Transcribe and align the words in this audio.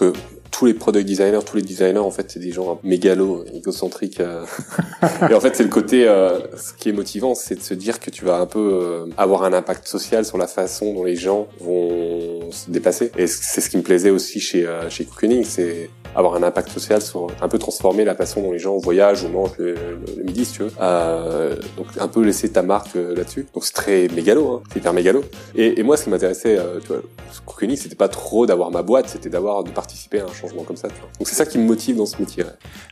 que 0.00 0.12
tous 0.50 0.66
les 0.66 0.74
product 0.74 1.06
designers, 1.06 1.40
tous 1.46 1.56
les 1.56 1.62
designers, 1.62 1.98
en 1.98 2.10
fait, 2.10 2.30
c'est 2.30 2.40
des 2.40 2.50
gens 2.50 2.80
mégalos, 2.82 3.44
égocentriques. 3.54 4.20
Euh. 4.20 4.44
et 5.30 5.34
en 5.34 5.40
fait, 5.40 5.54
c'est 5.54 5.62
le 5.62 5.68
côté, 5.68 6.08
euh, 6.08 6.38
ce 6.56 6.72
qui 6.72 6.88
est 6.88 6.92
motivant, 6.92 7.34
c'est 7.34 7.54
de 7.54 7.62
se 7.62 7.74
dire 7.74 8.00
que 8.00 8.10
tu 8.10 8.24
vas 8.24 8.36
un 8.38 8.46
peu 8.46 8.58
euh, 8.58 9.06
avoir 9.16 9.44
un 9.44 9.52
impact 9.52 9.86
social 9.86 10.24
sur 10.24 10.38
la 10.38 10.46
façon 10.46 10.92
dont 10.92 11.04
les 11.04 11.16
gens 11.16 11.46
vont 11.60 12.50
se 12.50 12.70
dépasser. 12.70 13.12
Et 13.16 13.26
c'est 13.26 13.60
ce 13.60 13.70
qui 13.70 13.76
me 13.76 13.82
plaisait 13.82 14.10
aussi 14.10 14.40
chez 14.40 14.66
chez 14.88 15.04
Cookening, 15.04 15.44
c'est 15.44 15.88
avoir 16.14 16.34
un 16.34 16.42
impact 16.42 16.70
social 16.70 17.00
sur 17.00 17.28
un 17.40 17.48
peu 17.48 17.58
transformer 17.58 18.04
la 18.04 18.14
façon 18.14 18.42
dont 18.42 18.52
les 18.52 18.58
gens 18.58 18.76
voyagent 18.78 19.24
ou 19.24 19.28
mangent 19.28 19.56
le, 19.58 19.76
midi, 20.24 20.44
si 20.44 20.54
tu 20.54 20.62
veux. 20.62 20.72
Euh, 20.80 21.56
donc 21.76 21.86
un 21.98 22.08
peu 22.08 22.24
laisser 22.24 22.50
ta 22.50 22.62
marque 22.62 22.96
euh, 22.96 23.14
là-dessus. 23.14 23.46
Donc 23.54 23.64
c'est 23.64 23.72
très 23.72 24.08
mégalo, 24.08 24.54
hein, 24.54 24.62
c'est 24.72 24.80
hyper 24.80 24.92
mégalo. 24.92 25.24
Et, 25.54 25.82
moi, 25.82 25.96
ce 25.96 26.04
qui 26.04 26.10
m'intéressait, 26.10 26.58
euh, 26.58 26.80
tu 26.80 26.88
vois, 26.88 27.02
Cookony, 27.46 27.76
c'était 27.76 27.96
pas 27.96 28.08
trop 28.08 28.46
d'avoir 28.46 28.70
ma 28.70 28.82
boîte, 28.82 29.08
c'était 29.08 29.30
d'avoir 29.30 29.64
de 29.64 29.70
participer 29.70 30.20
à 30.20 30.24
un 30.24 30.32
changement 30.32 30.64
comme 30.64 30.76
ça. 30.76 30.88
Tu 30.88 30.94
vois. 30.94 31.08
Donc 31.18 31.28
c'est 31.28 31.36
ça 31.36 31.46
qui 31.46 31.58
me 31.58 31.64
motive 31.64 31.96
dans 31.96 32.06
ce 32.06 32.18
métier. 32.18 32.44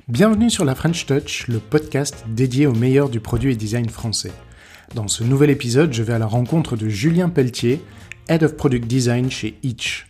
Bienvenue 0.07 0.51
sur 0.51 0.65
la 0.65 0.75
French 0.75 1.07
Touch, 1.07 1.49
le 1.49 1.59
podcast 1.59 2.25
dédié 2.29 2.67
au 2.67 2.73
meilleur 2.73 3.09
du 3.09 3.21
produit 3.21 3.53
et 3.53 3.57
design 3.57 3.89
français. 3.89 4.33
Dans 4.95 5.09
ce 5.09 5.23
nouvel 5.23 5.51
épisode, 5.51 5.93
je 5.93 6.03
vais 6.03 6.15
à 6.15 6.19
la 6.19 6.27
rencontre 6.27 6.77
de 6.77 6.89
Julien 6.89 7.29
Pelletier, 7.29 7.83
Head 8.29 8.43
of 8.43 8.57
Product 8.57 8.87
Design 8.87 9.31
chez 9.31 9.59
Itch. 9.63 10.08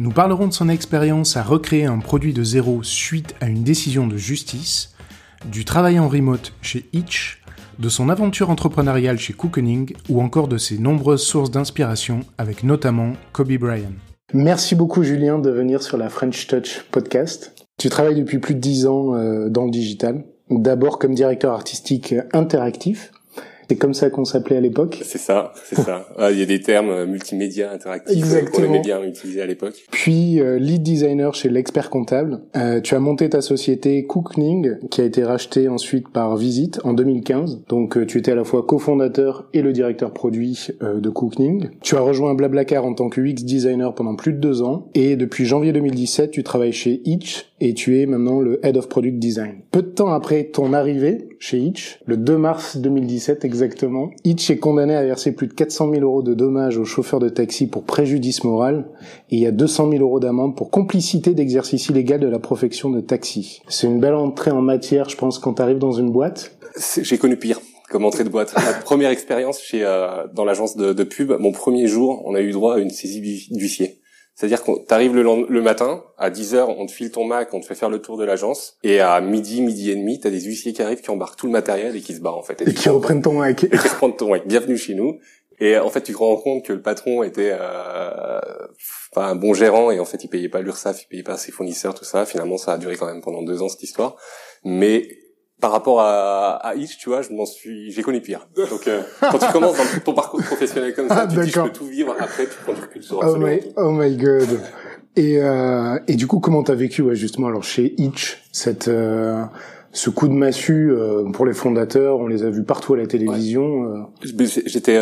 Nous 0.00 0.12
parlerons 0.12 0.46
de 0.46 0.54
son 0.54 0.70
expérience 0.70 1.36
à 1.36 1.42
recréer 1.42 1.84
un 1.84 1.98
produit 1.98 2.32
de 2.32 2.42
zéro 2.42 2.82
suite 2.82 3.34
à 3.42 3.48
une 3.50 3.62
décision 3.62 4.06
de 4.06 4.16
justice, 4.16 4.94
du 5.52 5.66
travail 5.66 5.98
en 5.98 6.08
remote 6.08 6.54
chez 6.62 6.86
Itch, 6.94 7.42
de 7.78 7.90
son 7.90 8.08
aventure 8.08 8.48
entrepreneuriale 8.48 9.18
chez 9.18 9.34
Cookening 9.34 9.92
ou 10.08 10.22
encore 10.22 10.48
de 10.48 10.56
ses 10.56 10.78
nombreuses 10.78 11.22
sources 11.22 11.50
d'inspiration 11.50 12.20
avec 12.38 12.64
notamment 12.64 13.12
Kobe 13.34 13.52
Bryant. 13.58 13.92
Merci 14.32 14.74
beaucoup 14.74 15.02
Julien 15.02 15.38
de 15.38 15.50
venir 15.50 15.82
sur 15.82 15.98
la 15.98 16.08
French 16.08 16.46
Touch 16.46 16.82
podcast. 16.90 17.52
Tu 17.76 17.90
travailles 17.90 18.18
depuis 18.18 18.38
plus 18.38 18.54
de 18.54 18.60
10 18.60 18.86
ans 18.86 19.14
euh, 19.16 19.50
dans 19.50 19.66
le 19.66 19.70
digital, 19.70 20.24
d'abord 20.48 20.98
comme 20.98 21.14
directeur 21.14 21.52
artistique 21.52 22.14
interactif 22.32 23.12
c'est 23.70 23.76
comme 23.76 23.94
ça 23.94 24.10
qu'on 24.10 24.24
s'appelait 24.24 24.56
à 24.56 24.60
l'époque. 24.60 24.98
C'est 25.04 25.18
ça, 25.18 25.52
c'est 25.62 25.76
ça. 25.76 26.08
Ah, 26.18 26.32
il 26.32 26.40
y 26.40 26.42
a 26.42 26.46
des 26.46 26.60
termes 26.60 26.90
euh, 26.90 27.06
multimédia 27.06 27.70
interactifs 27.70 28.24
euh, 28.34 28.40
qu'on 28.46 28.64
aimait 28.64 28.80
bien 28.80 29.00
utiliser 29.04 29.40
à 29.40 29.46
l'époque. 29.46 29.74
Puis 29.92 30.40
euh, 30.40 30.58
lead 30.58 30.82
designer 30.82 31.34
chez 31.34 31.48
l'expert 31.48 31.88
comptable. 31.88 32.40
tu 32.82 32.96
as 32.96 32.98
monté 32.98 33.28
ta 33.28 33.40
société 33.40 34.04
Cookning, 34.06 34.88
qui 34.90 35.02
a 35.02 35.04
été 35.04 35.22
rachetée 35.22 35.68
ensuite 35.68 36.08
par 36.08 36.36
Visit 36.36 36.80
en 36.82 36.94
2015. 36.94 37.60
Donc 37.68 38.04
tu 38.08 38.18
étais 38.18 38.32
à 38.32 38.34
la 38.34 38.42
fois 38.42 38.64
cofondateur 38.66 39.48
et 39.54 39.62
le 39.62 39.72
directeur 39.72 40.12
produit 40.12 40.70
de 40.80 41.08
Cookning. 41.08 41.68
Tu 41.80 41.94
as 41.94 42.00
rejoint 42.00 42.34
Blablacar 42.34 42.84
en 42.84 42.94
tant 42.94 43.08
que 43.08 43.20
UX 43.20 43.44
designer 43.44 43.94
pendant 43.94 44.16
plus 44.16 44.32
de 44.32 44.38
deux 44.38 44.62
ans. 44.62 44.88
Et 44.94 45.14
depuis 45.14 45.46
janvier 45.46 45.72
2017, 45.72 46.32
tu 46.32 46.42
travailles 46.42 46.72
chez 46.72 47.02
Itch 47.04 47.49
et 47.60 47.74
tu 47.74 48.00
es 48.00 48.06
maintenant 48.06 48.40
le 48.40 48.64
Head 48.64 48.76
of 48.76 48.88
Product 48.88 49.18
Design. 49.18 49.60
Peu 49.70 49.82
de 49.82 49.88
temps 49.88 50.12
après 50.12 50.44
ton 50.44 50.72
arrivée 50.72 51.28
chez 51.38 51.58
Itch, 51.58 52.00
le 52.06 52.16
2 52.16 52.36
mars 52.36 52.76
2017 52.78 53.44
exactement, 53.44 54.10
Itch 54.24 54.50
est 54.50 54.58
condamné 54.58 54.94
à 54.94 55.04
verser 55.04 55.32
plus 55.32 55.46
de 55.46 55.52
400 55.52 55.90
000 55.92 56.02
euros 56.02 56.22
de 56.22 56.34
dommages 56.34 56.78
aux 56.78 56.84
chauffeurs 56.84 57.20
de 57.20 57.28
taxi 57.28 57.66
pour 57.66 57.84
préjudice 57.84 58.44
moral 58.44 58.86
et 59.30 59.36
il 59.36 59.40
y 59.40 59.46
a 59.46 59.52
200 59.52 59.90
000 59.90 60.02
euros 60.02 60.20
d'amende 60.20 60.56
pour 60.56 60.70
complicité 60.70 61.34
d'exercice 61.34 61.88
illégal 61.88 62.20
de 62.20 62.28
la 62.28 62.38
profession 62.38 62.90
de 62.90 63.00
taxi. 63.00 63.62
C'est 63.68 63.86
une 63.86 64.00
belle 64.00 64.14
entrée 64.14 64.50
en 64.50 64.62
matière, 64.62 65.08
je 65.08 65.16
pense, 65.16 65.38
quand 65.38 65.54
tu 65.54 65.62
arrives 65.62 65.78
dans 65.78 65.92
une 65.92 66.10
boîte. 66.10 66.56
J'ai 67.02 67.18
connu 67.18 67.36
pire 67.36 67.60
comme 67.90 68.04
entrée 68.04 68.24
de 68.24 68.28
boîte. 68.28 68.54
Ma 68.54 68.72
première 68.72 69.10
expérience 69.10 69.60
chez 69.60 69.84
euh, 69.84 70.26
dans 70.32 70.44
l'agence 70.44 70.76
de, 70.76 70.92
de, 70.92 71.02
pub, 71.02 71.32
mon 71.40 71.50
premier 71.50 71.88
jour, 71.88 72.22
on 72.24 72.36
a 72.36 72.40
eu 72.40 72.52
droit 72.52 72.76
à 72.76 72.78
une 72.78 72.90
saisie 72.90 73.48
d'huissier. 73.50 73.99
C'est-à-dire 74.40 74.62
qu'on 74.62 74.78
t'arrives 74.78 75.14
le, 75.14 75.22
le, 75.46 75.60
matin, 75.60 76.02
à 76.16 76.30
10h, 76.30 76.64
on 76.78 76.86
te 76.86 76.92
file 76.92 77.10
ton 77.10 77.26
Mac, 77.26 77.52
on 77.52 77.60
te 77.60 77.66
fait 77.66 77.74
faire 77.74 77.90
le 77.90 77.98
tour 77.98 78.16
de 78.16 78.24
l'agence, 78.24 78.78
et 78.82 78.98
à 78.98 79.20
midi, 79.20 79.60
midi 79.60 79.90
et 79.90 79.94
demi, 79.94 80.18
t'as 80.18 80.30
des 80.30 80.40
huissiers 80.40 80.72
qui 80.72 80.80
arrivent, 80.80 81.02
qui 81.02 81.10
embarquent 81.10 81.36
tout 81.36 81.44
le 81.44 81.52
matériel 81.52 81.94
et 81.94 82.00
qui 82.00 82.14
se 82.14 82.20
barrent, 82.20 82.38
en 82.38 82.42
fait. 82.42 82.62
Et, 82.62 82.72
qui 82.72 82.88
reprennent 82.88 83.20
ton 83.20 83.34
Mac. 83.34 83.64
Et 83.64 83.68
qui 83.68 83.76
reprennent 83.76 84.16
ton 84.16 84.30
Mac. 84.30 84.46
Bienvenue 84.46 84.78
chez 84.78 84.94
nous. 84.94 85.18
Et 85.58 85.76
en 85.76 85.90
fait, 85.90 86.00
tu 86.00 86.12
te 86.14 86.16
rends 86.16 86.38
compte 86.38 86.64
que 86.64 86.72
le 86.72 86.80
patron 86.80 87.22
était 87.22 87.50
euh, 87.52 88.40
un 89.14 89.34
bon 89.34 89.52
gérant 89.52 89.90
et 89.90 90.00
en 90.00 90.06
fait, 90.06 90.24
il 90.24 90.28
payait 90.28 90.48
pas 90.48 90.62
l'URSSAF, 90.62 91.02
il 91.02 91.08
payait 91.08 91.22
pas 91.22 91.36
ses 91.36 91.52
fournisseurs, 91.52 91.92
tout 91.92 92.06
ça. 92.06 92.24
Finalement, 92.24 92.56
ça 92.56 92.72
a 92.72 92.78
duré 92.78 92.96
quand 92.96 93.04
même 93.04 93.20
pendant 93.20 93.42
deux 93.42 93.60
ans 93.60 93.68
cette 93.68 93.82
histoire. 93.82 94.16
Mais 94.64 95.06
par 95.60 95.72
rapport 95.72 96.00
à, 96.00 96.56
à 96.56 96.74
Itch, 96.74 96.96
tu 96.98 97.08
vois, 97.08 97.22
je 97.22 97.30
m'en 97.30 97.46
suis, 97.46 97.92
j'ai 97.92 98.02
connu 98.02 98.20
pire. 98.20 98.48
Donc, 98.56 98.88
euh, 98.88 99.02
quand 99.20 99.38
tu 99.38 99.52
commences 99.52 99.76
dans 99.76 100.00
ton 100.04 100.14
parcours 100.14 100.42
professionnel 100.42 100.94
comme 100.94 101.08
ça, 101.08 101.22
ah, 101.22 101.26
tu 101.26 101.38
dis, 101.40 101.50
je 101.50 101.60
peux 101.60 101.70
tout 101.70 101.86
vivre. 101.86 102.14
Après, 102.18 102.44
tu 102.44 102.52
prends 102.62 102.72
du 102.72 102.80
recul 102.80 103.02
sur 103.02 103.20
oh 103.22 103.36
my, 103.36 103.60
oh 103.76 103.90
my 103.90 104.16
god. 104.16 104.48
Et, 105.16 105.38
euh, 105.38 105.98
et 106.08 106.14
du 106.14 106.26
coup, 106.26 106.40
comment 106.40 106.62
t'as 106.62 106.74
vécu 106.74 107.02
ouais, 107.02 107.14
justement 107.14 107.48
alors 107.48 107.64
chez 107.64 107.94
Itch 107.98 108.42
cette 108.52 108.88
euh, 108.88 109.42
ce 109.92 110.08
coup 110.08 110.28
de 110.28 110.32
massue 110.32 110.92
euh, 110.92 111.24
pour 111.32 111.44
les 111.44 111.52
fondateurs? 111.52 112.20
On 112.20 112.28
les 112.28 112.44
a 112.44 112.50
vus 112.50 112.64
partout 112.64 112.94
à 112.94 112.96
la 112.96 113.06
télévision. 113.06 113.84
Euh. 113.84 114.02
J'étais 114.66 114.98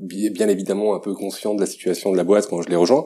bien 0.00 0.48
évidemment 0.48 0.94
un 0.94 1.00
peu 1.00 1.14
conscient 1.14 1.54
de 1.54 1.60
la 1.60 1.66
situation 1.66 2.12
de 2.12 2.16
la 2.16 2.24
boîte 2.24 2.46
quand 2.48 2.62
je 2.62 2.68
l'ai 2.68 2.76
rejoint 2.76 3.04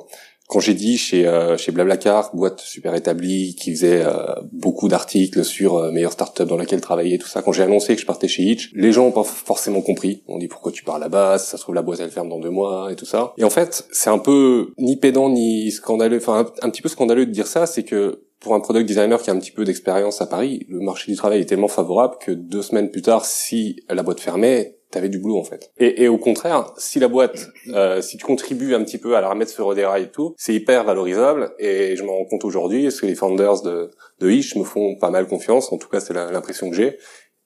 quand 0.49 0.61
j'ai 0.61 0.75
dit 0.75 0.99
chez 0.99 1.27
euh, 1.27 1.57
chez 1.57 1.73
Blablacar, 1.73 2.35
boîte 2.35 2.61
super 2.61 2.95
établie 2.95 3.55
qui 3.55 3.73
faisait 3.73 4.03
euh, 4.05 4.27
beaucoup 4.53 4.89
d'articles 4.89 5.45
sur 5.45 5.77
euh, 5.77 5.91
meilleure 5.91 6.13
startup 6.13 6.47
dans 6.47 6.57
laquelle 6.57 6.81
travailler 6.81 7.19
tout 7.19 7.29
ça, 7.29 7.41
quand 7.43 7.53
j'ai 7.53 7.63
annoncé 7.63 7.95
que 7.95 8.01
je 8.01 8.07
partais 8.07 8.29
chez 8.29 8.43
Hitch, 8.43 8.71
les 8.75 8.93
gens 8.93 9.07
ont 9.07 9.13
pas 9.13 9.25
forcément 9.25 9.81
compris. 9.81 10.23
On 10.29 10.39
dit 10.39 10.49
pourquoi 10.49 10.71
tu 10.71 10.85
pars 10.85 10.99
là-bas, 10.99 11.39
ça 11.39 11.57
se 11.57 11.63
trouve 11.63 11.75
la 11.75 11.83
boîte 11.83 12.01
elle 12.01 12.11
ferme 12.11 12.29
dans 12.29 12.41
deux 12.41 12.51
mois 12.51 12.93
et 12.93 12.97
tout 12.97 13.07
ça. 13.07 13.33
Et 13.39 13.45
en 13.45 13.51
fait, 13.51 13.87
c'est 13.91 14.11
un 14.11 14.19
peu 14.19 14.73
ni 14.79 14.97
pédant 14.97 15.31
ni 15.31 15.71
scandaleux, 15.71 16.19
enfin 16.19 16.47
un, 16.61 16.71
petit 16.71 16.83
peu 16.83 16.89
scandaleux 16.91 17.25
de 17.25 17.31
dire 17.31 17.47
ça, 17.47 17.67
c'est 17.67 17.85
que 17.85 18.25
pour 18.41 18.55
un 18.55 18.61
product 18.61 18.87
designer 18.87 19.23
qui 19.23 19.31
a 19.31 19.33
un 19.33 19.39
petit 19.39 19.51
peu 19.51 19.65
d'expérience 19.65 20.21
à 20.21 20.27
Paris, 20.27 20.67
le 20.69 20.81
marché 20.81 21.11
du 21.11 21.17
travail 21.17 21.41
est 21.41 21.47
tellement 21.47 21.69
favorable 21.69 22.17
que 22.21 22.33
deux 22.33 22.61
semaines 22.61 22.91
plus 22.91 23.01
tard, 23.01 23.25
si 23.25 23.77
la 23.89 24.03
boîte 24.03 24.21
fermait, 24.21 24.77
t'avais 24.95 25.09
du 25.09 25.19
boulot 25.19 25.39
en 25.39 25.45
fait. 25.45 25.73
Et, 25.79 26.09
au 26.09 26.19
contraire, 26.19 26.73
si 26.77 26.99
la 26.99 27.09
boîte, 27.09 27.49
euh, 27.69 28.01
si 28.01 28.17
tu 28.17 28.25
contribues 28.25 28.75
un 28.75 28.83
petit 28.83 28.99
peu 28.99 29.17
à 29.17 29.21
la 29.21 29.29
remettre 29.29 29.51
sur 29.51 29.73
le 29.73 29.75
et 29.99 30.11
tout, 30.11 30.35
c'est 30.39 30.55
hyper 30.55 30.85
valorisable. 30.85 31.53
Et 31.59 31.97
je 31.97 32.05
m'en 32.05 32.17
rends 32.17 32.25
compte 32.25 32.45
aujourd'hui, 32.45 32.85
parce 32.85 33.01
que 33.01 33.07
les 33.07 33.15
founders 33.15 33.63
de, 33.63 33.91
de 34.21 34.31
Ish 34.31 34.57
me 34.57 34.65
font 34.65 34.97
pas 34.97 35.11
mal 35.11 35.27
confiance. 35.27 35.73
En 35.73 35.79
tout 35.79 35.89
cas, 35.89 36.01
c'est 36.01 36.15
l'impression 36.15 36.71
que 36.71 36.77
j'ai 36.77 36.97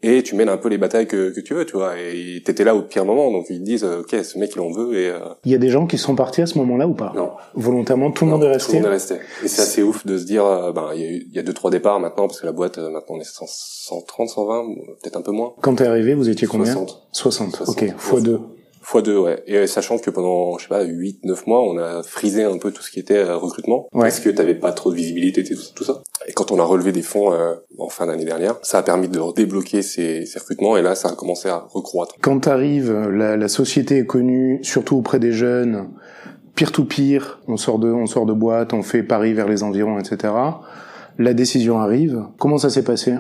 et 0.03 0.23
tu 0.23 0.37
mènes 0.37 0.49
un 0.49 0.57
peu 0.57 0.69
les 0.69 0.79
batailles 0.79 1.09
que, 1.09 1.31
que 1.35 1.41
tu 1.41 1.55
veux, 1.55 1.67
tu 1.67 1.73
vois. 1.77 1.99
Et 1.99 2.41
t'étais 2.45 2.65
là 2.65 2.75
au 2.75 2.83
pire 2.83 3.05
moment, 3.05 3.33
donc 3.33 3.47
ils 3.51 3.59
te 3.59 3.65
disent, 3.65 3.85
ok, 3.85 4.15
ce 4.23 4.39
mec 4.39 4.53
il 4.55 4.61
en 4.61 4.71
veut. 4.71 4.97
Et 4.97 5.09
euh, 5.09 5.19
il 5.45 5.51
y 5.51 5.55
a 5.55 5.59
des 5.59 5.71
gens 5.71 5.87
qui 5.87 5.99
sont 5.99 6.15
partis 6.15 6.43
à 6.43 6.47
ce 6.47 6.57
moment-là 6.59 6.87
ou 6.87 6.95
pas? 6.95 7.13
Non. 7.17 7.33
Volontairement, 7.55 8.13
tout 8.13 8.25
le 8.25 8.31
monde 8.31 8.45
est 8.45 8.49
resté. 8.49 8.73
Tout 8.73 8.77
le 8.77 8.83
monde 8.83 8.91
est 8.91 8.95
resté. 8.95 9.17
Et 9.43 9.49
c'est 9.49 9.63
assez 9.63 9.83
ouf 9.83 10.07
de 10.07 10.17
se 10.17 10.25
dire, 10.25 10.45
euh, 10.45 10.73
ben 10.73 10.91
il 10.95 11.01
y 11.01 11.05
a, 11.05 11.11
il 11.11 11.35
y 11.35 11.39
a 11.39 11.43
deux 11.43 11.53
trois 11.53 11.71
départs 11.71 11.99
maintenant 11.99 12.29
parce 12.29 12.41
que 12.41 12.47
la 12.47 12.53
boîte 12.53 12.79
euh, 12.79 12.91
maintenant 12.91 13.17
on 13.17 13.21
est 13.21 13.25
130, 13.25 14.29
120, 14.29 14.65
peut-être 15.03 15.17
un 15.17 15.23
peu 15.23 15.33
moins. 15.33 15.55
Quand 15.61 15.75
t'es 15.75 15.87
arrivé, 15.87 16.15
vous 16.15 16.29
étiez 16.29 16.47
combien? 16.47 16.73
60. 17.13 17.57
60. 17.57 17.63
ok, 17.69 17.95
fois 17.97 18.21
deux 18.21 18.39
fois 18.89 19.03
deux, 19.03 19.19
ouais. 19.19 19.43
Et 19.47 19.67
sachant 19.67 19.99
que 19.99 20.11
pendant, 20.11 20.57
je 20.57 20.63
sais 20.63 20.69
pas, 20.69 20.83
8, 20.83 21.25
9 21.25 21.47
mois, 21.47 21.63
on 21.63 21.77
a 21.79 22.03
frisé 22.03 22.45
un 22.45 22.57
peu 22.57 22.71
tout 22.73 22.83
ce 22.83 22.91
qui 22.91 22.99
était 22.99 23.19
euh, 23.19 23.37
recrutement. 23.37 23.87
Ouais. 23.93 24.05
Parce 24.05 24.21
que 24.21 24.31
t'avais 24.31 24.55
pas 24.55 24.73
trop 24.73 24.91
de 24.91 24.97
visibilité, 24.97 25.45
tout, 25.45 25.55
tout 25.75 25.85
ça. 25.85 26.03
Et 26.27 26.33
quand 26.33 26.53
on 26.53 26.59
a 26.59 26.65
relevé 26.65 26.91
des 26.91 27.03
fonds 27.03 27.33
euh, 27.33 27.55
en 27.79 27.91
fin 27.91 28.07
d'année 28.07 28.25
dernière, 28.25 28.57
ça 28.63 28.79
a 28.79 28.83
permis 28.83 29.09
de 29.09 29.21
débloquer 29.35 29.83
ces, 29.83 30.25
ces, 30.25 30.39
recrutements 30.39 30.77
et 30.79 30.83
là, 30.83 30.95
ça 30.95 31.11
a 31.11 31.13
commencé 31.13 31.49
à 31.51 31.67
recroître. 31.71 32.15
Quand 32.23 32.41
t'arrives, 32.41 32.93
la, 32.93 33.37
la 33.37 33.49
société 33.49 33.99
est 33.99 34.07
connue, 34.07 34.61
surtout 34.63 34.97
auprès 34.97 35.19
des 35.19 35.33
jeunes, 35.33 35.91
pire 36.55 36.73
to 36.73 36.85
pire, 36.85 37.41
on 37.47 37.59
sort 37.59 37.79
de, 37.79 37.91
on 37.91 38.07
sort 38.07 38.25
de 38.25 38.33
boîte, 38.33 38.73
on 38.73 38.83
fait 38.83 39.03
Paris 39.03 39.35
vers 39.35 39.49
les 39.49 39.63
environs, 39.63 39.99
etc. 39.99 40.33
La 41.19 41.35
décision 41.35 41.79
arrive. 41.79 42.25
Comment 42.39 42.59
ça 42.59 42.71
s'est 42.71 42.85
passé? 42.85 43.15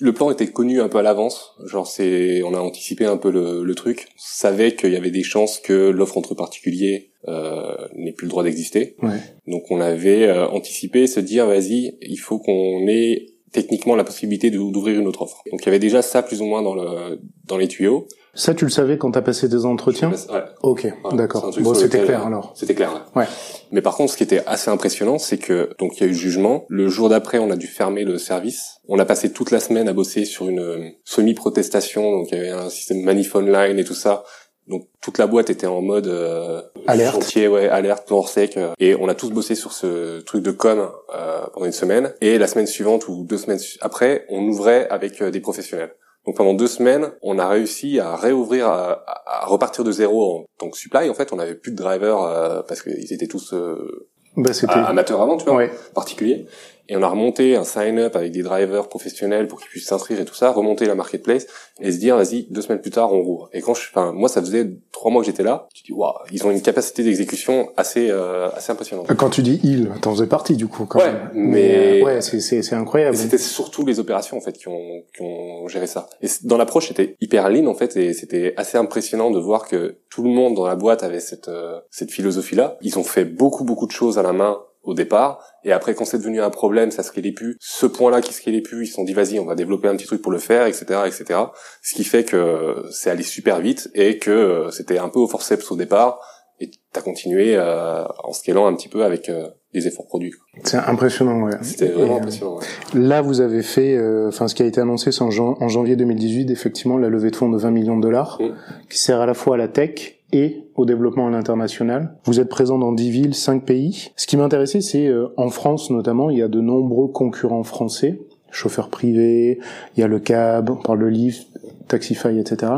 Le 0.00 0.12
plan 0.12 0.30
était 0.30 0.48
connu 0.48 0.80
un 0.80 0.88
peu 0.88 0.98
à 0.98 1.02
l'avance, 1.02 1.54
genre 1.64 1.86
c'est, 1.86 2.42
on 2.42 2.54
a 2.54 2.58
anticipé 2.58 3.04
un 3.04 3.16
peu 3.16 3.30
le, 3.30 3.64
le 3.64 3.74
truc, 3.74 4.08
on 4.10 4.18
savait 4.18 4.74
qu'il 4.74 4.92
y 4.92 4.96
avait 4.96 5.10
des 5.10 5.22
chances 5.22 5.58
que 5.58 5.90
l'offre 5.90 6.18
entre 6.18 6.34
particuliers 6.34 7.12
euh, 7.28 7.76
n'ait 7.94 8.12
plus 8.12 8.26
le 8.26 8.30
droit 8.30 8.42
d'exister. 8.42 8.96
Ouais. 9.02 9.18
Donc 9.46 9.70
on 9.70 9.80
avait 9.80 10.24
euh, 10.24 10.46
anticipé, 10.48 11.06
se 11.06 11.20
dire 11.20 11.46
vas-y, 11.46 11.96
il 12.02 12.18
faut 12.18 12.38
qu'on 12.38 12.86
ait 12.88 13.31
techniquement 13.52 13.94
la 13.94 14.04
possibilité 14.04 14.50
d'ouvrir 14.50 14.98
une 14.98 15.06
autre 15.06 15.22
offre. 15.22 15.42
Donc 15.50 15.60
il 15.62 15.66
y 15.66 15.68
avait 15.68 15.78
déjà 15.78 16.02
ça 16.02 16.22
plus 16.22 16.40
ou 16.40 16.46
moins 16.46 16.62
dans 16.62 16.74
le 16.74 17.20
dans 17.44 17.56
les 17.56 17.68
tuyaux. 17.68 18.06
Ça, 18.34 18.54
tu 18.54 18.64
le 18.64 18.70
savais 18.70 18.96
quand 18.96 19.10
t'as 19.10 19.20
passé 19.20 19.46
des 19.46 19.66
entretiens? 19.66 20.10
Ouais. 20.10 20.40
Ok, 20.62 20.90
d'accord. 21.12 21.50
Bon, 21.60 21.74
c'était 21.74 22.00
clair 22.00 22.26
alors. 22.26 22.52
C'était 22.56 22.74
clair. 22.74 23.04
Ouais. 23.14 23.26
Mais 23.72 23.82
par 23.82 23.94
contre, 23.94 24.12
ce 24.12 24.16
qui 24.16 24.22
était 24.22 24.42
assez 24.46 24.70
impressionnant, 24.70 25.18
c'est 25.18 25.36
que 25.36 25.70
donc 25.78 25.98
il 25.98 26.00
y 26.00 26.04
a 26.04 26.06
eu 26.06 26.12
le 26.12 26.16
jugement. 26.16 26.64
Le 26.68 26.88
jour 26.88 27.10
d'après, 27.10 27.38
on 27.38 27.50
a 27.50 27.56
dû 27.56 27.66
fermer 27.66 28.04
le 28.04 28.16
service. 28.16 28.80
On 28.88 28.98
a 28.98 29.04
passé 29.04 29.32
toute 29.32 29.50
la 29.50 29.60
semaine 29.60 29.86
à 29.86 29.92
bosser 29.92 30.24
sur 30.24 30.48
une 30.48 30.60
euh, 30.60 30.88
semi-protestation. 31.04 32.10
Donc 32.10 32.28
il 32.32 32.38
y 32.38 32.40
avait 32.40 32.50
un 32.50 32.70
système 32.70 33.02
manif 33.02 33.34
online 33.34 33.78
et 33.78 33.84
tout 33.84 33.94
ça. 33.94 34.24
Donc 34.68 34.86
toute 35.00 35.18
la 35.18 35.26
boîte 35.26 35.50
était 35.50 35.66
en 35.66 35.82
mode 35.82 36.06
euh, 36.06 36.62
alerte, 36.86 37.14
chantier, 37.14 37.48
ouais, 37.48 37.68
alerte, 37.68 38.06
plan 38.06 38.22
sec, 38.22 38.56
euh, 38.56 38.72
et 38.78 38.94
on 38.94 39.08
a 39.08 39.14
tous 39.14 39.30
bossé 39.30 39.54
sur 39.54 39.72
ce 39.72 40.20
truc 40.20 40.42
de 40.42 40.52
com 40.52 40.88
euh, 41.14 41.44
pendant 41.52 41.66
une 41.66 41.72
semaine. 41.72 42.14
Et 42.20 42.38
la 42.38 42.46
semaine 42.46 42.66
suivante 42.66 43.08
ou 43.08 43.24
deux 43.24 43.38
semaines 43.38 43.58
après, 43.80 44.24
on 44.28 44.42
ouvrait 44.42 44.88
avec 44.88 45.20
euh, 45.20 45.30
des 45.30 45.40
professionnels. 45.40 45.94
Donc 46.26 46.36
pendant 46.36 46.54
deux 46.54 46.68
semaines, 46.68 47.12
on 47.22 47.38
a 47.38 47.48
réussi 47.48 47.98
à 47.98 48.14
réouvrir, 48.14 48.68
à, 48.68 49.44
repartir 49.46 49.82
de 49.82 49.90
zéro 49.90 50.38
en 50.38 50.44
tant 50.58 50.70
que 50.70 50.78
supply. 50.78 51.10
En 51.10 51.14
fait, 51.14 51.32
on 51.32 51.36
n'avait 51.36 51.56
plus 51.56 51.72
de 51.72 51.76
drivers 51.76 52.22
euh, 52.22 52.62
parce 52.62 52.82
qu'ils 52.82 53.12
étaient 53.12 53.26
tous 53.26 53.52
euh, 53.52 54.08
bah, 54.36 54.52
c'était 54.52 54.72
amateur 54.72 55.20
avant, 55.20 55.36
tu 55.36 55.44
vois, 55.44 55.56
ouais. 55.56 55.70
particulier. 55.94 56.46
Et 56.88 56.96
on 56.96 57.02
a 57.02 57.08
remonté 57.08 57.56
un 57.56 57.64
sign-up 57.64 58.16
avec 58.16 58.32
des 58.32 58.42
drivers 58.42 58.88
professionnels 58.88 59.46
pour 59.48 59.60
qu'ils 59.60 59.68
puissent 59.70 59.86
s'inscrire 59.86 60.20
et 60.20 60.24
tout 60.24 60.34
ça, 60.34 60.50
remonter 60.50 60.84
la 60.86 60.94
marketplace 60.94 61.46
et 61.80 61.92
se 61.92 61.98
dire, 61.98 62.16
vas-y, 62.16 62.46
deux 62.50 62.60
semaines 62.62 62.80
plus 62.80 62.90
tard, 62.90 63.12
on 63.12 63.22
rouvre. 63.22 63.48
Et 63.52 63.60
quand 63.60 63.74
je, 63.74 63.82
enfin, 63.90 64.12
moi, 64.12 64.28
ça 64.28 64.40
faisait 64.40 64.70
trois 64.90 65.10
mois 65.10 65.22
que 65.22 65.26
j'étais 65.26 65.42
là, 65.42 65.68
tu 65.74 65.84
dis, 65.84 65.92
waouh, 65.92 66.12
ils 66.32 66.44
ont 66.46 66.50
une 66.50 66.60
capacité 66.62 67.02
d'exécution 67.04 67.70
assez, 67.76 68.10
euh, 68.10 68.48
assez 68.50 68.72
impressionnante. 68.72 69.06
Quand 69.16 69.30
tu 69.30 69.42
dis 69.42 69.60
ils, 69.62 69.88
t'en 70.00 70.12
faisais 70.12 70.26
partie 70.26 70.56
du 70.56 70.66
coup. 70.66 70.84
Quand 70.86 70.98
Ouais, 70.98 71.12
même. 71.12 71.30
mais- 71.34 72.02
euh, 72.02 72.04
ouais, 72.04 72.20
c'est 72.20 72.72
incroyable. 72.74 73.16
C'était 73.16 73.38
surtout 73.38 73.84
les 73.86 74.00
opérations 74.00 74.36
en 74.36 74.40
fait 74.40 74.52
qui 74.52 74.68
ont, 74.68 75.02
qui 75.14 75.22
ont 75.22 75.68
géré 75.68 75.86
ça. 75.86 76.08
Et 76.20 76.26
dans 76.44 76.56
l'approche, 76.56 76.88
c'était 76.88 77.16
hyper 77.20 77.48
lean 77.48 77.66
en 77.66 77.74
fait, 77.74 77.96
et 77.96 78.12
c'était 78.12 78.54
assez 78.56 78.76
impressionnant 78.78 79.30
de 79.30 79.38
voir 79.38 79.68
que 79.68 79.96
tout 80.10 80.22
le 80.22 80.30
monde 80.30 80.54
dans 80.54 80.66
la 80.66 80.76
boîte 80.76 81.02
avait 81.02 81.20
cette 81.20 81.48
euh, 81.48 81.78
cette 81.90 82.10
philosophie-là. 82.10 82.76
Ils 82.82 82.98
ont 82.98 83.04
fait 83.04 83.24
beaucoup 83.24 83.64
beaucoup 83.64 83.86
de 83.86 83.92
choses 83.92 84.18
à 84.18 84.22
la 84.22 84.32
main 84.32 84.58
au 84.82 84.94
départ, 84.94 85.44
et 85.64 85.72
après 85.72 85.94
quand 85.94 86.04
c'est 86.04 86.18
devenu 86.18 86.40
un 86.40 86.50
problème, 86.50 86.90
ça 86.90 87.02
se 87.02 87.10
scalait 87.10 87.32
plus. 87.32 87.56
Ce 87.60 87.86
point-là 87.86 88.20
qui 88.20 88.32
se 88.32 88.40
scalait 88.40 88.60
plus, 88.62 88.84
ils 88.84 88.88
se 88.88 88.94
sont 88.94 89.04
dit 89.04 89.12
vas-y, 89.12 89.38
on 89.38 89.44
va 89.46 89.54
développer 89.54 89.88
un 89.88 89.96
petit 89.96 90.06
truc 90.06 90.20
pour 90.22 90.32
le 90.32 90.38
faire, 90.38 90.66
etc., 90.66 90.84
etc. 91.06 91.38
Ce 91.82 91.94
qui 91.94 92.04
fait 92.04 92.24
que 92.24 92.84
c'est 92.90 93.10
allé 93.10 93.22
super 93.22 93.60
vite 93.60 93.90
et 93.94 94.18
que 94.18 94.30
euh, 94.30 94.70
c'était 94.70 94.98
un 94.98 95.08
peu 95.08 95.20
au 95.20 95.28
forceps 95.28 95.70
au 95.70 95.76
départ. 95.76 96.18
Et 96.60 96.70
t'as 96.92 97.00
continué 97.00 97.56
euh, 97.56 98.04
en 98.22 98.32
scalant 98.32 98.66
un 98.66 98.74
petit 98.76 98.88
peu 98.88 99.02
avec 99.02 99.28
euh, 99.28 99.48
des 99.74 99.88
efforts 99.88 100.06
produits. 100.06 100.32
C'est 100.62 100.76
impressionnant, 100.76 101.42
ouais. 101.42 101.54
C'était 101.62 101.88
vraiment 101.88 102.14
euh, 102.16 102.18
impressionnant. 102.18 102.58
ouais. 102.58 102.64
Là, 103.00 103.20
vous 103.20 103.40
avez 103.40 103.62
fait, 103.62 103.96
euh, 103.96 104.28
enfin, 104.28 104.46
ce 104.46 104.54
qui 104.54 104.62
a 104.62 104.66
été 104.66 104.80
annoncé, 104.80 105.10
c'est 105.10 105.22
en, 105.22 105.30
jan- 105.30 105.56
en 105.58 105.68
janvier 105.68 105.96
2018, 105.96 106.50
effectivement, 106.52 106.98
la 106.98 107.08
levée 107.08 107.30
de 107.32 107.36
fonds 107.36 107.48
de 107.48 107.58
20 107.58 107.70
millions 107.72 107.96
de 107.96 108.02
dollars, 108.02 108.38
Mm. 108.40 108.54
qui 108.88 108.98
sert 108.98 109.20
à 109.20 109.26
la 109.26 109.34
fois 109.34 109.54
à 109.54 109.58
la 109.58 109.66
tech 109.66 110.21
et 110.32 110.64
au 110.74 110.84
développement 110.84 111.28
à 111.28 111.30
l'international. 111.30 112.16
Vous 112.24 112.40
êtes 112.40 112.48
présent 112.48 112.78
dans 112.78 112.92
10 112.92 113.10
villes, 113.10 113.34
5 113.34 113.64
pays. 113.64 114.10
Ce 114.16 114.26
qui 114.26 114.36
m'intéressait, 114.36 114.80
c'est 114.80 115.06
euh, 115.06 115.28
en 115.36 115.50
France 115.50 115.90
notamment, 115.90 116.30
il 116.30 116.38
y 116.38 116.42
a 116.42 116.48
de 116.48 116.60
nombreux 116.60 117.08
concurrents 117.08 117.64
français, 117.64 118.20
chauffeurs 118.50 118.88
privés, 118.88 119.58
il 119.96 120.00
y 120.00 120.02
a 120.02 120.08
le 120.08 120.20
cab, 120.20 120.70
on 120.70 120.76
parle 120.76 121.00
de 121.00 121.06
Lyft, 121.06 121.48
Taxify, 121.88 122.38
etc. 122.38 122.72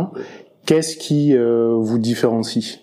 Qu'est-ce 0.67 0.97
qui 0.97 1.37
euh, 1.37 1.75
vous 1.79 1.99
différencie? 1.99 2.81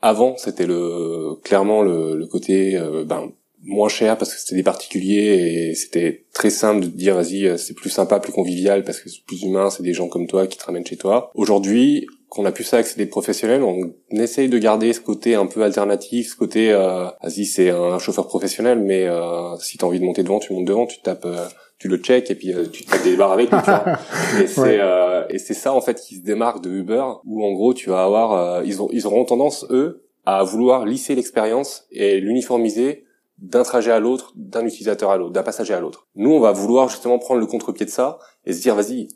Avant, 0.00 0.36
c'était 0.36 0.66
le 0.66 1.34
clairement 1.42 1.82
le, 1.82 2.16
le 2.16 2.26
côté 2.26 2.76
euh, 2.76 3.04
ben, 3.04 3.32
moins 3.64 3.88
cher 3.88 4.16
parce 4.18 4.34
que 4.34 4.40
c'était 4.40 4.56
des 4.56 4.62
particuliers 4.62 5.70
et 5.70 5.74
c'était 5.74 6.24
très 6.32 6.50
simple 6.50 6.84
de 6.84 6.86
dire 6.88 7.14
vas-y 7.14 7.46
euh, 7.46 7.56
c'est 7.56 7.74
plus 7.74 7.90
sympa, 7.90 8.20
plus 8.20 8.32
convivial 8.32 8.84
parce 8.84 9.00
que 9.00 9.08
c'est 9.08 9.24
plus 9.24 9.42
humain, 9.42 9.70
c'est 9.70 9.82
des 9.82 9.94
gens 9.94 10.08
comme 10.08 10.26
toi 10.26 10.46
qui 10.46 10.58
te 10.58 10.64
ramènent 10.64 10.86
chez 10.86 10.96
toi. 10.96 11.30
Aujourd'hui, 11.34 12.06
qu'on 12.34 12.44
a 12.44 12.52
plus 12.52 12.64
ça 12.64 12.78
avec 12.78 12.96
des 12.96 13.06
professionnels, 13.06 13.62
on 13.62 13.92
essaye 14.10 14.48
de 14.48 14.58
garder 14.58 14.92
ce 14.92 15.00
côté 15.00 15.34
un 15.34 15.46
peu 15.46 15.62
alternatif, 15.62 16.30
ce 16.30 16.36
côté 16.36 16.72
euh, 16.72 17.04
vas-y 17.22 17.46
c'est 17.46 17.70
un 17.70 17.98
chauffeur 17.98 18.26
professionnel 18.26 18.78
mais 18.80 19.06
euh, 19.06 19.56
si 19.58 19.78
t'as 19.78 19.86
envie 19.86 20.00
de 20.00 20.04
monter 20.04 20.22
devant, 20.22 20.38
tu 20.40 20.52
montes 20.52 20.66
devant, 20.66 20.86
tu 20.86 21.00
tapes 21.00 21.24
euh, 21.24 21.46
tu 21.78 21.88
le 21.88 21.96
check 21.98 22.30
et 22.30 22.34
puis 22.34 22.52
euh, 22.52 22.66
tu 22.72 22.84
te 22.84 22.90
tapes 22.90 23.02
des 23.04 23.16
barres 23.16 23.32
avec 23.32 23.50
lui, 23.50 23.58
tu 23.58 23.64
vois. 23.70 23.84
Et 24.42 24.46
c'est 24.46 24.60
Ouais. 24.60 24.78
euh, 24.80 25.24
et 25.30 25.38
c'est 25.38 25.54
ça 25.54 25.72
en 25.72 25.80
fait 25.80 25.98
qui 26.00 26.16
se 26.16 26.22
démarque 26.22 26.62
de 26.62 26.70
Uber 26.70 27.04
où 27.24 27.44
en 27.44 27.52
gros 27.52 27.72
tu 27.74 27.88
vas 27.90 28.04
avoir 28.04 28.32
euh, 28.32 28.62
ils 28.64 28.80
ont 28.82 28.88
ils 28.92 29.06
auront 29.06 29.24
tendance 29.24 29.66
eux 29.70 30.02
à 30.26 30.42
vouloir 30.44 30.84
lisser 30.86 31.14
l'expérience 31.14 31.86
et 31.90 32.20
l'uniformiser 32.20 33.04
d'un 33.38 33.62
trajet 33.64 33.90
à 33.90 33.98
l'autre, 33.98 34.32
d'un 34.36 34.64
utilisateur 34.64 35.10
à 35.10 35.16
l'autre, 35.16 35.32
d'un 35.32 35.42
passager 35.42 35.74
à 35.74 35.80
l'autre. 35.80 36.06
Nous 36.14 36.30
on 36.30 36.40
va 36.40 36.52
vouloir 36.52 36.88
justement 36.88 37.18
prendre 37.18 37.40
le 37.40 37.46
contre-pied 37.46 37.84
de 37.86 37.90
ça 37.90 38.18
et 38.46 38.52
se 38.52 38.60
dire 38.62 38.74
vas-y 38.74 39.08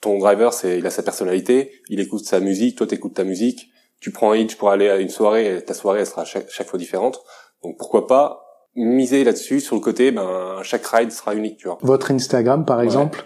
ton 0.00 0.18
driver 0.18 0.52
c'est 0.52 0.78
il 0.78 0.86
a 0.86 0.90
sa 0.90 1.02
personnalité, 1.02 1.72
il 1.88 2.00
écoute 2.00 2.24
sa 2.24 2.40
musique, 2.40 2.76
toi 2.76 2.86
t'écoutes 2.86 3.14
ta 3.14 3.24
musique, 3.24 3.68
tu 4.00 4.10
prends 4.10 4.32
un 4.32 4.36
hitch 4.36 4.56
pour 4.56 4.70
aller 4.70 4.88
à 4.88 4.96
une 4.98 5.08
soirée, 5.10 5.56
et 5.56 5.62
ta 5.62 5.74
soirée 5.74 6.00
elle 6.00 6.06
sera 6.06 6.24
chaque, 6.24 6.48
chaque 6.50 6.68
fois 6.68 6.78
différente. 6.78 7.20
Donc 7.62 7.76
pourquoi 7.78 8.06
pas 8.06 8.42
miser 8.76 9.24
là-dessus 9.24 9.60
sur 9.60 9.74
le 9.76 9.80
côté 9.82 10.10
ben 10.12 10.56
chaque 10.62 10.86
ride 10.86 11.10
sera 11.12 11.34
unique, 11.34 11.58
tu 11.58 11.66
vois. 11.68 11.78
Votre 11.82 12.10
Instagram, 12.12 12.64
par 12.64 12.80
exemple, 12.80 13.24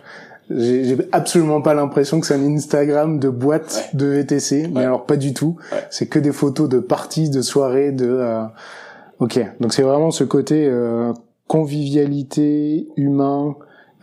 j'ai 0.50 0.96
absolument 1.12 1.62
pas 1.62 1.74
l'impression 1.74 2.18
que 2.20 2.26
c'est 2.26 2.34
un 2.34 2.54
Instagram 2.56 3.18
de 3.18 3.28
boîte 3.28 3.90
Ouais. 3.92 3.98
de 3.98 4.06
VTC, 4.06 4.68
mais 4.72 4.80
alors 4.84 5.06
pas 5.06 5.16
du 5.16 5.32
tout. 5.32 5.56
C'est 5.90 6.06
que 6.06 6.18
des 6.18 6.32
photos 6.32 6.68
de 6.68 6.80
parties, 6.80 7.30
de 7.30 7.40
soirées, 7.42 7.92
de. 7.92 8.06
euh, 8.08 8.42
Ok, 9.20 9.38
donc 9.60 9.72
c'est 9.72 9.82
vraiment 9.82 10.10
ce 10.10 10.24
côté 10.24 10.66
euh, 10.66 11.12
convivialité, 11.46 12.88
humain, 12.96 13.54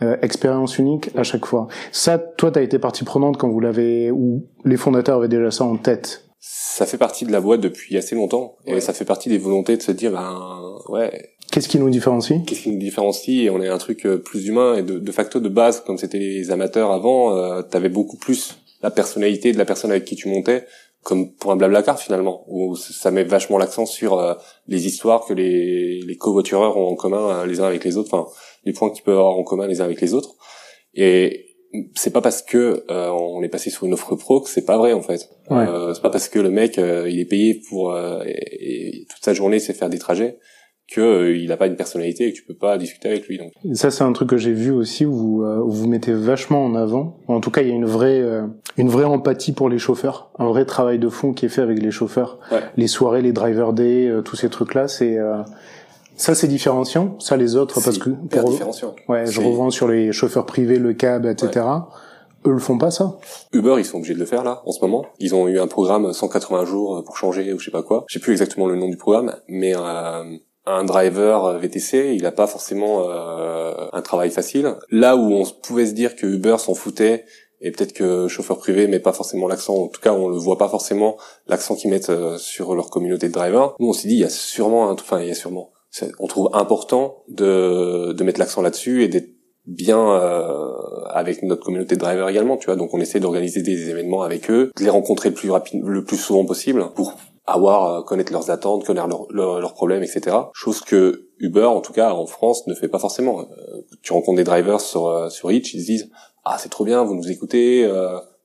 euh, 0.02 0.16
expérience 0.20 0.78
unique 0.78 1.10
à 1.16 1.22
chaque 1.22 1.46
fois. 1.46 1.68
Ça, 1.92 2.18
toi, 2.18 2.50
t'as 2.50 2.62
été 2.62 2.78
partie 2.78 3.04
prenante 3.04 3.36
quand 3.38 3.48
vous 3.48 3.60
l'avez, 3.60 4.10
ou 4.10 4.46
les 4.64 4.76
fondateurs 4.76 5.18
avaient 5.18 5.28
déjà 5.28 5.50
ça 5.50 5.64
en 5.64 5.76
tête? 5.76 6.24
Ça 6.44 6.86
fait 6.86 6.98
partie 6.98 7.24
de 7.24 7.30
la 7.30 7.40
boîte 7.40 7.60
depuis 7.60 7.96
assez 7.96 8.16
longtemps. 8.16 8.56
Et 8.66 8.80
ça 8.80 8.92
fait 8.92 9.04
partie 9.04 9.28
des 9.28 9.38
volontés 9.38 9.76
de 9.76 9.82
se 9.82 9.92
dire 9.92 10.10
ben 10.10 10.60
ouais. 10.88 11.30
Qu'est-ce 11.52 11.68
qui 11.68 11.78
nous 11.78 11.90
différencie? 11.90 12.40
Qu'est-ce 12.46 12.62
qui 12.62 12.70
nous 12.70 12.78
différencie? 12.78 13.44
Et 13.44 13.50
on 13.50 13.62
est 13.62 13.68
un 13.68 13.78
truc 13.78 14.06
euh, 14.06 14.18
plus 14.18 14.48
humain. 14.48 14.74
Et 14.74 14.82
de, 14.82 14.98
de 14.98 15.12
facto 15.12 15.38
de 15.38 15.48
base 15.48 15.82
comme 15.82 15.98
c'était 15.98 16.18
les 16.18 16.50
amateurs 16.50 16.90
avant 16.90 17.36
euh, 17.36 17.62
t'avais 17.62 17.90
beaucoup 17.90 18.16
plus 18.16 18.56
la 18.82 18.90
personnalité 18.90 19.52
de 19.52 19.58
la 19.58 19.64
personne 19.64 19.92
avec 19.92 20.04
qui 20.04 20.16
tu 20.16 20.28
montais 20.28 20.66
comme 21.04 21.32
pour 21.32 21.52
un 21.52 21.56
blablacar 21.56 21.98
finalement. 21.98 22.44
Où 22.48 22.74
ça 22.74 23.10
met 23.10 23.24
vachement 23.24 23.58
l'accent 23.58 23.86
sur 23.86 24.18
euh, 24.18 24.34
les 24.66 24.86
histoires 24.86 25.24
que 25.26 25.34
les, 25.34 26.00
les 26.00 26.16
covoitureurs 26.16 26.76
ont 26.76 26.88
en 26.88 26.96
commun 26.96 27.28
euh, 27.28 27.46
les 27.46 27.60
uns 27.60 27.66
avec 27.66 27.84
les 27.84 27.96
autres. 27.96 28.12
Enfin 28.12 28.28
les 28.64 28.72
points 28.72 28.90
qu'ils 28.90 29.04
peuvent 29.04 29.18
avoir 29.18 29.36
en 29.36 29.42
commun 29.44 29.66
les 29.66 29.80
uns 29.80 29.84
avec 29.84 30.00
les 30.00 30.14
autres 30.14 30.34
et 30.94 31.46
c'est 31.94 32.12
pas 32.12 32.20
parce 32.20 32.42
que 32.42 32.84
euh, 32.90 33.08
on 33.10 33.42
est 33.42 33.48
passé 33.48 33.70
sur 33.70 33.86
une 33.86 33.94
offre 33.94 34.14
pro 34.16 34.40
que 34.42 34.48
c'est 34.50 34.64
pas 34.66 34.76
vrai 34.76 34.92
en 34.92 35.00
fait 35.02 35.30
Ouais. 35.50 35.66
euh, 35.66 35.94
c'est 35.94 36.02
pas 36.02 36.10
parce 36.10 36.28
que 36.28 36.38
le 36.38 36.50
mec 36.50 36.78
euh, 36.78 37.08
il 37.10 37.18
est 37.18 37.24
payé 37.24 37.60
pour 37.68 37.92
euh, 37.92 38.22
et, 38.26 39.00
et 39.00 39.06
toute 39.08 39.24
sa 39.24 39.32
journée 39.34 39.58
c'est 39.58 39.72
faire 39.72 39.88
des 39.90 39.98
trajets 39.98 40.38
que 40.92 41.00
euh, 41.00 41.36
il 41.36 41.50
a 41.50 41.56
pas 41.56 41.66
une 41.68 41.76
personnalité 41.76 42.26
et 42.26 42.32
que 42.32 42.36
tu 42.36 42.44
peux 42.44 42.56
pas 42.56 42.76
discuter 42.76 43.08
avec 43.08 43.26
lui 43.26 43.38
donc 43.38 43.52
ça, 43.72 43.90
c'est 43.90 44.04
un 44.04 44.12
truc 44.12 44.28
que 44.28 44.36
j'ai 44.36 44.52
vu 44.52 44.70
aussi 44.70 45.06
où 45.06 45.12
vous, 45.14 45.42
euh, 45.44 45.58
où 45.60 45.70
vous 45.70 45.88
mettez 45.88 46.12
vachement 46.12 46.62
en 46.64 46.74
avant. 46.74 47.16
En 47.28 47.40
tout 47.40 47.50
cas, 47.52 47.62
il 47.62 47.68
y 47.68 47.70
a 47.70 47.74
une 47.74 47.86
vraie, 47.86 48.20
euh, 48.20 48.42
une 48.76 48.88
vraie 48.88 49.04
empathie 49.04 49.52
pour 49.52 49.68
les 49.70 49.78
chauffeurs, 49.78 50.30
un 50.38 50.48
vrai 50.48 50.64
travail 50.66 50.98
de 50.98 51.08
fond 51.08 51.32
qui 51.32 51.46
est 51.46 51.48
fait 51.48 51.62
avec 51.62 51.80
les 51.80 51.90
chauffeurs. 51.92 52.40
Ouais. 52.50 52.58
Les 52.76 52.88
soirées, 52.88 53.22
les 53.22 53.32
driver 53.32 53.72
day, 53.72 54.06
euh, 54.08 54.20
tous 54.22 54.34
ces 54.36 54.50
trucs-là, 54.50 54.88
c'est 54.88 55.16
euh, 55.16 55.38
ça, 56.16 56.34
c'est 56.34 56.48
différenciant. 56.48 57.16
Ça, 57.18 57.36
les 57.36 57.56
autres, 57.56 57.80
parce 57.82 57.98
que 57.98 58.10
pour- 58.10 58.50
différenciant 58.50 58.94
ouais, 59.08 59.26
je 59.26 59.40
revends 59.40 59.70
sur 59.70 59.88
les 59.88 60.12
chauffeurs 60.12 60.46
privés, 60.46 60.78
le 60.78 60.92
cab, 60.94 61.26
etc. 61.26 61.64
Eux 62.44 62.50
le 62.52 62.58
font 62.58 62.76
pas 62.76 62.90
ça? 62.90 63.18
Uber 63.52 63.76
ils 63.78 63.84
sont 63.84 63.98
obligés 63.98 64.14
de 64.14 64.18
le 64.18 64.26
faire 64.26 64.42
là 64.42 64.62
en 64.66 64.72
ce 64.72 64.80
moment 64.82 65.06
ils 65.20 65.32
ont 65.32 65.46
eu 65.46 65.60
un 65.60 65.68
programme 65.68 66.12
180 66.12 66.64
jours 66.64 67.04
pour 67.04 67.16
changer 67.16 67.52
ou 67.52 67.60
je 67.60 67.66
sais 67.66 67.70
pas 67.70 67.84
quoi 67.84 68.04
je 68.08 68.14
sais 68.14 68.20
plus 68.20 68.32
exactement 68.32 68.66
le 68.66 68.74
nom 68.74 68.88
du 68.88 68.96
programme 68.96 69.36
mais 69.46 69.74
euh, 69.76 70.24
un 70.66 70.84
driver 70.84 71.56
VTC, 71.60 72.14
il 72.16 72.26
a 72.26 72.32
pas 72.32 72.48
forcément 72.48 73.08
euh, 73.08 73.72
un 73.92 74.02
travail 74.02 74.30
facile. 74.30 74.74
Là 74.90 75.16
où 75.16 75.32
on 75.32 75.44
pouvait 75.62 75.86
se 75.86 75.92
dire 75.92 76.16
que 76.16 76.26
Uber 76.26 76.56
s'en 76.58 76.74
foutait 76.74 77.24
et 77.60 77.70
peut-être 77.70 77.92
que 77.92 78.26
chauffeur 78.26 78.58
privé 78.58 78.88
met 78.88 78.98
pas 79.00 79.12
forcément 79.12 79.46
l'accent, 79.46 79.74
en 79.76 79.86
tout 79.88 80.00
cas 80.00 80.12
on 80.12 80.28
le 80.28 80.36
voit 80.36 80.58
pas 80.58 80.68
forcément 80.68 81.16
l'accent 81.46 81.76
qu'ils 81.76 81.90
mettent 81.90 82.10
euh, 82.10 82.38
sur 82.38 82.74
leur 82.74 82.90
communauté 82.90 83.28
de 83.28 83.32
drivers. 83.32 83.74
Nous 83.78 83.88
on 83.88 83.92
s'est 83.92 84.08
dit 84.08 84.14
il 84.14 84.20
y 84.20 84.24
a 84.24 84.28
sûrement 84.30 84.88
un, 84.90 84.94
enfin 84.94 85.20
il 85.20 85.28
y 85.28 85.30
a 85.30 85.34
sûrement, 85.34 85.70
on 86.18 86.26
trouve 86.26 86.50
important 86.52 87.22
de 87.28 88.12
de 88.12 88.24
mettre 88.24 88.40
l'accent 88.40 88.62
là-dessus 88.62 89.04
et 89.04 89.08
d'être 89.08 89.28
bien 89.66 89.98
euh, 89.98 90.72
avec 91.10 91.42
notre 91.42 91.64
communauté 91.64 91.94
de 91.94 92.00
drivers 92.00 92.28
également, 92.28 92.56
tu 92.56 92.66
vois. 92.66 92.76
Donc 92.76 92.94
on 92.94 93.00
essaie 93.00 93.20
d'organiser 93.20 93.62
des 93.62 93.90
événements 93.90 94.22
avec 94.22 94.50
eux, 94.50 94.70
de 94.76 94.84
les 94.84 94.90
rencontrer 94.90 95.28
le 95.28 95.34
plus 95.34 95.50
rapide, 95.50 95.82
le 95.84 96.04
plus 96.04 96.16
souvent 96.16 96.44
possible 96.44 96.84
pour 96.94 97.14
avoir 97.46 97.84
euh, 97.86 98.02
connaître 98.02 98.32
leurs 98.32 98.50
attentes, 98.50 98.84
connaître 98.84 99.08
leurs 99.30 99.60
leurs 99.60 99.74
problèmes, 99.74 100.02
etc. 100.02 100.36
Chose 100.52 100.80
que 100.80 101.28
Uber, 101.38 101.64
en 101.64 101.80
tout 101.80 101.92
cas 101.92 102.12
en 102.12 102.26
France, 102.26 102.66
ne 102.66 102.74
fait 102.74 102.88
pas 102.88 102.98
forcément. 102.98 103.40
Euh, 103.40 103.44
tu 104.02 104.12
rencontres 104.12 104.36
des 104.36 104.44
drivers 104.44 104.80
sur 104.80 105.06
euh, 105.08 105.28
sur 105.28 105.50
Hitch, 105.50 105.74
ils 105.74 105.80
se 105.80 105.86
disent 105.86 106.10
ah 106.44 106.56
c'est 106.58 106.68
trop 106.68 106.84
bien, 106.84 107.04
vous 107.04 107.14
nous 107.14 107.30
écoutez, 107.30 107.88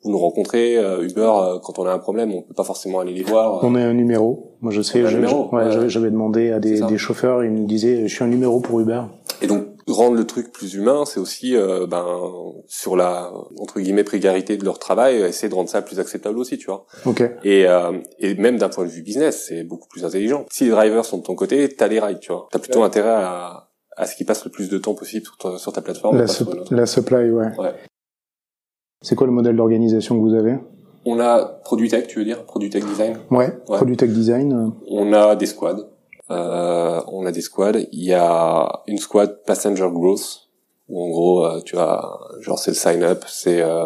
vous 0.08 0.14
nous 0.14 0.18
rencontrez. 0.20 0.78
euh, 0.78 1.04
Uber, 1.04 1.22
euh, 1.22 1.60
quand 1.62 1.78
on 1.80 1.86
a 1.86 1.92
un 1.92 2.00
problème, 2.00 2.34
on 2.34 2.42
peut 2.42 2.54
pas 2.54 2.64
forcément 2.64 3.00
aller 3.00 3.14
les 3.14 3.24
voir. 3.24 3.62
On 3.64 3.76
est 3.76 3.84
un 3.84 3.94
numéro. 3.94 4.56
Moi, 4.62 4.72
je 4.72 4.82
sais, 4.82 5.00
ouais, 5.00 5.04
ouais. 5.06 5.90
j'avais- 5.90 6.10
demandé 6.10 6.52
à 6.52 6.60
des, 6.60 6.98
chauffeurs, 6.98 7.44
ils 7.44 7.52
me 7.52 7.66
disaient, 7.68 8.08
je 8.08 8.16
suis 8.16 8.24
un 8.24 8.28
numéro 8.28 8.60
pour 8.62 8.80
Uber. 8.80 9.02
Et 9.42 9.48
donc 9.48 9.66
rendre 9.88 10.16
le 10.18 10.26
truc 10.26 10.52
plus 10.52 10.74
humain, 10.74 11.04
c'est 11.06 11.20
aussi 11.20 11.56
euh, 11.56 11.86
ben 11.88 12.06
sur 12.68 12.96
la 12.98 13.32
entre 13.60 13.80
guillemets 13.80 14.04
précarité 14.04 14.58
de 14.58 14.66
leur 14.66 14.80
travail, 14.80 15.22
essayer 15.22 15.48
de 15.48 15.54
rendre 15.56 15.70
ça 15.70 15.82
plus 15.82 16.00
acceptable 16.00 16.40
aussi, 16.40 16.58
tu 16.58 16.66
vois. 16.68 16.86
Ok. 17.06 17.22
Et, 17.44 17.68
euh, 17.68 17.92
et 18.20 18.34
même 18.36 18.58
d'un 18.58 18.68
point 18.70 18.84
de 18.86 18.90
vue 18.90 19.02
business, 19.04 19.46
c'est 19.48 19.64
beaucoup 19.64 19.88
plus 19.88 20.04
intelligent. 20.06 20.46
Si 20.52 20.64
les 20.66 20.72
drivers 20.72 21.06
sont 21.06 21.20
de 21.20 21.24
ton 21.24 21.36
côté, 21.36 21.70
t'as 21.70 21.88
les 21.88 22.00
rides, 22.00 22.20
tu 22.20 22.32
vois. 22.32 22.48
T'as 22.52 22.60
plutôt 22.60 22.84
intérêt 22.84 23.10
à, 23.10 23.70
à 23.96 24.06
ce 24.08 24.16
qu'ils 24.16 24.26
passent 24.26 24.44
le 24.46 24.52
plus 24.52 24.70
de 24.70 24.78
temps 24.78 24.94
possible 24.96 25.26
sur 25.26 25.38
ta, 25.38 25.58
sur 25.58 25.72
ta 25.72 25.82
plateforme. 25.82 26.18
La, 26.18 26.28
sur 26.28 26.48
la 26.72 26.86
supply, 26.86 27.30
ouais. 27.30 27.46
Ouais. 27.60 27.74
C'est 29.02 29.16
quoi 29.16 29.28
le 29.28 29.34
modèle 29.34 29.56
d'organisation 29.56 30.16
que 30.16 30.22
vous 30.22 30.34
avez? 30.34 30.56
On 31.06 31.20
a 31.20 31.46
Produit 31.64 31.88
Tech, 31.90 32.08
tu 32.08 32.20
veux 32.20 32.26
dire? 32.26 32.44
Produit 32.44 32.70
Tech 32.70 32.84
Design? 32.86 33.18
Ouais. 33.32 33.48
Ouais. 33.70 33.78
Product 33.78 34.00
Tech 34.00 34.10
Design. 34.10 34.54
euh, 34.54 34.70
On 34.90 35.14
a 35.14 35.36
des 35.36 35.46
squads. 35.46 35.88
Euh, 36.30 37.02
on 37.08 37.26
a 37.26 37.32
des 37.32 37.42
squads. 37.42 37.80
Il 37.92 38.04
y 38.04 38.14
a 38.14 38.82
une 38.88 38.98
squad 38.98 39.40
Passenger 39.46 39.88
Growth, 39.92 40.48
où 40.90 41.02
en 41.02 41.10
gros, 41.10 41.46
euh, 41.46 41.62
tu 41.64 41.78
as, 41.78 42.04
genre 42.42 42.60
c'est 42.60 42.72
le 42.72 42.76
sign 42.76 43.04
up, 43.04 43.24
c'est 43.28 43.62
euh, 43.62 43.86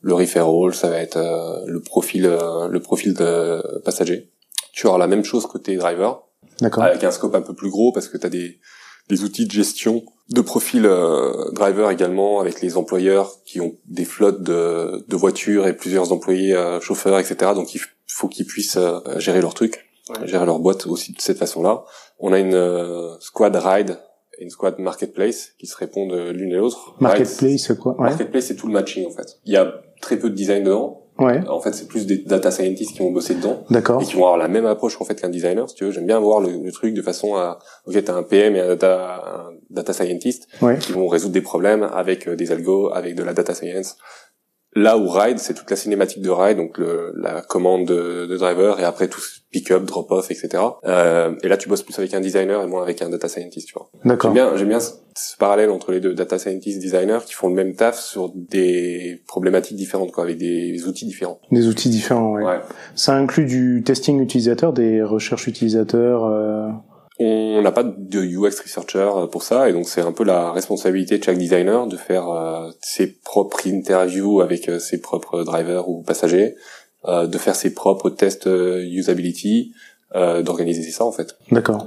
le 0.00 0.14
referral, 0.14 0.72
ça 0.74 0.88
va 0.88 0.98
être 0.98 1.16
euh, 1.18 1.64
le 1.66 1.80
profil, 1.80 2.22
le 2.70 2.80
profil 2.80 3.12
de 3.14 3.80
passager. 3.84 4.30
Tu 4.72 4.86
auras 4.86 4.98
la 4.98 5.06
même 5.06 5.24
chose 5.24 5.46
côté 5.46 5.76
driver. 5.76 6.22
D'accord. 6.60 6.84
avec 6.84 7.02
un 7.02 7.10
scope 7.10 7.34
un 7.34 7.40
peu 7.42 7.52
plus 7.52 7.68
gros 7.68 7.90
parce 7.90 8.06
que 8.06 8.16
tu 8.16 8.26
as 8.26 8.30
des, 8.30 8.60
des 9.08 9.22
outils 9.22 9.46
de 9.46 9.52
gestion 9.52 10.04
de 10.30 10.40
profil 10.40 10.86
euh, 10.86 11.50
driver 11.52 11.90
également 11.90 12.40
avec 12.40 12.62
les 12.62 12.76
employeurs 12.76 13.32
qui 13.44 13.60
ont 13.60 13.74
des 13.86 14.04
flottes 14.06 14.42
de, 14.42 15.04
de 15.06 15.16
voitures 15.16 15.66
et 15.66 15.76
plusieurs 15.76 16.12
employés 16.12 16.54
euh, 16.54 16.80
chauffeurs 16.80 17.18
etc 17.18 17.52
donc 17.54 17.74
il 17.74 17.80
faut 18.08 18.28
qu'ils 18.28 18.46
puissent 18.46 18.78
euh, 18.78 19.00
gérer 19.18 19.40
leur 19.42 19.52
truc 19.54 19.84
gérer 20.24 20.46
leur 20.46 20.58
boîte 20.60 20.86
aussi 20.86 21.12
de 21.12 21.20
cette 21.20 21.38
façon 21.38 21.62
là 21.62 21.84
on 22.18 22.32
a 22.32 22.38
une 22.38 22.54
euh, 22.54 23.18
squad 23.20 23.54
ride 23.56 23.98
et 24.38 24.44
une 24.44 24.50
squad 24.50 24.78
marketplace 24.78 25.50
qui 25.58 25.66
se 25.66 25.76
répondent 25.76 26.12
l'une 26.32 26.50
et 26.50 26.56
l'autre. 26.56 26.94
Ride, 26.94 27.02
Marketplace, 27.02 27.62
c'est 27.68 27.78
quoi 27.78 27.92
Ouais. 28.00 28.08
marketplace 28.08 28.46
c'est 28.46 28.56
tout 28.56 28.66
le 28.66 28.72
matching 28.72 29.06
en 29.06 29.10
fait. 29.12 29.38
Il 29.44 29.52
y 29.52 29.56
a 29.56 29.72
très 30.00 30.18
peu 30.18 30.28
de 30.28 30.34
design 30.34 30.64
dedans 30.64 31.03
Ouais. 31.18 31.40
en 31.48 31.60
fait 31.60 31.72
c'est 31.72 31.86
plus 31.86 32.06
des 32.06 32.18
data 32.18 32.50
scientists 32.50 32.92
qui 32.92 32.98
vont 32.98 33.12
bosser 33.12 33.34
dedans 33.36 33.62
D'accord. 33.70 34.02
et 34.02 34.04
qui 34.04 34.14
vont 34.16 34.22
avoir 34.24 34.36
la 34.36 34.48
même 34.48 34.66
approche 34.66 35.00
en 35.00 35.04
fait 35.04 35.14
qu'un 35.20 35.28
designer 35.28 35.68
si 35.68 35.76
tu 35.76 35.84
veux 35.84 35.92
j'aime 35.92 36.06
bien 36.06 36.18
voir 36.18 36.40
le, 36.40 36.50
le 36.60 36.72
truc 36.72 36.92
de 36.92 37.02
façon 37.02 37.36
à 37.36 37.60
ok 37.86 38.02
t'as 38.04 38.14
un 38.14 38.24
PM 38.24 38.56
et 38.56 38.60
un 38.60 38.66
data, 38.68 39.22
un 39.24 39.52
data 39.70 39.92
scientist 39.92 40.48
Ouais. 40.60 40.76
qui 40.78 40.90
vont 40.92 41.06
résoudre 41.06 41.32
des 41.34 41.40
problèmes 41.40 41.84
avec 41.94 42.26
euh, 42.26 42.34
des 42.34 42.50
algos 42.50 42.90
avec 42.92 43.14
de 43.14 43.22
la 43.22 43.32
data 43.32 43.54
science 43.54 43.96
là 44.74 44.98
où 44.98 45.08
ride 45.08 45.38
c'est 45.38 45.54
toute 45.54 45.70
la 45.70 45.76
cinématique 45.76 46.22
de 46.22 46.30
ride 46.30 46.56
donc 46.56 46.78
le, 46.78 47.12
la 47.16 47.42
commande 47.42 47.86
de, 47.86 48.26
de 48.26 48.36
driver 48.36 48.80
et 48.80 48.84
après 48.84 49.08
tout 49.08 49.20
ce 49.20 49.40
pick 49.52 49.70
up 49.70 49.84
drop 49.84 50.10
off 50.10 50.30
etc 50.30 50.62
euh, 50.84 51.32
et 51.42 51.48
là 51.48 51.56
tu 51.56 51.68
bosses 51.68 51.82
plus 51.82 51.96
avec 51.98 52.12
un 52.14 52.20
designer 52.20 52.60
et 52.62 52.66
moins 52.66 52.82
avec 52.82 53.00
un 53.02 53.08
data 53.08 53.28
scientist 53.28 53.68
tu 53.68 53.74
vois 53.74 53.88
D'accord. 54.04 54.34
J'aime 54.34 54.48
bien, 54.48 54.56
j'aime 54.56 54.68
bien 54.68 54.80
ce, 54.80 54.90
ce 55.16 55.36
parallèle 55.36 55.70
entre 55.70 55.92
les 55.92 56.00
deux 56.00 56.12
data 56.12 56.38
scientists, 56.38 56.78
designers, 56.80 57.20
qui 57.24 57.32
font 57.32 57.48
le 57.48 57.54
même 57.54 57.74
taf 57.74 57.98
sur 57.98 58.32
des 58.34 59.22
problématiques 59.26 59.76
différentes, 59.78 60.12
quoi, 60.12 60.24
avec 60.24 60.36
des 60.36 60.84
outils 60.86 61.06
différents. 61.06 61.38
Des 61.52 61.68
outils 61.68 61.88
différents, 61.88 62.32
ouais. 62.32 62.44
Ouais. 62.44 62.58
Ça 62.94 63.14
inclut 63.16 63.46
du 63.46 63.82
testing 63.82 64.20
utilisateur, 64.20 64.74
des 64.74 65.02
recherches 65.02 65.46
utilisateurs. 65.46 66.24
euh, 66.26 66.68
On 67.20 67.62
n'a 67.62 67.70
pas 67.70 67.84
de 67.84 68.20
UX 68.20 68.60
researcher 68.60 68.98
euh, 69.16 69.26
pour 69.28 69.44
ça, 69.44 69.68
et 69.68 69.72
donc 69.72 69.86
c'est 69.88 70.00
un 70.00 70.10
peu 70.10 70.24
la 70.24 70.50
responsabilité 70.50 71.18
de 71.18 71.22
chaque 71.22 71.38
designer 71.38 71.86
de 71.86 71.96
faire 71.96 72.28
euh, 72.28 72.70
ses 72.82 73.06
propres 73.06 73.68
interviews 73.68 74.40
avec 74.40 74.68
euh, 74.68 74.80
ses 74.80 75.00
propres 75.00 75.44
drivers 75.44 75.88
ou 75.88 76.02
passagers, 76.02 76.56
euh, 77.06 77.28
de 77.28 77.38
faire 77.38 77.54
ses 77.54 77.72
propres 77.72 78.10
tests 78.10 78.48
usability, 78.48 79.72
euh, 80.16 80.42
d'organiser 80.42 80.82
ça 80.90 81.04
en 81.04 81.12
fait. 81.12 81.36
D'accord. 81.52 81.86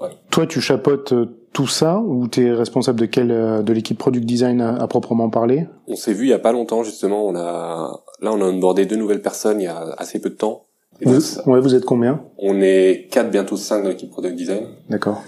Ouais. 0.00 0.10
Toi, 0.30 0.46
tu 0.46 0.60
chapeautes 0.60 1.12
euh, 1.12 1.26
tout 1.52 1.66
ça 1.66 1.98
ou 1.98 2.28
tu 2.28 2.46
es 2.46 2.52
responsable 2.52 3.00
de 3.00 3.06
quel 3.06 3.30
euh, 3.30 3.62
de 3.62 3.72
l'équipe 3.72 3.98
product 3.98 4.24
design 4.24 4.60
à, 4.60 4.76
à 4.76 4.86
proprement 4.86 5.30
parler? 5.30 5.66
On 5.88 5.96
s'est 5.96 6.12
vu 6.12 6.26
il 6.26 6.30
y 6.30 6.34
a 6.34 6.38
pas 6.38 6.52
longtemps 6.52 6.82
justement. 6.82 7.26
On 7.26 7.34
a 7.34 8.02
là 8.20 8.32
on 8.32 8.40
a 8.40 8.44
onboardé 8.44 8.86
deux 8.86 8.96
nouvelles 8.96 9.22
personnes 9.22 9.60
il 9.60 9.64
y 9.64 9.68
a 9.68 9.94
assez 9.98 10.20
peu 10.20 10.30
de 10.30 10.36
temps. 10.36 10.64
Et 11.00 11.06
vous, 11.06 11.20
Ouais, 11.46 11.60
vous 11.60 11.74
êtes 11.74 11.84
combien? 11.84 12.22
On 12.38 12.60
est 12.60 13.08
quatre, 13.10 13.30
bientôt 13.30 13.56
cinq 13.56 13.82
dans 13.82 13.88
l'équipe 13.88 14.10
product 14.10 14.36
design. 14.36 14.66
D'accord. 14.88 15.22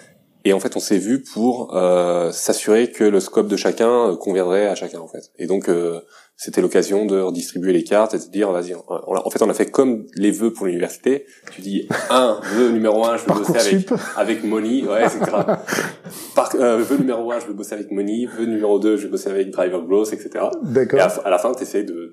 Et 0.44 0.52
en 0.52 0.60
fait, 0.60 0.76
on 0.76 0.80
s'est 0.80 0.98
vu 0.98 1.22
pour 1.22 1.74
euh, 1.76 2.32
s'assurer 2.32 2.90
que 2.90 3.04
le 3.04 3.20
scope 3.20 3.48
de 3.48 3.56
chacun 3.56 4.10
euh, 4.10 4.16
conviendrait 4.16 4.66
à 4.66 4.74
chacun, 4.74 4.98
en 4.98 5.06
fait. 5.06 5.30
Et 5.38 5.46
donc, 5.46 5.68
euh, 5.68 6.00
c'était 6.36 6.60
l'occasion 6.60 7.04
de 7.06 7.20
redistribuer 7.20 7.72
les 7.72 7.84
cartes 7.84 8.14
et 8.14 8.18
de 8.18 8.24
dire, 8.30 8.50
vas-y, 8.50 8.74
on- 8.74 8.82
on 8.88 9.14
a- 9.14 9.22
en 9.26 9.30
fait, 9.30 9.42
on 9.42 9.48
a 9.50 9.54
fait 9.54 9.70
comme 9.70 10.06
les 10.16 10.30
vœux 10.32 10.52
pour 10.52 10.66
l'université. 10.66 11.26
Tu 11.54 11.60
dis, 11.60 11.88
un, 12.10 12.40
vœu 12.56 12.70
numéro 12.70 13.04
un, 13.06 13.16
je 13.16 13.22
veux 13.26 13.34
bosser 13.38 13.58
avec, 13.74 13.88
avec 14.16 14.44
Money, 14.44 14.82
ouais, 14.84 15.08
c'est 15.08 15.20
grave. 15.20 15.60
Par, 16.34 16.50
euh, 16.56 16.78
vœu 16.78 16.96
numéro 16.96 17.30
un, 17.30 17.38
je 17.38 17.46
veux 17.46 17.52
bosser 17.54 17.74
avec 17.74 17.90
Money. 17.92 18.26
Vœu 18.36 18.46
numéro 18.46 18.78
deux, 18.78 18.96
je 18.96 19.04
veux 19.04 19.10
bosser 19.10 19.30
avec 19.30 19.50
Driver 19.50 19.82
Growth, 19.86 20.12
etc. 20.12 20.30
Et 20.34 20.72
D'accord. 20.72 21.00
à, 21.00 21.26
à 21.26 21.30
la 21.30 21.38
fin, 21.38 21.52
t'essayes 21.52 21.84
de 21.84 22.12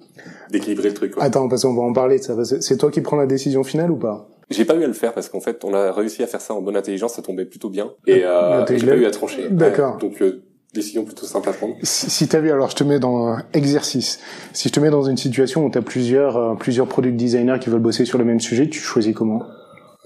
d'équilibrer 0.52 0.90
le 0.90 0.94
truc. 0.94 1.14
quoi. 1.16 1.24
Attends, 1.24 1.48
parce 1.50 1.64
qu'on 1.64 1.74
va 1.76 1.82
en 1.82 1.94
parler 1.94 2.20
de 2.20 2.24
ça. 2.24 2.36
C'est 2.62 2.78
toi 2.78 2.92
qui 2.92 3.02
prends 3.02 3.18
la 3.18 3.26
décision 3.26 3.64
finale 3.64 3.92
ou 3.92 3.98
pas? 3.98 4.28
J'ai 4.52 4.66
pas 4.66 4.76
eu 4.76 4.84
à 4.84 4.88
le 4.88 4.94
faire 4.94 5.14
parce 5.14 5.30
qu'en 5.30 5.42
fait, 5.42 5.64
on 5.64 5.74
a 5.76 5.92
réussi 5.92 6.24
à 6.24 6.28
faire 6.28 6.42
ça 6.42 6.54
en 6.56 6.62
bonne 6.62 6.76
intelligence, 6.76 7.14
ça 7.14 7.22
tombait 7.22 7.46
plutôt 7.46 7.70
bien. 7.70 7.92
Et, 8.08 8.24
euh, 8.26 8.62
Intelligent. 8.62 8.88
et 8.88 8.90
j'ai 8.90 8.96
pas 8.96 9.02
eu 9.04 9.06
à 9.06 9.12
trancher. 9.12 9.48
D'accord. 9.52 9.96
Ouais, 9.96 10.02
donc, 10.02 10.22
euh, 10.24 10.44
décision 10.74 11.04
plutôt 11.04 11.26
simple 11.26 11.50
à 11.50 11.54
prendre. 11.54 11.76
Si, 11.84 12.10
si 12.10 12.28
t'as 12.28 12.40
vu, 12.40 12.52
alors 12.52 12.70
je 12.70 12.76
te 12.76 12.84
mets 12.84 13.00
dans 13.00 13.28
un 13.28 13.44
exercice. 13.54 14.20
Si 14.54 14.70
je 14.70 14.74
te 14.74 14.80
mets 14.80 14.92
dans 14.92 15.04
une 15.04 15.18
situation 15.18 15.66
où 15.66 15.70
t'as 15.70 15.82
plusieurs 15.82 16.38
euh, 16.38 16.56
plusieurs 16.56 16.88
product 16.88 17.16
designers 17.16 17.58
qui 17.60 17.70
veulent 17.70 17.80
bosser 17.82 18.06
sur 18.06 18.18
le 18.18 18.26
même 18.26 18.40
sujet, 18.40 18.70
tu 18.70 18.80
choisis 18.80 19.14
comment? 19.16 19.44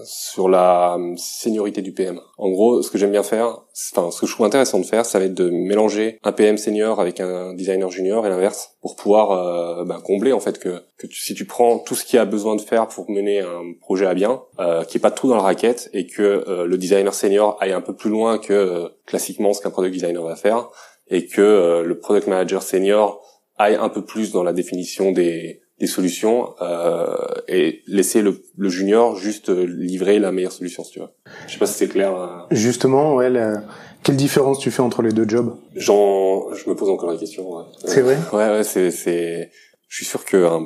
Sur 0.03 0.49
la 0.49 0.95
euh, 0.95 1.13
seniorité 1.17 1.83
du 1.83 1.93
PM. 1.93 2.19
En 2.37 2.49
gros, 2.49 2.81
ce 2.81 2.89
que 2.89 2.97
j'aime 2.97 3.11
bien 3.11 3.21
faire, 3.21 3.59
enfin, 3.95 4.09
ce 4.09 4.21
que 4.21 4.27
je 4.27 4.33
trouve 4.33 4.45
intéressant 4.45 4.79
de 4.79 4.85
faire, 4.85 5.05
ça 5.05 5.19
va 5.19 5.25
être 5.25 5.35
de 5.35 5.49
mélanger 5.51 6.17
un 6.23 6.31
PM 6.31 6.57
senior 6.57 6.99
avec 6.99 7.19
un 7.19 7.53
designer 7.53 7.91
junior 7.91 8.25
et 8.25 8.29
l'inverse, 8.29 8.71
pour 8.81 8.95
pouvoir 8.95 9.85
bah, 9.85 9.99
combler 10.03 10.33
en 10.33 10.39
fait 10.39 10.59
que, 10.59 10.81
si 11.11 11.35
tu 11.35 11.45
prends 11.45 11.79
tout 11.79 11.95
ce 11.95 12.05
qu'il 12.05 12.19
a 12.19 12.25
besoin 12.25 12.55
de 12.55 12.61
faire 12.61 12.87
pour 12.87 13.09
mener 13.09 13.41
un 13.41 13.73
projet 13.81 14.05
à 14.05 14.13
bien, 14.13 14.41
euh, 14.59 14.83
qui 14.83 14.97
est 14.97 15.01
pas 15.01 15.11
tout 15.11 15.27
dans 15.27 15.35
la 15.35 15.41
raquette, 15.41 15.89
et 15.93 16.07
que 16.07 16.43
euh, 16.47 16.65
le 16.65 16.77
designer 16.77 17.13
senior 17.13 17.57
aille 17.59 17.73
un 17.73 17.81
peu 17.81 17.95
plus 17.95 18.09
loin 18.09 18.37
que 18.37 18.91
classiquement 19.05 19.53
ce 19.53 19.61
qu'un 19.61 19.69
product 19.69 19.93
designer 19.93 20.23
va 20.23 20.35
faire, 20.35 20.69
et 21.07 21.27
que 21.27 21.83
le 21.85 21.99
product 21.99 22.27
manager 22.27 22.63
senior 22.63 23.21
aille 23.57 23.75
un 23.75 23.89
peu 23.89 24.03
plus 24.03 24.31
dans 24.31 24.43
la 24.43 24.53
définition 24.53 25.11
des, 25.11 25.62
des 25.79 25.87
solutions 25.87 26.53
euh, 26.61 27.15
et 27.47 27.81
laisser 27.87 28.21
le, 28.21 28.41
le 28.57 28.69
junior 28.69 29.15
juste 29.15 29.49
euh, 29.49 29.65
livrer 29.65 30.19
la 30.19 30.31
meilleure 30.31 30.51
solution 30.51 30.83
si 30.83 30.91
tu 30.93 30.99
veux. 30.99 31.07
Je 31.47 31.53
sais 31.53 31.59
pas 31.59 31.65
si 31.65 31.73
c'est 31.73 31.87
clair. 31.87 32.15
euh. 32.15 32.27
Justement, 32.51 33.15
ouais, 33.15 33.29
la- 33.29 33.63
quelle 34.03 34.15
différence 34.17 34.59
tu 34.59 34.69
fais 34.71 34.81
entre 34.81 35.01
les 35.01 35.11
deux 35.11 35.27
jobs? 35.27 35.55
J'en, 35.75 36.53
je 36.53 36.69
me 36.69 36.75
pose 36.75 36.89
encore 36.89 37.09
la 37.11 37.17
question. 37.17 37.49
Ouais. 37.57 37.63
C'est 37.85 38.01
vrai? 38.01 38.17
Ouais, 38.33 38.49
ouais, 38.57 38.63
c'est, 38.63 38.91
c'est. 38.91 39.49
Je 39.87 39.95
suis 39.97 40.05
sûr 40.05 40.23
qu'un 40.25 40.65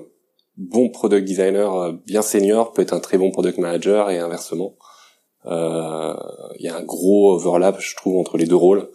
bon 0.57 0.89
product 0.89 1.25
designer 1.25 1.73
euh, 1.75 1.91
bien 2.05 2.21
senior 2.21 2.73
peut 2.73 2.81
être 2.81 2.93
un 2.93 2.99
très 2.99 3.17
bon 3.17 3.31
product 3.31 3.57
manager 3.59 4.09
et 4.09 4.17
inversement. 4.19 4.75
Euh, 5.45 6.13
Il 6.59 6.65
y 6.65 6.69
a 6.69 6.75
un 6.75 6.83
gros 6.83 7.33
overlap, 7.33 7.79
je 7.79 7.95
trouve, 7.95 8.17
entre 8.19 8.37
les 8.37 8.45
deux 8.45 8.55
rôles. 8.55 8.89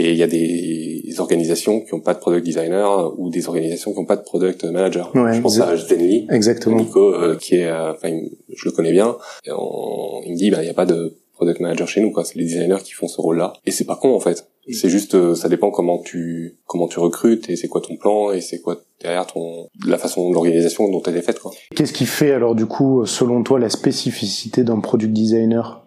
Et 0.00 0.12
il 0.12 0.16
y 0.16 0.22
a 0.22 0.28
des 0.28 1.02
organisations 1.18 1.80
qui 1.80 1.92
n'ont 1.94 2.00
pas 2.00 2.14
de 2.14 2.20
product 2.20 2.44
designer 2.46 3.12
ou 3.18 3.30
des 3.30 3.48
organisations 3.48 3.92
qui 3.92 3.98
n'ont 3.98 4.04
pas 4.06 4.16
de 4.16 4.22
product 4.22 4.62
manager. 4.64 5.10
Ouais, 5.16 5.34
je 5.34 5.40
pense 5.40 5.58
à 5.58 5.76
Zenly, 5.76 6.26
Exactement. 6.30 6.76
Nico, 6.76 7.12
euh, 7.14 7.36
qui 7.36 7.56
est, 7.56 7.66
euh, 7.66 7.92
enfin, 7.94 8.16
je 8.54 8.64
le 8.64 8.70
connais 8.70 8.92
bien. 8.92 9.16
Et 9.44 9.50
on- 9.50 10.22
il 10.24 10.32
me 10.32 10.36
dit, 10.36 10.50
bah, 10.50 10.58
il 10.60 10.64
n'y 10.66 10.70
a 10.70 10.74
pas 10.74 10.86
de 10.86 11.16
product 11.34 11.58
manager 11.60 11.88
chez 11.88 12.00
nous, 12.00 12.12
quoi. 12.12 12.24
C'est 12.24 12.36
les 12.38 12.44
designers 12.44 12.82
qui 12.84 12.92
font 12.92 13.08
ce 13.08 13.20
rôle-là. 13.20 13.52
Et 13.66 13.72
c'est 13.72 13.84
pas 13.86 13.96
con, 13.96 14.14
en 14.14 14.20
fait. 14.20 14.46
C'est 14.70 14.88
juste, 14.90 15.14
euh, 15.14 15.34
ça 15.34 15.48
dépend 15.48 15.70
comment 15.70 15.98
tu, 15.98 16.58
comment 16.66 16.88
tu 16.88 16.98
recrutes 17.00 17.48
et 17.48 17.56
c'est 17.56 17.68
quoi 17.68 17.80
ton 17.80 17.96
plan 17.96 18.32
et 18.32 18.40
c'est 18.42 18.60
quoi 18.60 18.76
derrière 19.00 19.26
ton, 19.26 19.66
la 19.86 19.96
façon 19.98 20.28
de 20.28 20.34
l'organisation 20.34 20.88
dont 20.90 21.02
elle 21.06 21.16
est 21.16 21.22
faite, 21.22 21.38
quoi. 21.40 21.52
Qu'est-ce 21.74 21.92
qui 21.94 22.04
fait 22.06 22.32
alors 22.32 22.54
du 22.54 22.66
coup, 22.66 23.04
selon 23.06 23.42
toi, 23.42 23.58
la 23.58 23.70
spécificité 23.70 24.64
d'un 24.64 24.80
product 24.80 25.12
designer? 25.12 25.84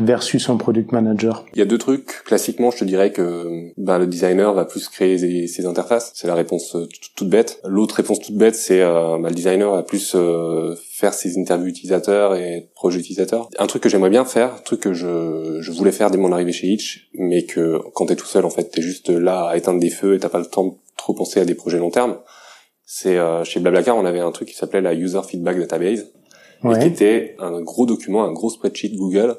Versus 0.00 0.48
un 0.48 0.56
product 0.56 0.92
manager 0.92 1.44
Il 1.54 1.58
y 1.58 1.62
a 1.62 1.64
deux 1.64 1.78
trucs. 1.78 2.22
Classiquement, 2.24 2.70
je 2.70 2.78
te 2.78 2.84
dirais 2.84 3.12
que 3.12 3.70
ben, 3.76 3.98
le 3.98 4.06
designer 4.06 4.52
va 4.54 4.64
plus 4.64 4.88
créer 4.88 5.18
ses, 5.18 5.46
ses 5.46 5.66
interfaces. 5.66 6.12
C'est 6.14 6.26
la 6.26 6.34
réponse 6.34 6.74
euh, 6.76 6.86
toute, 7.14 7.28
bête. 7.28 7.60
L'autre 7.64 7.96
réponse 7.96 8.20
toute 8.20 8.36
bête, 8.36 8.54
c'est 8.54 8.80
euh, 8.80 9.18
ben, 9.18 9.28
le 9.28 9.34
designer 9.34 9.70
va 9.72 9.82
plus 9.82 10.12
euh, 10.14 10.74
faire 10.90 11.14
ses 11.14 11.38
interviews 11.38 11.66
utilisateurs 11.68 12.34
et 12.34 12.70
projets 12.74 12.98
utilisateurs. 13.00 13.48
Un 13.58 13.66
truc 13.66 13.82
que 13.82 13.88
j'aimerais 13.88 14.10
bien 14.10 14.24
faire, 14.24 14.54
un 14.54 14.62
truc 14.64 14.80
que 14.80 14.92
je, 14.92 15.58
je 15.60 15.72
voulais 15.72 15.92
faire 15.92 16.10
dès 16.10 16.18
mon 16.18 16.32
arrivée 16.32 16.52
chez 16.52 16.68
Hitch, 16.68 17.10
mais 17.14 17.44
que 17.44 17.78
quand 17.94 18.06
t'es 18.06 18.16
tout 18.16 18.26
seul, 18.26 18.44
en 18.44 18.50
fait, 18.50 18.70
t'es 18.70 18.82
juste 18.82 19.10
là 19.10 19.46
à 19.46 19.56
éteindre 19.56 19.80
des 19.80 19.90
feux 19.90 20.14
et 20.14 20.18
t'as 20.18 20.28
pas 20.28 20.38
le 20.38 20.46
temps 20.46 20.64
de 20.66 20.72
trop 20.96 21.14
penser 21.14 21.40
à 21.40 21.44
des 21.44 21.54
projets 21.54 21.78
long 21.78 21.90
terme. 21.90 22.18
C'est 22.84 23.16
euh, 23.16 23.42
chez 23.44 23.58
Blablacar, 23.60 23.96
on 23.96 24.04
avait 24.04 24.20
un 24.20 24.30
truc 24.32 24.48
qui 24.48 24.54
s'appelait 24.54 24.80
la 24.82 24.92
User 24.94 25.20
Feedback 25.26 25.58
Database 25.58 26.00
et 26.00 26.04
qui 26.62 26.68
Ouais. 26.68 26.86
était 26.86 27.34
un 27.40 27.60
gros 27.62 27.86
document, 27.86 28.22
un 28.24 28.32
gros 28.32 28.50
spreadsheet 28.50 28.90
Google 28.96 29.36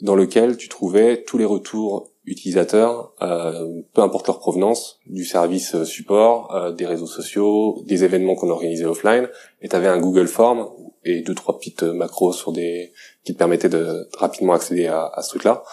dans 0.00 0.14
lequel 0.14 0.56
tu 0.56 0.68
trouvais 0.68 1.22
tous 1.24 1.38
les 1.38 1.44
retours 1.44 2.10
utilisateurs, 2.24 3.12
euh, 3.22 3.82
peu 3.94 4.02
importe 4.02 4.26
leur 4.26 4.38
provenance, 4.38 5.00
du 5.06 5.24
service 5.24 5.74
euh, 5.74 5.84
support, 5.84 6.54
euh, 6.54 6.72
des 6.72 6.86
réseaux 6.86 7.06
sociaux, 7.06 7.82
des 7.86 8.04
événements 8.04 8.34
qu'on 8.34 8.50
organisait 8.50 8.84
offline, 8.84 9.28
et 9.62 9.68
tu 9.68 9.76
avais 9.76 9.88
un 9.88 9.98
Google 9.98 10.28
Form 10.28 10.68
et 11.04 11.22
deux 11.22 11.34
trois 11.34 11.58
petites 11.58 11.82
euh, 11.82 11.92
macros 11.92 12.32
sur 12.32 12.52
des 12.52 12.92
qui 13.24 13.32
te 13.32 13.38
permettaient 13.38 13.68
de, 13.68 13.78
de 13.78 14.08
rapidement 14.16 14.52
accéder 14.52 14.86
à, 14.86 15.06
à 15.06 15.22
ce 15.22 15.30
truc-là, 15.30 15.64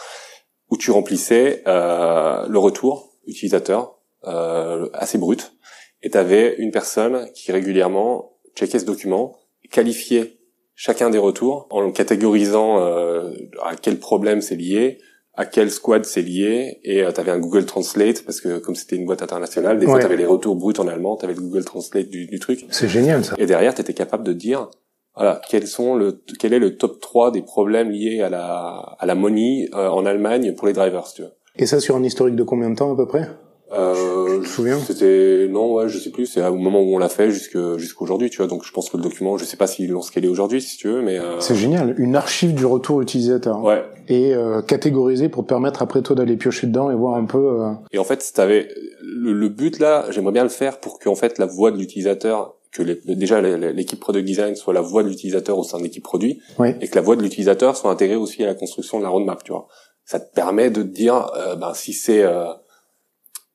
où 0.69 0.77
tu 0.77 0.89
remplissais 0.91 1.63
euh, 1.67 2.47
le 2.47 2.59
retour 2.59 3.13
utilisateur 3.27 3.99
euh, 4.25 4.89
assez 4.93 5.17
brut, 5.17 5.53
et 6.01 6.09
tu 6.09 6.17
avais 6.17 6.55
une 6.57 6.71
personne 6.71 7.29
qui 7.33 7.51
régulièrement 7.51 8.37
checkait 8.55 8.79
ce 8.79 8.85
document, 8.85 9.35
qualifiait 9.69 10.36
chacun 10.77 11.09
des 11.09 11.17
retours 11.17 11.67
en 11.71 11.91
catégorisant 11.91 12.79
euh, 12.81 13.31
à 13.63 13.75
quel 13.75 13.97
problème 13.99 14.41
c'est 14.41 14.55
lié, 14.55 14.99
à 15.33 15.45
quel 15.45 15.69
squad 15.71 16.05
c'est 16.05 16.21
lié, 16.21 16.79
et 16.83 17.03
euh, 17.03 17.11
tu 17.11 17.19
avais 17.19 17.31
un 17.31 17.39
Google 17.39 17.65
Translate, 17.65 18.23
parce 18.23 18.39
que 18.41 18.59
comme 18.59 18.75
c'était 18.75 18.95
une 18.95 19.05
boîte 19.05 19.21
internationale, 19.23 19.79
des 19.79 19.85
fois 19.85 19.95
Ouais. 19.95 19.99
tu 20.01 20.05
avais 20.05 20.15
les 20.17 20.25
retours 20.25 20.55
bruts 20.55 20.75
en 20.79 20.87
allemand, 20.87 21.17
tu 21.17 21.25
avais 21.25 21.33
le 21.33 21.41
Google 21.41 21.65
Translate 21.65 22.07
du, 22.09 22.27
du 22.27 22.39
truc, 22.39 22.65
C'est 22.69 22.87
génial 22.87 23.25
ça. 23.25 23.35
et 23.39 23.45
derrière 23.47 23.73
tu 23.73 23.81
étais 23.81 23.93
capable 23.93 24.23
de 24.23 24.33
dire, 24.33 24.69
voilà, 25.15 25.41
quels 25.49 25.65
sont 25.67 25.95
le, 25.95 26.21
quel 26.39 26.53
est 26.53 26.59
le 26.59 26.77
top 26.77 26.99
3 27.01 27.31
des 27.31 27.41
problèmes 27.41 27.89
liés 27.89 28.21
à 28.21 28.29
la, 28.29 28.95
à 28.99 29.05
la 29.07 29.15
money 29.15 29.67
euh, 29.73 29.89
en 29.89 30.05
Allemagne 30.05 30.53
pour 30.55 30.67
les 30.67 30.73
drivers, 30.73 31.11
tu 31.11 31.23
veux. 31.23 31.31
Et 31.55 31.65
ça 31.65 31.79
sur 31.79 31.95
un 31.95 32.03
historique 32.03 32.35
de 32.35 32.43
combien 32.43 32.69
de 32.69 32.75
temps 32.75 32.93
à 32.93 32.95
peu 32.95 33.07
près? 33.07 33.27
Euh, 33.73 34.41
te 34.41 34.47
souviens 34.47 34.77
C'était 34.79 35.47
non, 35.49 35.73
ouais, 35.73 35.89
je 35.89 35.97
sais 35.99 36.09
plus. 36.11 36.25
C'est 36.25 36.45
au 36.45 36.55
moment 36.55 36.79
où 36.81 36.95
on 36.95 36.97
l'a 36.97 37.09
fait 37.09 37.31
jusque 37.31 37.57
jusqu'aujourd'hui, 37.77 38.29
tu 38.29 38.37
vois. 38.37 38.47
Donc 38.47 38.63
je 38.65 38.71
pense 38.71 38.89
que 38.89 38.97
le 38.97 39.03
document, 39.03 39.37
je 39.37 39.43
sais 39.45 39.57
pas 39.57 39.67
s'ils 39.67 39.89
l'ont 39.89 40.01
scalé 40.01 40.27
aujourd'hui, 40.29 40.61
si 40.61 40.77
tu 40.77 40.87
veux, 40.87 41.01
mais 41.01 41.19
euh, 41.19 41.39
C'est 41.39 41.55
génial, 41.55 41.93
une 41.97 42.15
archive 42.15 42.53
du 42.53 42.65
retour 42.65 43.01
utilisateur 43.01 43.61
ouais. 43.63 43.83
et 44.07 44.33
euh, 44.33 44.61
catégorisée 44.61 45.27
pour 45.29 45.43
te 45.43 45.49
permettre 45.49 45.81
après 45.81 46.01
toi 46.01 46.15
d'aller 46.15 46.37
piocher 46.37 46.67
dedans 46.67 46.89
et 46.91 46.95
voir 46.95 47.15
un 47.15 47.25
peu. 47.25 47.37
euh, 47.61 47.71
Et 47.91 47.99
en 47.99 48.03
fait, 48.05 48.31
t'avais 48.33 48.69
le, 49.01 49.33
le 49.33 49.49
but 49.49 49.79
là, 49.79 50.05
j'aimerais 50.11 50.33
bien 50.33 50.43
le 50.43 50.49
faire 50.49 50.79
pour 50.79 50.97
que 50.99 51.09
en 51.09 51.15
fait 51.15 51.37
la 51.37 51.45
voix 51.45 51.71
de 51.71 51.77
l'utilisateur, 51.77 52.55
que 52.71 52.83
les- 52.83 53.01
déjà 53.15 53.41
l'équipe 53.41 53.99
product 53.99 54.25
design 54.25 54.55
soit 54.55 54.73
la 54.73 54.81
voix 54.81 55.03
de 55.03 55.09
l'utilisateur 55.09 55.57
au 55.57 55.63
sein 55.63 55.77
de 55.77 55.83
l'équipe 55.83 56.03
produit, 56.03 56.39
Oui. 56.59 56.69
et 56.79 56.87
que 56.87 56.95
la 56.95 57.01
voix 57.01 57.15
de 57.17 57.21
l'utilisateur 57.21 57.75
soit 57.75 57.91
intégrée 57.91 58.15
aussi 58.15 58.43
à 58.43 58.47
la 58.47 58.55
construction 58.55 58.97
de 58.99 59.03
la 59.03 59.09
roadmap, 59.09 59.43
tu 59.43 59.51
vois. 59.51 59.67
Ça 60.05 60.21
te 60.21 60.33
permet 60.33 60.69
de 60.69 60.83
te 60.83 60.87
dire, 60.87 61.31
euh, 61.37 61.55
ben 61.57 61.73
si 61.73 61.91
c'est 61.91 62.23
euh, 62.23 62.45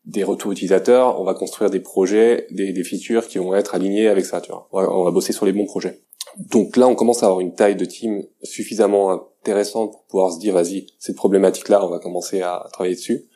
des 0.04 0.24
retours 0.24 0.52
utilisateurs, 0.52 1.20
on 1.20 1.24
va 1.24 1.34
construire 1.34 1.70
des 1.70 1.80
projets, 1.80 2.46
des, 2.50 2.72
des 2.72 2.84
features 2.84 3.28
qui 3.28 3.38
vont 3.38 3.54
être 3.54 3.74
alignés 3.74 4.08
avec 4.08 4.24
ça, 4.24 4.40
tu 4.40 4.50
vois. 4.50 4.68
On 4.72 4.80
va, 4.80 4.90
on 4.90 5.04
va 5.04 5.10
bosser 5.10 5.32
sur 5.32 5.46
les 5.46 5.52
bons 5.52 5.66
projets. 5.66 6.00
Donc 6.38 6.76
là, 6.76 6.88
on 6.88 6.94
commence 6.94 7.22
à 7.22 7.26
avoir 7.26 7.40
une 7.40 7.54
taille 7.54 7.76
de 7.76 7.84
team 7.84 8.22
suffisamment 8.42 9.10
intéressante 9.42 9.92
pour 9.92 10.04
pouvoir 10.06 10.32
se 10.32 10.38
dire, 10.38 10.54
vas-y, 10.54 10.86
cette 10.98 11.16
problématique-là, 11.16 11.84
on 11.84 11.88
va 11.88 11.98
commencer 11.98 12.40
à 12.40 12.66
travailler 12.72 12.94
dessus. 12.94 13.28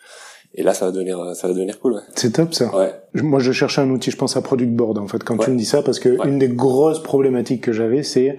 Et 0.59 0.63
là, 0.63 0.73
ça 0.73 0.87
va 0.87 0.91
devenir, 0.91 1.35
ça 1.35 1.49
va 1.49 1.55
devenir 1.55 1.79
cool, 1.79 1.93
ouais. 1.93 2.01
C'est 2.15 2.33
top 2.33 2.55
ça. 2.55 2.75
Ouais. 2.75 2.93
Moi, 3.15 3.41
je 3.41 3.53
cherchais 3.53 3.83
un 3.83 3.91
outil, 3.91 4.11
je 4.11 4.17
pense 4.17 4.37
à 4.39 4.41
Product 4.41 4.71
Board 4.73 4.97
en 4.99 5.07
fait 5.07 5.23
quand 5.23 5.37
tu 5.37 5.51
me 5.51 5.57
dis 5.57 5.67
ça, 5.67 5.83
parce 5.83 5.99
que 5.99 6.27
une 6.27 6.39
des 6.39 6.49
grosses 6.49 7.03
problématiques 7.03 7.61
que 7.63 7.73
j'avais, 7.73 8.03
c'est 8.03 8.39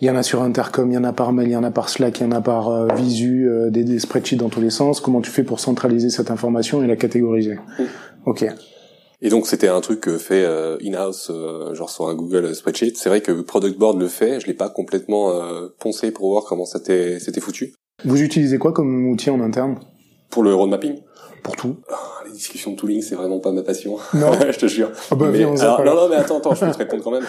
il 0.00 0.06
y 0.06 0.10
en 0.10 0.14
a 0.16 0.22
sur 0.22 0.42
Intercom, 0.42 0.90
il 0.92 0.94
y 0.94 0.98
en 0.98 1.04
a 1.04 1.12
par 1.12 1.32
mail, 1.32 1.48
il 1.48 1.52
y 1.52 1.56
en 1.56 1.64
a 1.64 1.70
par 1.72 1.88
Slack, 1.88 2.20
il 2.20 2.24
y 2.24 2.26
en 2.26 2.32
a 2.32 2.40
par 2.40 2.68
euh, 2.68 2.86
Visu, 2.94 3.48
euh, 3.48 3.70
des, 3.70 3.82
des 3.82 3.98
spreadsheets 3.98 4.36
dans 4.36 4.48
tous 4.48 4.60
les 4.60 4.70
sens. 4.70 5.00
Comment 5.00 5.20
tu 5.20 5.30
fais 5.30 5.42
pour 5.42 5.58
centraliser 5.58 6.10
cette 6.10 6.30
information 6.30 6.82
et 6.84 6.86
la 6.86 6.96
catégoriser? 6.96 7.54
Mm. 7.78 7.82
Ok. 8.26 8.46
Et 9.22 9.30
donc 9.30 9.46
c'était 9.46 9.68
un 9.68 9.80
truc 9.80 10.08
fait 10.18 10.44
euh, 10.44 10.76
in-house, 10.84 11.30
euh, 11.34 11.74
genre 11.74 11.90
sur 11.90 12.06
un 12.08 12.14
Google 12.14 12.54
Spreadsheet. 12.54 12.92
C'est 12.96 13.08
vrai 13.08 13.22
que 13.22 13.32
Product 13.40 13.78
Board 13.78 13.98
le 13.98 14.08
fait, 14.08 14.38
je 14.40 14.46
l'ai 14.46 14.54
pas 14.54 14.68
complètement 14.68 15.30
euh, 15.32 15.68
poncé 15.80 16.10
pour 16.10 16.30
voir 16.30 16.44
comment 16.44 16.64
t'est- 16.84 17.18
c'était 17.18 17.40
foutu. 17.40 17.72
Vous 18.04 18.20
utilisez 18.22 18.58
quoi 18.58 18.72
comme 18.72 19.08
outil 19.08 19.30
en 19.30 19.40
interne? 19.40 19.80
Pour 20.28 20.42
le 20.42 20.54
road 20.54 20.68
mapping, 20.68 20.96
pour 21.42 21.56
tout 21.56 21.76
ah, 21.90 22.22
les 22.26 22.32
discussions 22.32 22.72
de 22.72 22.76
tooling, 22.76 23.02
c'est 23.02 23.14
vraiment 23.14 23.38
pas 23.40 23.52
ma 23.52 23.62
passion. 23.62 23.96
Non. 24.14 24.32
je 24.50 24.58
te 24.58 24.66
jure. 24.66 24.90
Ah 25.10 25.14
bah 25.14 25.28
Mais- 25.30 25.38
viens, 25.38 25.48
on 25.48 25.56
alors, 25.60 25.76
zappe, 25.78 25.86
non, 25.86 25.94
non, 25.94 26.08
mais 26.08 26.16
attends, 26.16 26.38
attends, 26.38 26.54
je 26.54 26.64
peux 26.64 26.72
te 26.72 26.78
répondre 26.78 27.02
quand 27.04 27.10
même. 27.10 27.26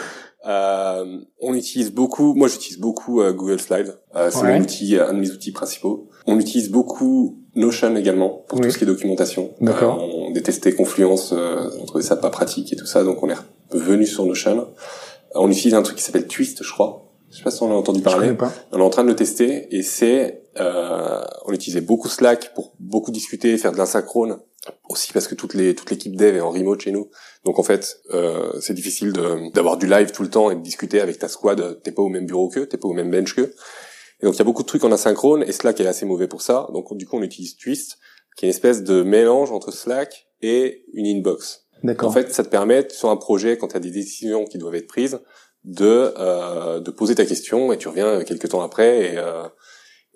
Euh, 0.47 1.17
on 1.41 1.53
utilise 1.53 1.91
beaucoup, 1.91 2.33
moi 2.33 2.47
j'utilise 2.47 2.79
beaucoup 2.79 3.21
euh, 3.21 3.33
Google 3.33 3.59
Slide. 3.59 3.97
Euh, 4.15 4.29
c'est 4.31 4.41
Ouais. 4.43 4.59
outil, 4.59 4.97
un 4.97 5.13
de 5.13 5.19
mes 5.19 5.31
outils 5.31 5.51
principaux. 5.51 6.07
On 6.25 6.39
utilise 6.39 6.69
beaucoup 6.69 7.39
Notion 7.55 7.95
également 7.95 8.45
pour 8.47 8.59
Oui. 8.59 8.65
tout 8.67 8.71
ce 8.71 8.77
qui 8.77 8.83
est 8.83 8.87
documentation. 8.87 9.51
D'accord. 9.61 9.99
Euh, 10.01 10.27
on 10.27 10.31
détestait 10.31 10.73
Confluence, 10.73 11.33
euh, 11.33 11.69
on 11.81 11.85
trouvait 11.85 12.03
ça 12.03 12.15
pas 12.15 12.29
pratique 12.29 12.71
et 12.71 12.75
tout 12.75 12.85
ça, 12.85 13.03
donc 13.03 13.21
on 13.23 13.29
est 13.29 13.35
revenu 13.71 14.05
sur 14.05 14.25
Notion. 14.25 14.57
Euh, 14.59 14.63
On 15.35 15.49
utilise 15.51 15.73
un 15.73 15.81
truc 15.81 15.97
qui 15.97 16.03
s'appelle 16.03 16.27
Twist, 16.27 16.63
je 16.63 16.71
crois. 16.71 17.03
Je 17.31 17.37
sais 17.37 17.43
pas 17.43 17.51
si 17.51 17.61
on 17.61 17.69
a 17.71 17.75
entendu 17.75 17.99
Je 17.99 18.03
parler. 18.05 18.27
connais 18.27 18.37
pas. 18.37 18.51
On 18.71 18.79
est 18.79 18.81
en 18.83 18.89
train 18.89 19.03
de 19.03 19.09
le 19.09 19.15
tester 19.15 19.67
et 19.75 19.81
c'est, 19.83 20.43
euh, 20.59 21.21
on 21.45 21.53
utilisait 21.53 21.81
beaucoup 21.81 22.09
Slack 22.09 22.53
pour 22.53 22.73
beaucoup 22.79 23.11
discuter, 23.11 23.57
faire 23.57 23.71
de 23.71 23.77
l'asynchrone 23.77 24.39
aussi 24.89 25.13
parce 25.13 25.27
que 25.27 25.35
toute 25.35 25.53
les 25.53 25.75
toute 25.75 25.89
l'équipe 25.91 26.15
dev 26.15 26.35
est 26.35 26.41
en 26.41 26.51
remote 26.51 26.81
chez 26.81 26.91
nous. 26.91 27.09
Donc 27.45 27.59
en 27.59 27.63
fait, 27.63 28.01
euh, 28.13 28.51
c'est 28.59 28.73
difficile 28.73 29.13
d'avoir 29.53 29.77
du 29.77 29.87
live 29.87 30.11
tout 30.11 30.23
le 30.23 30.29
temps 30.29 30.51
et 30.51 30.55
de 30.55 30.61
discuter 30.61 30.99
avec 30.99 31.19
ta 31.19 31.27
squad. 31.27 31.81
T'es 31.83 31.91
pas 31.91 32.01
au 32.01 32.09
même 32.09 32.25
bureau 32.25 32.49
qu'eux, 32.49 32.67
t'es 32.67 32.77
pas 32.77 32.87
au 32.87 32.93
même 32.93 33.11
bench 33.11 33.33
qu'eux. 33.33 33.53
Et 34.19 34.25
donc 34.25 34.35
il 34.35 34.39
y 34.39 34.41
a 34.41 34.45
beaucoup 34.45 34.63
de 34.63 34.67
trucs 34.67 34.83
en 34.83 34.91
asynchrone 34.91 35.43
et 35.43 35.51
Slack 35.51 35.79
est 35.79 35.87
assez 35.87 36.05
mauvais 36.05 36.27
pour 36.27 36.41
ça. 36.41 36.67
Donc 36.73 36.95
du 36.95 37.05
coup 37.05 37.17
on 37.17 37.23
utilise 37.23 37.55
Twist, 37.55 37.97
qui 38.35 38.45
est 38.45 38.47
une 38.47 38.53
espèce 38.53 38.83
de 38.83 39.03
mélange 39.03 39.51
entre 39.51 39.71
Slack 39.71 40.27
et 40.41 40.85
une 40.93 41.05
inbox. 41.05 41.67
D'accord. 41.83 42.09
En 42.09 42.11
fait, 42.11 42.33
ça 42.33 42.43
te 42.43 42.49
permet 42.49 42.87
sur 42.89 43.09
un 43.09 43.17
projet 43.17 43.57
quand 43.57 43.67
tu 43.69 43.77
as 43.77 43.79
des 43.79 43.91
décisions 43.91 44.45
qui 44.45 44.57
doivent 44.57 44.75
être 44.75 44.87
prises 44.87 45.19
de 45.63 46.13
euh, 46.17 46.79
de 46.79 46.91
poser 46.91 47.15
ta 47.15 47.25
question 47.25 47.71
et 47.73 47.77
tu 47.77 47.87
reviens 47.87 48.23
quelques 48.23 48.49
temps 48.49 48.61
après 48.61 49.13
et 49.13 49.17
euh, 49.17 49.43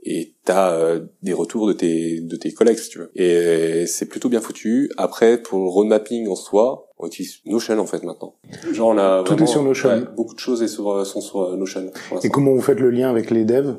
et 0.04 0.34
t'as 0.46 0.72
euh, 0.74 1.02
des 1.22 1.34
retours 1.34 1.68
de 1.68 1.74
tes 1.74 2.22
de 2.22 2.36
tes 2.36 2.52
collègues 2.54 2.78
si 2.78 2.90
tu 2.90 3.00
veux. 3.00 3.12
Et 3.16 3.86
c'est 3.88 4.08
plutôt 4.08 4.30
bien 4.30 4.42
foutu. 4.42 4.92
Après 4.98 5.38
pour 5.42 5.60
le 5.60 5.70
road 5.70 5.88
mapping 5.88 6.28
en 6.28 6.36
soi, 6.36 6.88
on 6.98 7.08
utilise 7.08 7.38
Notion 7.46 7.78
en 7.80 7.86
fait 7.86 8.04
maintenant. 8.04 8.36
Genre 8.72 8.90
on 8.90 8.98
a 8.98 9.24
Tout 9.24 9.42
est 9.42 9.46
sur 9.48 9.64
Notion. 9.64 9.90
ouais, 9.90 10.02
beaucoup 10.16 10.34
de 10.34 10.40
choses 10.40 10.66
sont 10.66 11.22
sur 11.22 11.56
Notion. 11.58 11.92
Et 12.24 12.30
comment 12.30 12.52
vous 12.54 12.62
faites 12.62 12.80
le 12.80 12.90
lien 12.92 13.10
avec 13.10 13.30
les 13.32 13.46
devs? 13.46 13.78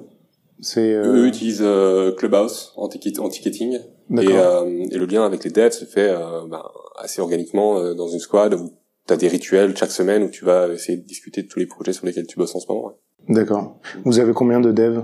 C'est 0.61 0.93
euh, 0.95 1.17
Eux 1.17 1.27
utilisent 1.27 1.59
euh, 1.63 2.13
Clubhouse 2.13 2.73
en, 2.77 2.89
ticket- 2.89 3.19
en 3.19 3.29
ticketing 3.29 3.79
et, 4.21 4.29
euh, 4.31 4.85
et 4.93 4.97
le 4.99 5.07
lien 5.07 5.25
avec 5.27 5.43
les 5.43 5.51
devs 5.51 5.73
se 5.73 5.85
fait 5.85 6.09
euh, 6.11 6.47
ben, 6.49 6.63
assez 6.99 7.21
organiquement 7.21 7.79
euh, 7.81 7.95
dans 7.95 8.07
une 8.07 8.21
squad 8.21 8.55
où 8.55 8.71
tu 9.09 9.13
as 9.13 9.17
des 9.17 9.27
rituels 9.27 9.77
chaque 9.77 9.91
semaine 9.91 10.23
où 10.23 10.29
tu 10.29 10.45
vas 10.45 10.69
essayer 10.69 10.99
de 10.99 11.05
discuter 11.05 11.43
de 11.43 11.49
tous 11.49 11.59
les 11.59 11.67
projets 11.67 11.93
sur 11.93 12.07
lesquels 12.07 12.29
tu 12.29 12.37
bosses 12.39 12.55
en 12.55 12.61
ce 12.61 12.67
moment. 12.69 12.87
ouais. 12.87 13.35
D'accord. 13.35 13.79
Vous 14.05 14.21
avez 14.21 14.33
combien 14.33 14.61
de 14.61 14.71
devs? 14.71 15.03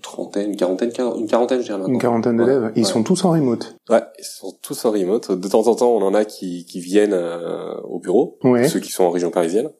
Trentaine, 0.00 0.50
une 0.50 0.56
quarantaine, 0.56 0.90
quar- 0.90 1.18
une 1.18 1.26
quarantaine, 1.26 1.60
je 1.60 1.64
dirais 1.66 1.78
maintenant. 1.78 1.92
Une 1.94 2.00
quarantaine 2.00 2.36
de 2.36 2.42
Ouais, 2.44 2.48
devs. 2.54 2.72
Ils 2.76 2.84
ouais. 2.84 2.90
sont 2.90 3.02
tous 3.02 3.24
en 3.24 3.30
remote. 3.30 3.76
Ouais, 3.90 4.02
ils 4.18 4.24
sont 4.24 4.52
tous 4.62 4.84
en 4.84 4.90
remote. 4.90 5.30
De 5.32 5.48
temps 5.48 5.66
en 5.68 5.74
temps, 5.74 5.90
on 5.94 6.02
en 6.02 6.14
a 6.14 6.24
qui, 6.24 6.64
qui 6.66 6.80
viennent 6.80 7.12
euh, 7.14 7.74
au 7.84 7.98
bureau, 7.98 8.38
Ouais. 8.44 8.68
ceux 8.68 8.80
qui 8.80 8.90
sont 8.92 9.04
en 9.04 9.10
région 9.10 9.30
parisienne. 9.30 9.70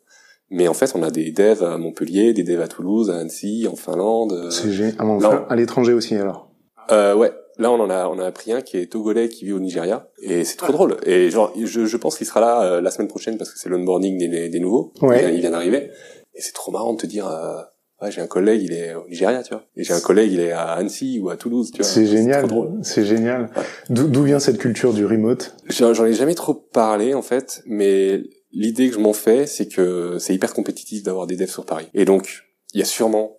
Mais 0.51 0.69
en 0.69 0.75
fait, 0.75 0.93
on 0.95 1.03
a 1.03 1.11
des 1.11 1.33
devs 1.33 1.65
à 1.65 1.77
Montpellier, 1.77 2.33
des 2.33 2.45
devs 2.45 2.61
à 2.61 2.69
Toulouse, 2.69 3.11
à 3.11 3.17
Annecy, 3.19 3.67
en 3.71 3.75
Finlande. 3.77 4.33
euh, 4.33 4.51
C'est 4.51 4.69
gé- 4.71 4.95
ah, 4.99 5.47
à 5.49 5.57
l'étranger 5.57 5.93
aussi 5.93 6.15
alors. 6.15 6.51
Euh, 6.93 7.15
ouais. 7.17 7.33
Là, 7.59 7.71
on 7.73 7.81
en 7.81 7.89
a, 7.89 8.07
on 8.09 8.19
a 8.19 8.31
pris 8.33 8.53
un 8.53 8.61
qui 8.61 8.77
est 8.77 8.93
togolais, 8.93 9.29
qui 9.31 9.47
vit 9.47 9.53
au 9.55 9.59
Nigeria, 9.61 10.11
et 10.21 10.45
c'est 10.45 10.57
trop 10.59 10.73
drôle. 10.75 10.99
Et 11.07 11.31
genre, 11.31 11.53
je, 11.59 11.87
je 11.87 11.97
pense 11.97 12.19
qu'il 12.19 12.27
sera 12.27 12.41
là 12.41 12.63
euh, 12.63 12.81
la 12.83 12.91
semaine 12.91 13.09
prochaine 13.09 13.39
parce 13.39 13.51
que 13.51 13.59
c'est 13.59 13.71
l'onboarding 13.71 14.19
des, 14.19 14.49
des 14.51 14.61
nouveaux. 14.61 14.93
Ouais. 15.01 15.17
Il 15.17 15.21
vient, 15.21 15.31
il 15.31 15.41
vient 15.41 15.51
d'arriver. 15.53 15.91
Et 16.35 16.43
c'est 16.43 16.53
trop 16.53 16.71
marrant 16.71 16.93
de 16.93 16.99
te 16.99 17.07
dire, 17.07 17.27
euh, 17.27 17.57
ouais, 18.03 18.11
j'ai 18.11 18.21
un 18.21 18.27
collègue, 18.27 18.63
il 18.63 18.73
est 18.73 18.95
au 18.95 19.07
Nigeria, 19.09 19.43
tu 19.43 19.55
vois. 19.55 19.65
Et 19.77 19.85
j'ai 19.85 19.93
un 19.95 20.01
collègue, 20.01 20.33
il 20.33 20.41
est 20.41 20.53
à 20.53 20.73
Annecy 20.73 21.19
ou 21.21 21.31
à 21.31 21.37
Toulouse, 21.37 21.71
tu 21.73 21.79
vois. 21.83 21.87
C'est 21.91 22.07
génial. 22.07 22.47
C'est 22.83 23.05
génial. 23.05 23.51
Ouais. 23.57 23.63
D'où 23.91 24.23
vient 24.23 24.39
cette 24.39 24.59
culture 24.59 24.93
du 24.93 25.05
remote? 25.07 25.55
J'en 25.69 25.95
j'en 25.95 26.05
ai 26.07 26.13
jamais 26.15 26.35
trop 26.35 26.55
parlé 26.55 27.15
en 27.15 27.23
fait, 27.23 27.63
mais 27.67 28.23
l'idée 28.53 28.89
que 28.89 28.95
je 28.95 29.01
m'en 29.01 29.13
fais, 29.13 29.47
c'est 29.47 29.67
que 29.69 30.17
c'est 30.19 30.35
hyper 30.35 30.53
compétitif 30.55 31.03
d'avoir 31.03 31.27
des 31.27 31.37
devs 31.37 31.51
sur 31.51 31.65
Paris. 31.67 31.87
Et 31.95 32.05
donc, 32.05 32.45
il 32.75 32.81
y 32.81 32.83
a 32.83 32.87
sûrement 32.87 33.37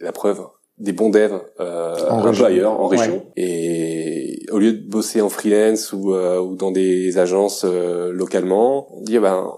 la 0.00 0.12
preuve 0.12 0.40
des 0.78 0.92
bons 0.92 1.10
devs 1.10 1.40
euh, 1.60 1.94
En 2.08 2.24
un 2.24 2.32
peu 2.32 2.44
ailleurs, 2.44 2.80
en 2.80 2.88
Ouais. 2.88 2.96
région. 2.96 3.26
Et 3.36 4.46
au 4.50 4.58
lieu 4.58 4.72
de 4.72 4.88
bosser 4.88 5.20
en 5.20 5.28
freelance 5.28 5.92
ou, 5.92 6.14
euh, 6.14 6.40
ou 6.40 6.56
dans 6.56 6.70
des 6.70 7.18
agences 7.18 7.66
euh, 7.68 8.10
localement, 8.12 8.88
on 8.96 9.02
dit 9.02 9.18
ben 9.18 9.52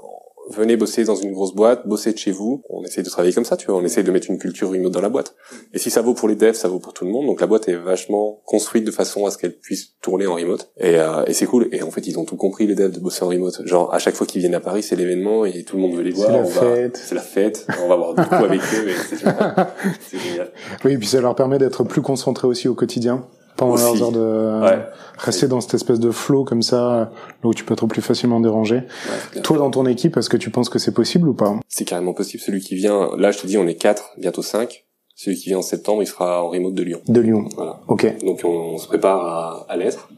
venez 0.51 0.77
bosser 0.77 1.05
dans 1.05 1.15
une 1.15 1.33
grosse 1.33 1.55
boîte, 1.55 1.87
bosser 1.87 2.13
de 2.13 2.19
chez 2.19 2.31
vous. 2.33 2.63
On 2.69 2.83
essaie 2.85 3.03
de 3.03 3.09
travailler 3.09 3.33
comme 3.33 3.45
ça, 3.45 3.57
tu 3.57 3.67
vois. 3.69 3.77
On 3.77 3.85
essaie 3.85 4.03
de 4.03 4.11
mettre 4.11 4.29
une 4.31 4.39
culture 4.39 4.71
remote 4.71 4.93
dans 4.93 5.01
la 5.01 5.09
boîte. 5.09 5.35
Et 5.73 5.79
si 5.79 5.91
ça 5.91 6.03
vaut 6.03 6.15
pour 6.15 6.29
les 6.29 6.35
devs, 6.37 6.55
ça 6.55 6.69
vaut 6.69 6.79
pour 6.81 6.93
tout 6.93 7.05
le 7.05 7.11
monde. 7.11 7.27
Donc 7.27 7.41
la 7.41 7.47
boîte 7.47 7.69
est 7.69 7.77
vachement 7.77 8.41
construite 8.45 8.85
de 8.85 8.91
façon 8.91 9.25
à 9.27 9.31
ce 9.31 9.39
qu'elle 9.39 9.57
puisse 9.59 9.95
tourner 10.03 10.27
en 10.27 10.35
remote. 10.35 10.71
Et, 10.79 10.97
euh, 10.99 11.25
et 11.27 11.33
c'est 11.33 11.47
cool. 11.47 11.69
Et 11.73 11.83
en 11.83 11.91
fait, 11.91 12.07
ils 12.07 12.19
ont 12.19 12.25
tout 12.25 12.37
compris 12.37 12.67
les 12.67 12.75
devs 12.75 12.91
de 12.93 13.01
bosser 13.01 13.25
en 13.25 13.29
remote. 13.29 13.63
Genre 13.67 13.93
à 13.95 13.99
chaque 13.99 14.15
fois 14.15 14.27
qu'ils 14.27 14.41
viennent 14.41 14.55
à 14.55 14.61
Paris, 14.61 14.83
c'est 14.83 14.97
l'événement 14.97 15.45
et 15.45 15.63
tout 15.65 15.77
le 15.77 15.83
monde 15.83 15.95
veut 15.95 16.03
les 16.03 16.11
C'est 16.13 16.17
voir. 16.19 16.33
la 16.33 16.39
On 16.39 16.45
va- 16.45 16.61
fête. 16.61 16.97
C'est 17.03 17.15
la 17.15 17.21
fête. 17.23 17.67
On 17.83 17.89
va 17.89 17.95
avoir 17.95 18.15
du 18.15 18.23
coup 18.25 18.35
avec 18.35 18.61
eux. 18.61 18.89
C'est 19.09 19.17
génial. 19.21 19.69
C'est 20.11 20.19
génial. 20.19 20.53
Oui, 20.85 20.93
et 20.93 20.99
puis 20.99 21.07
ça 21.09 21.21
leur 21.21 21.35
permet 21.35 21.59
d'être 21.59 21.85
plus 21.85 22.03
concentrés 22.03 22.47
aussi 22.49 22.69
au 22.69 22.75
quotidien 22.75 23.27
pendant 23.57 23.75
Aussi. 23.75 23.85
leurs 23.85 24.03
heures 24.03 24.12
de 24.12 24.62
Ouais. 24.62 24.85
rester 25.19 25.47
dans 25.49 25.61
cette 25.61 25.75
espèce 25.75 26.01
de 26.01 26.11
flow 26.11 26.45
comme 26.45 26.62
ça, 26.62 26.77
là 26.79 27.11
où 27.45 27.55
tu 27.55 27.65
peux 27.65 27.75
être 27.75 27.87
plus 27.87 28.03
facilement 28.03 28.41
dérangé. 28.41 28.77
Ouais. 29.35 29.41
Toi, 29.43 29.59
dans 29.59 29.71
ton 29.71 29.87
équipe, 29.87 30.17
est-ce 30.17 30.31
que 30.31 30.37
tu 30.37 30.51
penses 30.51 30.69
que 30.69 30.79
c'est 30.79 30.95
possible 30.95 31.29
ou 31.29 31.35
pas 31.35 31.55
C'est 31.69 31.85
carrément 31.85 32.15
possible. 32.15 32.43
Celui 32.43 32.61
qui 32.61 32.75
vient, 32.75 33.11
là, 33.17 33.31
je 33.31 33.38
te 33.38 33.47
dis, 33.47 33.59
on 33.59 33.67
est 33.67 33.75
quatre, 33.77 34.11
bientôt 34.19 34.43
cinq. 34.43 34.85
Celui 35.15 35.37
qui 35.37 35.51
vient 35.51 35.59
en 35.59 35.62
septembre, 35.62 36.03
il 36.03 36.07
sera 36.07 36.43
en 36.43 36.49
remote 36.49 36.75
de 36.75 36.83
Lyon. 36.83 37.01
De 37.07 37.21
Lyon. 37.21 37.45
Voilà. 37.55 37.81
Ok. 37.87 38.07
Donc 38.25 38.41
on, 38.45 38.49
on 38.49 38.79
se 38.79 38.88
prépare 38.88 39.25
à, 39.25 39.67
à 39.69 39.77
l'être 39.77 40.09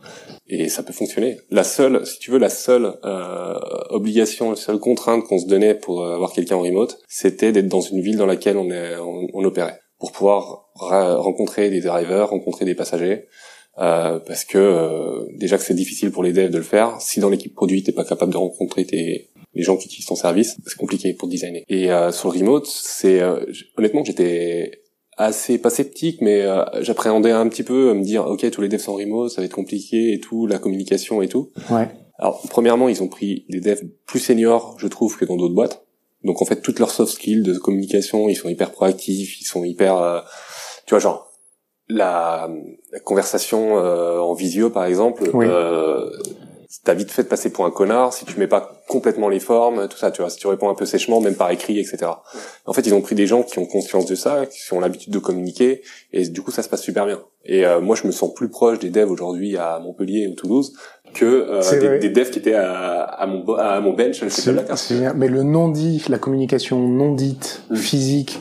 et 0.46 0.68
ça 0.68 0.82
peut 0.84 0.92
fonctionner. 0.92 1.38
La 1.50 1.64
seule, 1.64 2.06
si 2.06 2.18
tu 2.20 2.30
veux, 2.30 2.38
la 2.38 2.48
seule 2.48 2.94
euh, 3.04 3.54
obligation, 3.90 4.50
la 4.50 4.56
seule 4.56 4.78
contrainte 4.78 5.24
qu'on 5.24 5.38
se 5.38 5.46
donnait 5.46 5.74
pour 5.74 6.02
euh, 6.02 6.14
avoir 6.14 6.32
quelqu'un 6.32 6.56
en 6.56 6.60
remote, 6.60 6.98
c'était 7.08 7.50
d'être 7.52 7.68
dans 7.68 7.80
une 7.80 8.00
ville 8.00 8.16
dans 8.16 8.24
laquelle 8.26 8.56
on, 8.56 8.70
est, 8.70 8.96
on, 8.96 9.26
on 9.34 9.44
opérait 9.44 9.80
pour 10.04 10.12
pouvoir 10.12 10.68
rencontrer 10.74 11.70
des 11.70 11.80
drivers, 11.80 12.28
rencontrer 12.28 12.64
des 12.66 12.74
passagers. 12.74 13.26
euh, 13.78 14.18
parce 14.20 14.44
que 14.44 14.58
euh, 14.58 15.24
déjà 15.36 15.56
que 15.58 15.64
c'est 15.64 15.74
difficile 15.74 16.10
pour 16.12 16.22
les 16.22 16.32
devs 16.32 16.50
de 16.50 16.58
le 16.58 16.62
faire, 16.62 17.00
si 17.00 17.18
dans 17.20 17.30
l'équipe 17.30 17.54
produit 17.54 17.82
t'es 17.82 17.90
pas 17.92 18.04
capable 18.04 18.32
de 18.32 18.36
rencontrer 18.36 18.84
tes 18.84 19.30
les 19.54 19.62
gens 19.62 19.76
qui 19.76 19.86
utilisent 19.86 20.06
ton 20.06 20.16
service, 20.16 20.56
c'est 20.66 20.76
compliqué 20.76 21.12
pour 21.14 21.28
designer. 21.28 21.62
Et 21.68 21.90
euh, 21.90 22.10
sur 22.12 22.30
le 22.30 22.38
remote, 22.38 22.66
c'est 22.66 23.20
euh, 23.20 23.44
honnêtement 23.78 24.04
j'étais 24.04 24.82
assez 25.16 25.58
pas 25.58 25.70
sceptique 25.70 26.20
mais 26.20 26.42
euh, 26.42 26.64
j'appréhendais 26.82 27.30
un 27.30 27.48
petit 27.48 27.62
peu 27.62 27.90
à 27.90 27.94
me 27.94 28.02
dire 28.02 28.26
ok 28.26 28.48
tous 28.50 28.60
les 28.62 28.68
devs 28.68 28.80
sont 28.80 28.94
remote 28.94 29.30
ça 29.30 29.40
va 29.40 29.44
être 29.46 29.54
compliqué 29.54 30.12
et 30.12 30.20
tout 30.20 30.46
la 30.46 30.58
communication 30.58 31.22
et 31.22 31.28
tout 31.28 31.50
Ouais. 31.70 31.88
alors 32.18 32.42
premièrement 32.50 32.88
ils 32.88 33.00
ont 33.02 33.06
pris 33.08 33.44
des 33.48 33.60
devs 33.60 33.82
plus 34.06 34.18
seniors 34.18 34.74
je 34.78 34.88
trouve 34.88 35.16
que 35.16 35.24
dans 35.24 35.36
d'autres 35.36 35.54
boîtes 35.54 35.83
donc 36.24 36.42
en 36.42 36.44
fait 36.44 36.60
toutes 36.62 36.78
leurs 36.78 36.90
soft 36.90 37.12
skills 37.14 37.42
de 37.42 37.56
communication 37.58 38.28
ils 38.28 38.34
sont 38.34 38.48
hyper 38.48 38.70
proactifs 38.72 39.40
ils 39.40 39.44
sont 39.44 39.64
hyper 39.64 39.96
euh, 39.98 40.20
tu 40.86 40.90
vois 40.94 40.98
genre 41.00 41.30
la, 41.88 42.48
la 42.92 43.00
conversation 43.00 43.78
euh, 43.78 44.18
en 44.18 44.32
visio 44.34 44.70
par 44.70 44.84
exemple 44.86 45.30
Oui. 45.34 45.46
euh, 45.48 46.10
t'as 46.82 46.94
vite 46.94 47.10
fait 47.10 47.22
de 47.22 47.28
passer 47.28 47.50
pour 47.50 47.64
un 47.64 47.70
connard 47.70 48.12
si 48.12 48.24
tu 48.24 48.38
mets 48.38 48.46
pas 48.46 48.82
complètement 48.88 49.28
les 49.28 49.40
formes, 49.40 49.88
tout 49.88 49.96
ça, 49.96 50.10
tu 50.10 50.22
vois, 50.22 50.30
si 50.30 50.38
tu 50.38 50.46
réponds 50.46 50.68
un 50.68 50.74
peu 50.74 50.86
sèchement, 50.86 51.20
même 51.20 51.34
par 51.34 51.50
écrit, 51.50 51.78
etc. 51.78 52.10
En 52.66 52.72
fait, 52.72 52.86
ils 52.86 52.94
ont 52.94 53.00
pris 53.00 53.14
des 53.14 53.26
gens 53.26 53.42
qui 53.42 53.58
ont 53.58 53.66
conscience 53.66 54.06
de 54.06 54.14
ça, 54.14 54.46
qui 54.46 54.72
ont 54.72 54.80
l'habitude 54.80 55.12
de 55.12 55.18
communiquer, 55.18 55.82
et 56.12 56.26
du 56.28 56.42
coup, 56.42 56.50
ça 56.50 56.62
se 56.62 56.68
passe 56.68 56.82
super 56.82 57.06
bien. 57.06 57.20
Et 57.44 57.66
euh, 57.66 57.80
moi, 57.80 57.94
je 57.94 58.06
me 58.06 58.12
sens 58.12 58.32
plus 58.32 58.48
proche 58.48 58.78
des 58.78 58.90
devs 58.90 59.10
aujourd'hui 59.10 59.56
à 59.56 59.78
Montpellier 59.78 60.26
ou 60.28 60.34
Toulouse 60.34 60.74
que 61.12 61.24
euh, 61.24 61.98
des, 61.98 62.08
des, 62.08 62.10
devs 62.10 62.30
qui 62.30 62.38
étaient 62.38 62.54
à, 62.54 63.02
à, 63.02 63.26
mon, 63.26 63.54
à 63.54 63.80
mon 63.80 63.92
bench 63.92 64.26
C'est 64.28 65.14
Mais 65.14 65.28
le 65.28 65.42
non 65.42 65.68
dit, 65.68 66.02
la 66.08 66.18
communication 66.18 66.78
non 66.80 67.12
dite, 67.12 67.62
mm. 67.70 67.76
physique, 67.76 68.40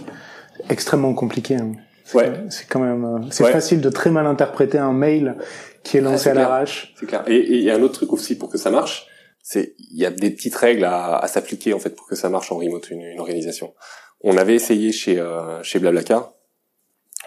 extrêmement 0.69 1.13
compliqué. 1.13 1.55
Hein. 1.55 1.73
Ouais. 2.13 2.31
C'est 2.49 2.67
quand 2.67 2.79
même, 2.79 3.05
euh, 3.05 3.27
c'est 3.29 3.49
facile 3.51 3.81
de 3.81 3.89
très 3.89 4.11
mal 4.11 4.27
interpréter 4.27 4.77
un 4.77 4.91
mail 4.91 5.35
qui 5.83 5.97
est 5.97 6.01
lancé 6.01 6.29
à 6.29 6.33
l'arrache. 6.33 6.93
C'est 6.99 7.05
clair. 7.05 7.23
Et 7.27 7.37
il 7.37 7.63
y 7.63 7.69
a 7.69 7.75
un 7.75 7.81
autre 7.81 7.95
truc 7.95 8.13
aussi 8.13 8.37
pour 8.37 8.49
que 8.49 8.57
ça 8.57 8.71
marche, 8.71 9.07
c'est 9.41 9.75
il 9.77 9.97
y 9.97 10.05
a 10.05 10.11
des 10.11 10.31
petites 10.31 10.55
règles 10.55 10.85
à, 10.85 11.17
à 11.17 11.27
s'appliquer 11.27 11.73
en 11.73 11.79
fait 11.79 11.91
pour 11.95 12.07
que 12.07 12.15
ça 12.15 12.29
marche 12.29 12.51
en 12.51 12.57
remote 12.57 12.89
une, 12.89 13.01
une 13.01 13.19
organisation. 13.19 13.73
On 14.21 14.37
avait 14.37 14.55
essayé 14.55 14.91
chez 14.91 15.19
euh, 15.19 15.61
chez 15.63 15.79
Blablacar. 15.79 16.33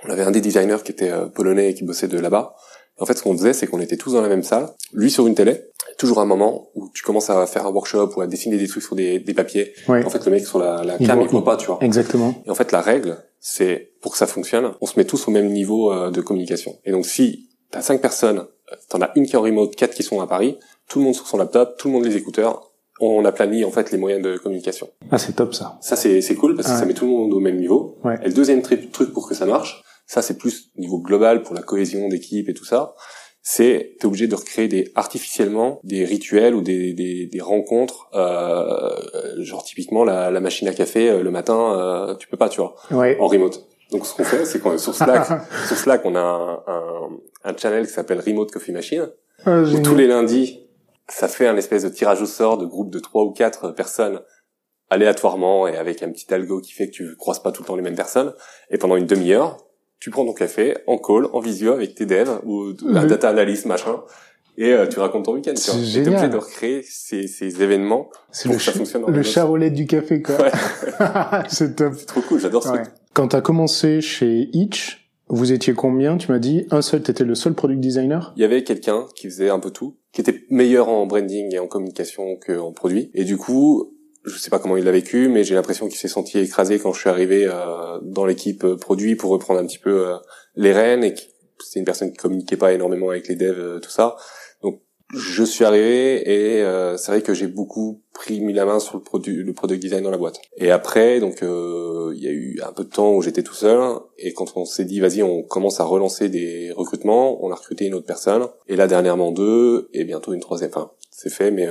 On 0.05 0.11
avait 0.11 0.23
un 0.23 0.31
des 0.31 0.41
designers 0.41 0.79
qui 0.85 0.93
était 0.93 1.11
euh, 1.11 1.27
polonais 1.27 1.71
et 1.71 1.75
qui 1.75 1.85
bossait 1.85 2.09
de 2.09 2.19
là-bas. 2.19 2.55
En 2.99 3.05
fait, 3.05 3.13
ce 3.13 3.23
qu'on 3.23 3.37
faisait, 3.37 3.53
c'est 3.53 3.67
qu'on 3.67 3.81
était 3.81 3.99
tous 3.99 4.15
dans 4.15 4.23
la 4.23 4.29
même 4.29 4.43
salle, 4.43 4.71
lui 4.95 5.11
sur 5.11 5.27
une 5.27 5.35
télé, 5.35 5.65
toujours 5.99 6.19
un 6.19 6.25
moment 6.25 6.71
où 6.75 6.89
tu 6.95 7.03
commences 7.03 7.29
à 7.29 7.47
faire 7.47 7.67
un 7.67 7.71
workshop 7.71 8.13
ou 8.17 8.23
à 8.23 8.27
dessiner 8.27 8.57
des 8.57 8.67
trucs 8.69 8.83
sur 8.83 8.97
des, 8.97 9.19
des 9.19 9.35
papiers. 9.35 9.75
En 9.87 10.09
fait, 10.09 10.25
le 10.25 10.33
mec 10.33 10.47
sur 10.47 10.59
la, 10.59 10.83
la 10.83 10.97
cam, 10.97 11.21
il 11.21 11.29
voit 11.29 11.45
pas, 11.45 11.59
tu 11.59 11.67
vois. 11.67 11.79
Exactement. 11.83 12.35
Et 12.47 12.51
en 12.51 12.55
fait, 12.55 12.73
la 12.73 12.81
règle, 12.81 13.19
c'est 13.39 13.93
pour 14.01 14.13
que 14.13 14.19
ça 14.19 14.27
fonctionne, 14.27 14.73
on 14.81 14.87
se 14.87 14.99
met 14.99 15.05
tous 15.05 15.29
au 15.29 15.31
même 15.31 15.51
niveau 15.51 15.93
euh, 15.93 16.11
de 16.11 16.23
communication. 16.23 16.79
Et 16.87 16.93
donc, 16.93 17.05
si 17.05 17.51
t'as 17.71 17.83
cinq 17.83 18.01
personnes, 18.01 18.47
t'en 18.89 19.01
as 19.01 19.11
une 19.17 19.27
qui 19.27 19.33
est 19.33 19.39
en 19.39 19.43
remote, 19.43 19.75
quatre 19.77 19.95
qui 19.95 20.03
sont 20.03 20.21
à 20.21 20.27
Paris, 20.27 20.59
tout 20.89 20.99
le 20.99 21.05
monde 21.05 21.15
sur 21.15 21.27
son 21.27 21.39
laptop, 21.39 21.77
tout 21.79 21.89
le 21.89 21.95
monde 21.95 22.05
les 22.05 22.17
écouteurs, 22.17 22.71
on 23.01 23.25
a 23.25 23.33
planifié 23.33 23.65
en 23.65 23.71
fait 23.71 23.91
les 23.91 23.99
moyens 23.99 24.23
de 24.23 24.39
communication. 24.39 24.89
Ah, 25.11 25.19
c'est 25.19 25.35
top 25.35 25.55
ça. 25.55 25.79
Ça, 25.83 25.97
c'est 25.97 26.35
cool 26.35 26.57
parce 26.57 26.69
que 26.69 26.79
ça 26.79 26.87
met 26.87 26.95
tout 26.95 27.05
le 27.05 27.11
monde 27.11 27.33
au 27.35 27.41
même 27.41 27.57
niveau. 27.57 27.99
Ouais. 28.05 28.19
Et 28.23 28.29
le 28.29 28.33
deuxième 28.33 28.63
truc 28.63 29.13
pour 29.13 29.29
que 29.29 29.35
ça 29.35 29.45
marche, 29.45 29.83
ça 30.07 30.23
c'est 30.23 30.39
plus 30.39 30.71
niveau 30.77 30.99
global 30.99 31.43
pour 31.43 31.55
la 31.55 31.63
cohésion 31.63 32.09
d'équipe 32.09 32.49
et 32.49 32.55
tout 32.55 32.65
ça, 32.65 32.95
c'est 33.49 33.97
t'es 34.01 34.07
obligé 34.07 34.27
de 34.27 34.35
recréer 34.35 34.67
des 34.67 34.91
artificiellement 34.97 35.79
des 35.85 36.05
rituels 36.05 36.57
ou 36.57 36.63
des, 36.63 36.95
des, 36.95 37.27
des 37.27 37.41
rencontres 37.41 38.09
euh, 38.13 38.91
genre 39.39 39.63
typiquement 39.63 40.03
la, 40.03 40.33
la 40.33 40.41
machine 40.41 40.67
à 40.67 40.73
café 40.73 41.09
euh, 41.09 41.23
le 41.23 41.31
matin 41.31 41.79
euh, 41.79 42.17
tu 42.17 42.27
peux 42.27 42.37
pas 42.37 42.49
tu 42.49 42.61
vois 42.61 42.75
ouais. 42.91 43.17
en 43.21 43.29
remote 43.29 43.65
donc 43.91 44.07
ce 44.07 44.15
qu'on 44.15 44.25
fait 44.25 44.45
c'est 44.45 44.61
qu'on 44.61 44.77
sur 44.79 44.95
Slack 44.95 45.27
sur 45.67 45.77
Slack 45.77 46.03
on 46.05 46.15
a 46.15 46.21
un, 46.21 46.63
un, 46.67 47.11
un 47.45 47.57
channel 47.57 47.87
qui 47.87 47.93
s'appelle 47.93 48.21
Remote 48.21 48.51
Coffee 48.51 48.73
Machine 48.73 49.09
ah, 49.45 49.61
où 49.63 49.81
tous 49.81 49.95
les 49.95 50.07
lundis 50.07 50.67
ça 51.09 51.29
fait 51.29 51.47
un 51.47 51.57
espèce 51.57 51.85
de 51.85 51.89
tirage 51.89 52.23
au 52.23 52.27
sort 52.27 52.59
de 52.59 52.67
groupe 52.67 52.91
de 52.91 52.99
trois 52.99 53.23
ou 53.23 53.33
quatre 53.33 53.71
personnes 53.71 54.21
aléatoirement 54.91 55.67
et 55.67 55.77
avec 55.77 56.03
un 56.03 56.11
petit 56.11 56.33
algo 56.33 56.61
qui 56.61 56.73
fait 56.73 56.87
que 56.89 56.93
tu 56.93 57.17
croises 57.17 57.41
pas 57.41 57.53
tout 57.53 57.63
le 57.63 57.67
temps 57.67 57.77
les 57.77 57.83
mêmes 57.83 57.97
personnes 57.97 58.33
et 58.71 58.79
pendant 58.79 58.97
une 58.97 59.07
demi-heure 59.07 59.59
tu 59.99 60.11
prends 60.11 60.25
ton 60.25 60.35
café 60.35 60.77
en 60.87 60.99
call, 60.99 61.27
en 61.33 61.41
visio 61.41 61.73
avec 61.73 61.95
tes 61.95 62.07
devs 62.07 62.41
ou 62.45 62.73
la 62.85 63.03
mhm. 63.03 63.09
data 63.09 63.29
analyst 63.29 63.67
machin 63.67 64.03
et 64.59 64.73
euh, 64.73 64.87
tu 64.87 64.99
racontes 65.01 65.27
ton 65.27 65.35
week-end. 65.35 65.53
Tu 65.55 65.71
es 65.71 66.09
obligé 66.09 66.29
de 66.29 66.37
recréer 66.37 66.83
ces, 66.83 67.27
ces 67.27 67.63
événements 67.63 68.09
pour 68.45 68.57
que 68.57 68.63
ça 68.63 68.73
fonctionne. 68.73 69.05
Le 69.07 69.23
charolais 69.23 69.71
du 69.71 69.87
café 69.87 70.23
quoi. 70.23 70.37
Ouais. 70.37 70.51
c'est 71.49 71.77
top. 71.77 71.95
C'est 71.97 72.07
trop 72.07 72.23
cool, 72.23 72.41
j'adore 72.41 72.63
ça. 72.63 72.83
Quand 73.17 73.29
t'as 73.29 73.41
commencé 73.41 74.03
chez 74.03 74.51
Itch, 74.53 75.11
vous 75.29 75.51
étiez 75.51 75.73
combien? 75.73 76.19
Tu 76.19 76.31
m'as 76.31 76.39
dit 76.39 76.67
un 76.71 76.83
seul, 76.83 77.03
t'étais 77.03 77.25
le 77.25 77.35
seul 77.35 77.55
product 77.55 77.81
designer? 77.81 78.35
Il 78.37 78.43
y 78.43 78.45
avait 78.45 78.63
quelqu'un 78.63 79.07
qui 79.15 79.31
faisait 79.31 79.49
un 79.49 79.59
peu 79.59 79.71
tout, 79.71 79.97
qui 80.13 80.21
était 80.21 80.43
meilleur 80.51 80.91
en 80.91 81.07
branding 81.07 81.55
et 81.55 81.59
en 81.59 81.67
communication 81.67 82.37
qu'en 82.37 82.73
produit. 82.73 83.11
Et 83.15 83.25
du 83.25 83.39
coup, 83.39 83.97
je 84.27 84.37
sais 84.37 84.51
pas 84.51 84.59
comment 84.59 84.77
il 84.77 84.85
l'a 84.85 84.93
vécu, 84.93 85.31
mais 85.31 85.45
j'ai 85.45 85.55
l'impression 85.55 85.89
qu'il 85.89 85.97
s'est 85.97 86.09
senti 86.09 86.39
écrasé 86.39 86.79
quand 86.79 86.93
je 86.93 87.01
suis 87.01 87.09
arrivé 87.09 87.47
euh, 87.47 87.99
dans 88.03 88.27
l'équipe 88.27 88.65
euh, 88.65 88.77
produit 88.77 89.17
pour 89.17 89.31
reprendre 89.31 89.61
un 89.61 89.67
petit 89.67 89.79
peu 89.79 90.09
euh, 90.09 90.17
les 90.55 90.75
rênes 90.75 91.03
et 91.03 91.15
c'est 91.65 91.79
une 91.79 91.87
personne 91.87 92.11
qui 92.11 92.19
communiquait 92.19 92.59
pas 92.59 92.75
énormément 92.75 93.09
avec 93.09 93.29
les 93.29 93.37
devs, 93.37 93.81
tout 93.81 93.89
ça. 93.89 94.17
Je 95.17 95.43
suis 95.45 95.65
arrivé 95.65 96.31
et 96.31 96.65
c'est 96.99 97.11
vrai 97.11 97.23
que 97.23 97.35
j'ai 97.35 97.47
beaucoup 97.47 98.03
pris 98.13 98.41
mis 98.41 98.53
la 98.53 98.65
main 98.65 98.79
sur 98.79 98.97
le 98.97 99.03
produit, 99.03 99.37
le 99.37 99.53
product 99.53 99.81
design 99.81 100.05
dans 100.05 100.11
la 100.11 100.19
boîte. 100.19 100.41
Et 100.59 100.71
après, 100.71 101.21
donc 101.21 101.39
il 101.43 102.23
y 102.23 102.29
a 102.29 102.31
eu 102.31 102.61
un 102.67 102.73
peu 102.73 102.85
de 102.85 102.91
temps 102.91 103.13
où 103.13 103.23
j'étais 103.23 103.43
tout 103.43 103.55
seul 103.55 103.81
et 104.19 104.33
quand 104.33 104.57
on 104.57 104.65
s'est 104.65 104.85
dit 104.85 105.01
vas-y 105.01 105.23
on 105.23 105.43
commence 105.43 105.81
à 105.81 105.85
relancer 105.85 106.29
des 106.29 106.73
recrutements, 106.77 107.45
on 107.45 107.51
a 107.51 107.55
recruté 107.55 107.87
une 107.87 107.95
autre 107.95 108.07
personne 108.07 108.47
et 108.69 108.77
là 108.77 108.87
dernièrement 108.87 109.33
deux 109.33 109.89
et 109.93 110.05
bientôt 110.05 110.33
une 110.33 110.41
troisième. 110.41 110.71
Enfin 110.71 110.91
c'est 111.11 111.33
fait 111.33 111.51
mais 111.51 111.69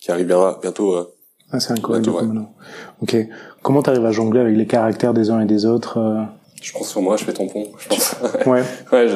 qui 0.00 0.10
arrivera 0.10 0.58
bientôt 0.60 0.96
ah, 1.50 1.60
c'est 1.60 1.72
incroyable. 1.72 2.10
Ouais. 2.10 2.44
Ok. 3.00 3.16
Comment 3.62 3.82
t'arrives 3.82 4.04
à 4.04 4.12
jongler 4.12 4.40
avec 4.40 4.56
les 4.56 4.66
caractères 4.66 5.14
des 5.14 5.30
uns 5.30 5.40
et 5.40 5.46
des 5.46 5.64
autres 5.64 5.98
euh? 5.98 6.22
Je 6.60 6.72
pense 6.72 6.90
sur 6.90 7.00
moi, 7.00 7.16
je 7.16 7.24
fais 7.24 7.32
tampon. 7.32 7.68
Je 7.78 7.88
pense. 7.88 8.16
ouais. 8.46 8.62
ouais, 8.92 9.08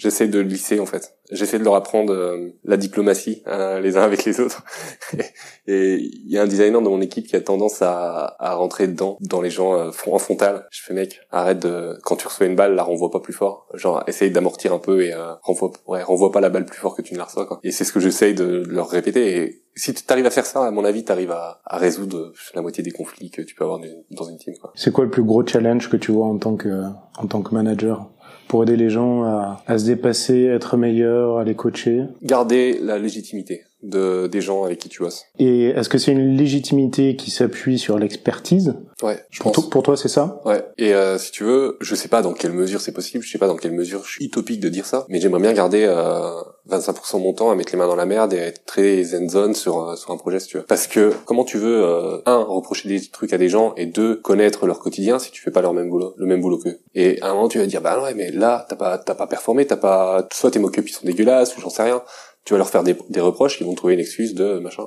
j'essaie 0.00 0.28
de 0.28 0.40
lisser 0.40 0.80
en 0.80 0.86
fait 0.86 1.14
j'essaie 1.30 1.58
de 1.58 1.64
leur 1.64 1.74
apprendre 1.74 2.12
euh, 2.12 2.50
la 2.64 2.76
diplomatie 2.76 3.42
hein, 3.46 3.80
les 3.80 3.96
uns 3.96 4.02
avec 4.02 4.24
les 4.24 4.40
autres. 4.40 4.64
et 5.66 5.96
il 5.96 6.30
y 6.30 6.38
a 6.38 6.42
un 6.42 6.46
designer 6.46 6.80
dans 6.80 6.90
mon 6.90 7.00
équipe 7.00 7.26
qui 7.26 7.36
a 7.36 7.40
tendance 7.40 7.82
à, 7.82 8.36
à 8.38 8.54
rentrer 8.54 8.88
dedans, 8.88 9.16
dans 9.20 9.40
les 9.40 9.50
gens 9.50 9.74
euh, 9.74 9.90
en 10.06 10.18
frontal. 10.18 10.66
Je 10.70 10.82
fais 10.82 10.94
mec, 10.94 11.20
arrête 11.30 11.60
de 11.60 11.98
quand 12.02 12.16
tu 12.16 12.26
reçois 12.26 12.46
une 12.46 12.56
balle, 12.56 12.74
la 12.74 12.82
renvoie 12.82 13.10
pas 13.10 13.20
plus 13.20 13.32
fort. 13.32 13.68
Genre 13.74 14.02
essaye 14.06 14.30
d'amortir 14.30 14.72
un 14.72 14.78
peu 14.78 15.02
et 15.02 15.12
euh, 15.12 15.34
renvoie 15.42 15.72
ouais, 15.86 16.02
renvoie 16.02 16.32
pas 16.32 16.40
la 16.40 16.50
balle 16.50 16.66
plus 16.66 16.78
fort 16.78 16.94
que 16.94 17.02
tu 17.02 17.14
ne 17.14 17.18
la 17.18 17.24
reçois 17.24 17.46
quoi. 17.46 17.60
Et 17.62 17.70
c'est 17.70 17.84
ce 17.84 17.92
que 17.92 18.00
j'essaye 18.00 18.34
de 18.34 18.62
leur 18.66 18.88
répéter 18.88 19.36
et 19.36 19.62
si 19.76 19.94
tu 19.94 20.02
arrives 20.08 20.26
à 20.26 20.30
faire 20.30 20.46
ça, 20.46 20.66
à 20.66 20.70
mon 20.72 20.84
avis, 20.84 21.04
tu 21.04 21.12
arrives 21.12 21.30
à, 21.30 21.60
à, 21.64 21.78
résoudre 21.78 22.32
la 22.54 22.60
moitié 22.60 22.82
des 22.82 22.90
conflits 22.90 23.30
que 23.30 23.40
tu 23.40 23.54
peux 23.54 23.64
avoir 23.64 23.80
dans 24.10 24.24
une 24.24 24.36
team. 24.36 24.52
C'est 24.74 24.92
quoi 24.92 25.04
le 25.04 25.10
plus 25.10 25.22
gros 25.22 25.46
challenge 25.46 25.88
que 25.88 25.96
tu 25.96 26.10
vois 26.10 26.26
en 26.26 26.38
tant 26.38 26.56
que 26.56 26.86
en 27.16 27.26
tant 27.26 27.40
que 27.40 27.54
manager? 27.54 28.10
Pour 28.50 28.64
aider 28.64 28.76
les 28.76 28.90
gens 28.90 29.22
à, 29.22 29.78
se 29.78 29.84
dépasser, 29.84 30.48
à 30.48 30.54
être 30.54 30.76
meilleurs, 30.76 31.38
à 31.38 31.44
les 31.44 31.54
coacher. 31.54 32.02
Garder 32.20 32.80
la 32.82 32.98
légitimité 32.98 33.62
de 33.82 34.26
des 34.26 34.40
gens 34.40 34.64
avec 34.64 34.78
qui 34.78 34.88
tu 34.88 35.02
bosses. 35.02 35.24
Et 35.38 35.68
est-ce 35.68 35.88
que 35.88 35.98
c'est 35.98 36.12
une 36.12 36.36
légitimité 36.36 37.16
qui 37.16 37.30
s'appuie 37.30 37.78
sur 37.78 37.98
l'expertise 37.98 38.74
Ouais, 39.02 39.18
je 39.30 39.40
pour, 39.40 39.70
pour 39.70 39.82
toi, 39.82 39.96
c'est 39.96 40.08
ça? 40.08 40.40
Ouais. 40.44 40.62
Et 40.76 40.94
euh, 40.94 41.16
si 41.18 41.30
tu 41.32 41.44
veux, 41.44 41.78
je 41.80 41.94
sais 41.94 42.08
pas 42.08 42.22
dans 42.22 42.34
quelle 42.34 42.52
mesure 42.52 42.80
c'est 42.80 42.92
possible, 42.92 43.24
je 43.24 43.30
sais 43.30 43.38
pas 43.38 43.46
dans 43.46 43.56
quelle 43.56 43.72
mesure 43.72 44.04
je 44.04 44.10
suis 44.10 44.24
utopique 44.26 44.60
de 44.60 44.68
dire 44.68 44.84
ça, 44.84 45.06
mais 45.08 45.20
j'aimerais 45.20 45.40
bien 45.40 45.52
garder 45.52 45.86
euh, 45.88 46.32
25% 46.68 47.18
de 47.18 47.22
mon 47.22 47.32
temps 47.32 47.50
à 47.50 47.54
mettre 47.54 47.72
les 47.72 47.78
mains 47.78 47.88
dans 47.88 47.96
la 47.96 48.06
merde 48.06 48.32
et 48.32 48.40
à 48.40 48.46
être 48.46 48.64
très 48.64 49.02
zen 49.02 49.28
zone 49.28 49.54
sur 49.54 49.88
euh, 49.88 49.96
sur 49.96 50.10
un 50.10 50.16
projet 50.16 50.40
si 50.40 50.48
tu 50.48 50.58
veux. 50.58 50.62
Parce 50.64 50.86
que 50.86 51.12
comment 51.24 51.44
tu 51.44 51.58
veux 51.58 51.82
euh, 51.82 52.18
un 52.26 52.38
reprocher 52.38 52.88
des 52.88 53.00
trucs 53.08 53.32
à 53.32 53.38
des 53.38 53.48
gens 53.48 53.74
et 53.76 53.86
deux 53.86 54.16
connaître 54.16 54.66
leur 54.66 54.80
quotidien 54.80 55.18
si 55.18 55.30
tu 55.30 55.42
fais 55.42 55.50
pas 55.50 55.62
leur 55.62 55.72
même 55.72 55.88
boulot, 55.88 56.14
le 56.16 56.26
même 56.26 56.40
boulot 56.40 56.58
qu'eux. 56.58 56.78
Et 56.94 57.20
à 57.22 57.30
un 57.30 57.34
moment 57.34 57.48
tu 57.48 57.58
vas 57.58 57.66
dire 57.66 57.80
bah 57.80 58.02
ouais 58.02 58.14
mais 58.14 58.30
là 58.30 58.66
t'as 58.68 58.76
pas 58.76 58.98
t'as 58.98 59.14
pas 59.14 59.26
performé, 59.26 59.66
t'as 59.66 59.76
pas 59.76 60.28
soit 60.32 60.50
tes 60.50 60.58
mock 60.58 60.78
ils 60.82 60.92
sont 60.92 61.06
dégueulasses 61.06 61.56
ou 61.56 61.60
j'en 61.60 61.70
sais 61.70 61.82
rien 61.82 62.02
tu 62.44 62.54
vas 62.54 62.58
leur 62.58 62.68
faire 62.68 62.82
des, 62.82 62.96
des, 63.10 63.20
reproches, 63.20 63.60
ils 63.60 63.66
vont 63.66 63.74
trouver 63.74 63.94
une 63.94 64.00
excuse 64.00 64.34
de 64.34 64.58
machin. 64.58 64.84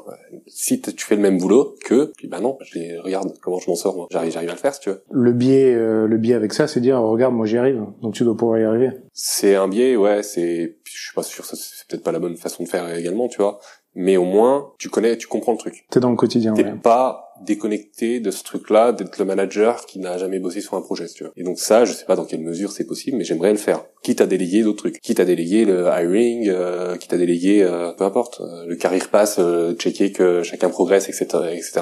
Si 0.47 0.81
tu 0.81 1.05
fais 1.05 1.15
le 1.15 1.21
même 1.21 1.37
boulot 1.37 1.75
que, 1.85 2.11
bah 2.25 2.39
non, 2.39 2.57
je 2.61 2.79
les, 2.79 2.97
regarde 2.97 3.33
comment 3.41 3.59
je 3.59 3.69
m'en 3.69 3.75
sors, 3.75 3.95
moi. 3.95 4.07
J'arrive, 4.11 4.31
j'arrive 4.31 4.49
à 4.49 4.53
le 4.53 4.59
faire, 4.59 4.73
si 4.73 4.81
tu 4.81 4.89
veux. 4.89 5.03
Le 5.11 5.33
biais, 5.33 5.73
euh, 5.73 6.07
le 6.07 6.17
biais 6.17 6.33
avec 6.33 6.53
ça, 6.53 6.67
c'est 6.67 6.81
dire, 6.81 6.99
regarde, 6.99 7.33
moi 7.33 7.45
j'y 7.45 7.57
arrive, 7.57 7.83
donc 8.01 8.13
tu 8.15 8.23
dois 8.23 8.35
pouvoir 8.35 8.59
y 8.59 8.63
arriver. 8.63 8.89
C'est 9.13 9.55
un 9.55 9.67
biais, 9.67 9.95
ouais. 9.95 10.23
C'est, 10.23 10.77
je 10.83 11.05
suis 11.05 11.13
pas 11.13 11.23
sûr, 11.23 11.45
c'est 11.45 11.87
peut-être 11.87 12.03
pas 12.03 12.11
la 12.11 12.19
bonne 12.19 12.37
façon 12.37 12.63
de 12.63 12.69
faire 12.69 12.93
également, 12.95 13.27
tu 13.27 13.41
vois. 13.41 13.59
Mais 13.95 14.17
au 14.17 14.25
moins, 14.25 14.71
tu 14.79 14.89
connais, 14.89 15.17
tu 15.17 15.27
comprends 15.27 15.51
le 15.51 15.58
truc. 15.58 15.86
T'es 15.89 15.99
dans 15.99 16.10
le 16.10 16.15
quotidien. 16.15 16.53
T'es 16.53 16.63
pas 16.63 17.34
déconnecté 17.41 18.19
de 18.19 18.32
ce 18.32 18.43
truc-là, 18.43 18.91
d'être 18.91 19.17
le 19.17 19.25
manager 19.25 19.86
qui 19.86 19.99
n'a 19.99 20.17
jamais 20.17 20.39
bossé 20.39 20.62
sur 20.62 20.75
un 20.75 20.82
projet, 20.82 21.08
tu 21.08 21.23
vois. 21.23 21.34
Et 21.36 21.43
donc 21.43 21.60
ça, 21.60 21.86
je 21.86 21.93
sais 21.93 22.06
pas 22.06 22.15
dans 22.15 22.25
quelle 22.25 22.41
mesure 22.41 22.71
c'est 22.71 22.86
possible, 22.86 23.17
mais 23.17 23.23
j'aimerais 23.23 23.51
le 23.51 23.58
faire. 23.58 23.84
Quitte 24.01 24.21
à 24.21 24.25
déléguer 24.25 24.63
d'autres 24.63 24.77
trucs. 24.77 25.01
Quitte 25.01 25.19
à 25.19 25.25
déléguer 25.25 25.65
le 25.65 25.88
hiring, 25.88 26.49
euh, 26.49 26.95
quitte 26.97 27.13
à 27.13 27.17
déléguer, 27.17 27.63
euh, 27.63 27.91
peu 27.93 28.03
importe, 28.03 28.41
euh, 28.41 28.65
le 28.65 28.75
career 28.75 29.10
pass, 29.10 29.38
euh, 29.39 29.73
checker 29.75 30.12
que 30.12 30.43
chacun 30.43 30.69
progresse, 30.69 31.10
etc., 31.10 31.25
etc. 31.51 31.82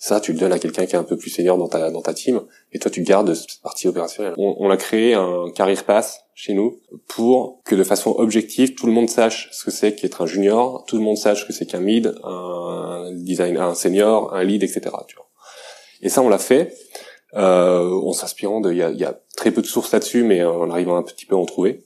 Ça, 0.00 0.20
tu 0.20 0.32
le 0.32 0.38
donnes 0.38 0.52
à 0.52 0.60
quelqu'un 0.60 0.86
qui 0.86 0.94
est 0.94 0.98
un 0.98 1.04
peu 1.04 1.16
plus 1.16 1.30
senior 1.30 1.58
dans 1.58 1.68
ta 1.68 1.90
dans 1.90 2.02
ta 2.02 2.14
team, 2.14 2.40
et 2.72 2.78
toi 2.78 2.90
tu 2.90 3.02
gardes 3.02 3.34
cette 3.34 3.60
partie 3.62 3.88
opérationnelle. 3.88 4.34
On, 4.38 4.54
on 4.58 4.70
a 4.70 4.76
créé 4.76 5.14
un 5.14 5.50
career 5.54 5.82
pass 5.84 6.24
chez 6.34 6.54
nous 6.54 6.80
pour 7.08 7.60
que 7.64 7.74
de 7.74 7.82
façon 7.82 8.14
objective 8.16 8.76
tout 8.76 8.86
le 8.86 8.92
monde 8.92 9.10
sache 9.10 9.48
ce 9.50 9.64
que 9.64 9.72
c'est 9.72 9.96
qu'être 9.96 10.22
un 10.22 10.26
junior, 10.26 10.84
tout 10.86 10.96
le 10.96 11.02
monde 11.02 11.16
sache 11.16 11.42
ce 11.42 11.46
que 11.46 11.52
c'est 11.52 11.66
qu'un 11.66 11.80
mid, 11.80 12.14
un 12.22 13.10
design, 13.12 13.56
un 13.56 13.74
senior, 13.74 14.32
un 14.34 14.44
lead, 14.44 14.62
etc. 14.62 14.82
Tu 15.08 15.16
vois. 15.16 15.28
Et 16.00 16.08
ça, 16.08 16.22
on 16.22 16.28
l'a 16.28 16.38
fait 16.38 16.74
euh, 17.34 17.90
en 17.90 18.12
s'inspirant 18.12 18.60
de. 18.60 18.72
Il 18.72 18.78
y 18.78 18.82
a, 18.82 18.90
y 18.90 19.04
a, 19.04 19.18
très 19.36 19.50
peu 19.50 19.62
de 19.62 19.66
sources 19.66 19.92
là-dessus, 19.92 20.24
mais 20.24 20.44
en 20.44 20.70
arrivant 20.70 20.96
un 20.96 21.02
petit 21.02 21.26
peu 21.26 21.34
à 21.34 21.38
en 21.38 21.44
trouver. 21.44 21.84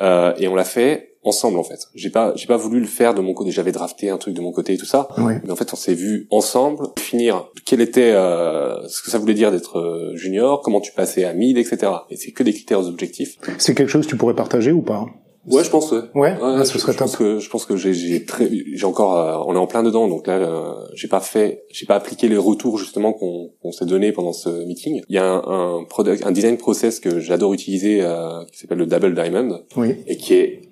Euh, 0.00 0.32
et 0.38 0.48
on 0.48 0.54
l'a 0.54 0.64
fait 0.64 1.16
ensemble 1.24 1.58
en 1.58 1.64
fait. 1.64 1.88
J'ai 1.94 2.10
pas 2.10 2.32
j'ai 2.36 2.46
pas 2.46 2.56
voulu 2.56 2.80
le 2.80 2.86
faire 2.86 3.14
de 3.14 3.20
mon 3.20 3.34
côté. 3.34 3.50
J'avais 3.50 3.72
drafté 3.72 4.10
un 4.10 4.18
truc 4.18 4.34
de 4.34 4.40
mon 4.40 4.52
côté 4.52 4.74
et 4.74 4.78
tout 4.78 4.86
ça. 4.86 5.08
Mais 5.18 5.50
en 5.50 5.56
fait, 5.56 5.72
on 5.72 5.76
s'est 5.76 5.94
vu 5.94 6.26
ensemble 6.30 6.88
finir 6.98 7.50
quel 7.64 7.80
était 7.80 8.12
euh, 8.12 8.86
ce 8.88 9.02
que 9.02 9.10
ça 9.10 9.18
voulait 9.18 9.34
dire 9.34 9.50
d'être 9.50 9.78
euh, 9.78 10.16
junior, 10.16 10.62
comment 10.62 10.80
tu 10.80 10.92
passais 10.92 11.24
à 11.24 11.32
mid, 11.32 11.58
etc. 11.58 11.92
Et 12.10 12.16
c'est 12.16 12.32
que 12.32 12.42
des 12.42 12.52
critères 12.52 12.86
objectifs. 12.86 13.36
C'est 13.58 13.74
quelque 13.74 13.90
chose 13.90 14.06
que 14.06 14.10
tu 14.10 14.16
pourrais 14.16 14.34
partager 14.34 14.72
ou 14.72 14.82
pas? 14.82 15.06
Ouais, 15.46 15.64
je 15.64 15.70
pense. 15.70 15.92
Ouais, 15.92 16.02
ouais, 16.14 16.34
ah, 16.42 16.64
ce 16.64 16.74
je, 16.74 16.78
serait 16.78 16.92
je 16.92 16.98
top. 16.98 17.06
pense 17.06 17.16
que 17.16 17.38
je 17.38 17.48
pense 17.48 17.64
que 17.64 17.76
j'ai 17.76 18.24
très 18.26 18.50
j'ai 18.74 18.84
encore 18.84 19.16
euh, 19.16 19.44
on 19.46 19.54
est 19.54 19.58
en 19.58 19.66
plein 19.66 19.82
dedans 19.82 20.06
donc 20.08 20.26
là 20.26 20.34
euh, 20.34 20.72
j'ai 20.94 21.08
pas 21.08 21.20
fait 21.20 21.64
j'ai 21.70 21.86
pas 21.86 21.94
appliqué 21.96 22.28
les 22.28 22.36
retours 22.36 22.76
justement 22.78 23.12
qu'on 23.12 23.50
qu'on 23.62 23.72
s'est 23.72 23.86
donné 23.86 24.12
pendant 24.12 24.32
ce 24.32 24.48
meeting. 24.66 25.00
Il 25.08 25.14
y 25.14 25.18
a 25.18 25.24
un 25.24 25.42
un, 25.46 25.84
product, 25.84 26.26
un 26.26 26.32
design 26.32 26.58
process 26.58 27.00
que 27.00 27.18
j'adore 27.20 27.54
utiliser 27.54 28.00
euh, 28.02 28.44
qui 28.52 28.58
s'appelle 28.58 28.78
le 28.78 28.86
Double 28.86 29.14
Diamond 29.14 29.60
Oui. 29.76 29.96
et 30.06 30.16
qui 30.16 30.34
est 30.34 30.62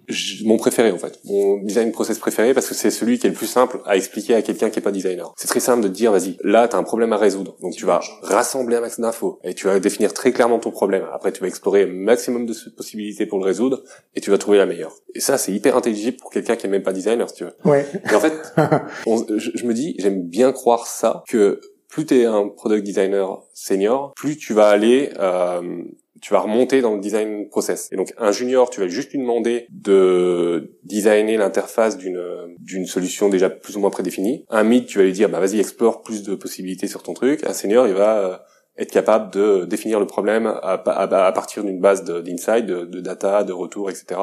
mon 0.45 0.57
préféré 0.57 0.90
en 0.92 0.99
fait, 0.99 1.19
mon 1.25 1.59
design 1.62 1.90
process 1.92 2.19
préféré 2.19 2.55
parce 2.55 2.69
que 2.69 2.75
c'est 2.75 2.90
celui 2.90 3.19
qui 3.19 3.27
est 3.27 3.31
le 3.31 3.37
plus 3.37 3.47
simple 3.47 3.81
à 3.87 3.97
expliquer 3.97 4.35
à 4.35 4.42
quelqu'un 4.42 4.71
qui 4.71 4.79
est 4.79 4.83
pas 4.83 4.92
designer. 4.92 5.33
C'est 5.37 5.49
très 5.49 5.61
simple 5.61 5.83
de 5.83 5.88
te 5.88 5.92
dire 5.92 6.12
vas-y, 6.12 6.37
là 6.45 6.69
tu 6.69 6.77
as 6.77 6.79
un 6.79 6.83
problème 6.85 7.12
à 7.12 7.16
résoudre. 7.16 7.57
Donc 7.61 7.75
tu 7.75 7.85
vas 7.87 8.01
rassembler 8.23 8.77
un 8.77 8.81
max 8.81 9.01
d'infos 9.01 9.38
et 9.45 9.55
tu 9.55 9.66
vas 9.66 9.79
définir 9.81 10.12
très 10.14 10.33
clairement 10.33 10.59
ton 10.59 10.71
problème. 10.71 11.05
Après 11.12 11.33
tu 11.33 11.40
vas 11.40 11.49
explorer 11.49 11.83
un 11.85 11.87
maximum 11.92 12.47
de 12.47 12.55
possibilités 12.77 13.27
pour 13.27 13.38
le 13.38 13.45
résoudre 13.45 13.83
et 14.14 14.21
tu 14.21 14.31
vas 14.31 14.38
trouver 14.38 14.59
la 14.59 14.66
meilleure. 14.66 14.95
Et 15.14 15.21
ça 15.21 15.38
c'est 15.38 15.53
hyper 15.53 15.77
intelligible 15.77 16.16
pour 16.19 16.31
quelqu'un 16.31 16.57
qui 16.57 16.66
est 16.66 16.71
même 16.71 16.83
pas 16.83 16.92
designer 16.92 17.29
si 17.29 17.37
tu 17.37 17.45
veux. 17.45 17.53
Ouais. 17.64 17.87
Et 18.11 18.14
en 18.14 18.21
fait, 18.21 18.33
on- 19.07 19.25
je, 19.37 19.51
je 19.55 19.64
me 19.66 19.75
dis, 19.75 19.95
j'aime 19.99 20.23
bien 20.23 20.53
croire 20.53 20.87
ça, 20.87 21.25
que 21.29 21.61
plus 21.88 22.05
tu 22.07 22.21
es 22.21 22.25
un 22.27 22.49
product 22.49 22.85
designer 22.85 23.42
senior, 23.55 24.12
plus 24.16 24.37
tu 24.37 24.53
vas 24.53 24.69
aller, 24.69 25.11
euh, 25.19 25.83
tu 26.27 26.33
vas 26.33 26.41
remonter 26.41 26.81
dans 26.81 26.93
le 26.93 27.01
design 27.01 27.49
process. 27.49 27.89
Et 27.93 27.97
donc 27.97 28.12
un 28.19 28.33
junior, 28.33 28.69
tu 28.69 28.81
vas 28.81 28.89
juste 28.89 29.12
lui 29.12 29.21
demander 29.21 29.69
de 29.71 30.77
designer 30.83 31.37
l'interface 31.37 31.97
d'une 31.97 32.21
d'une 32.59 32.87
solution 32.87 33.29
déjà 33.29 33.49
plus 33.49 33.77
ou 33.77 33.81
moins 33.81 33.91
prédéfinie. 33.91 34.45
Un 34.51 34.65
mid, 34.65 34.87
tu 34.87 34.99
vas 34.99 35.05
lui 35.05 35.12
dire, 35.12 35.29
bah 35.29 35.39
vas-y, 35.39 35.61
explore 35.61 36.03
plus 36.03 36.25
de 36.25 36.35
possibilités 36.35 36.89
sur 36.89 37.05
ton 37.05 37.15
truc. 37.15 37.47
Un 37.47 37.53
senior, 37.53 37.87
il 37.87 37.95
va 37.95 38.19
euh, 38.19 38.37
être 38.77 38.91
capable 38.91 39.33
de 39.33 39.67
définir 39.67 40.01
le 40.01 40.07
problème 40.09 40.49
à, 40.49 40.79
partir 40.79 41.62
d'une 41.62 41.79
base 41.79 42.03
d'insight, 42.03 42.67
de, 42.67 43.01
data, 43.01 43.45
de 43.45 43.53
retour, 43.53 43.89
etc. 43.89 44.21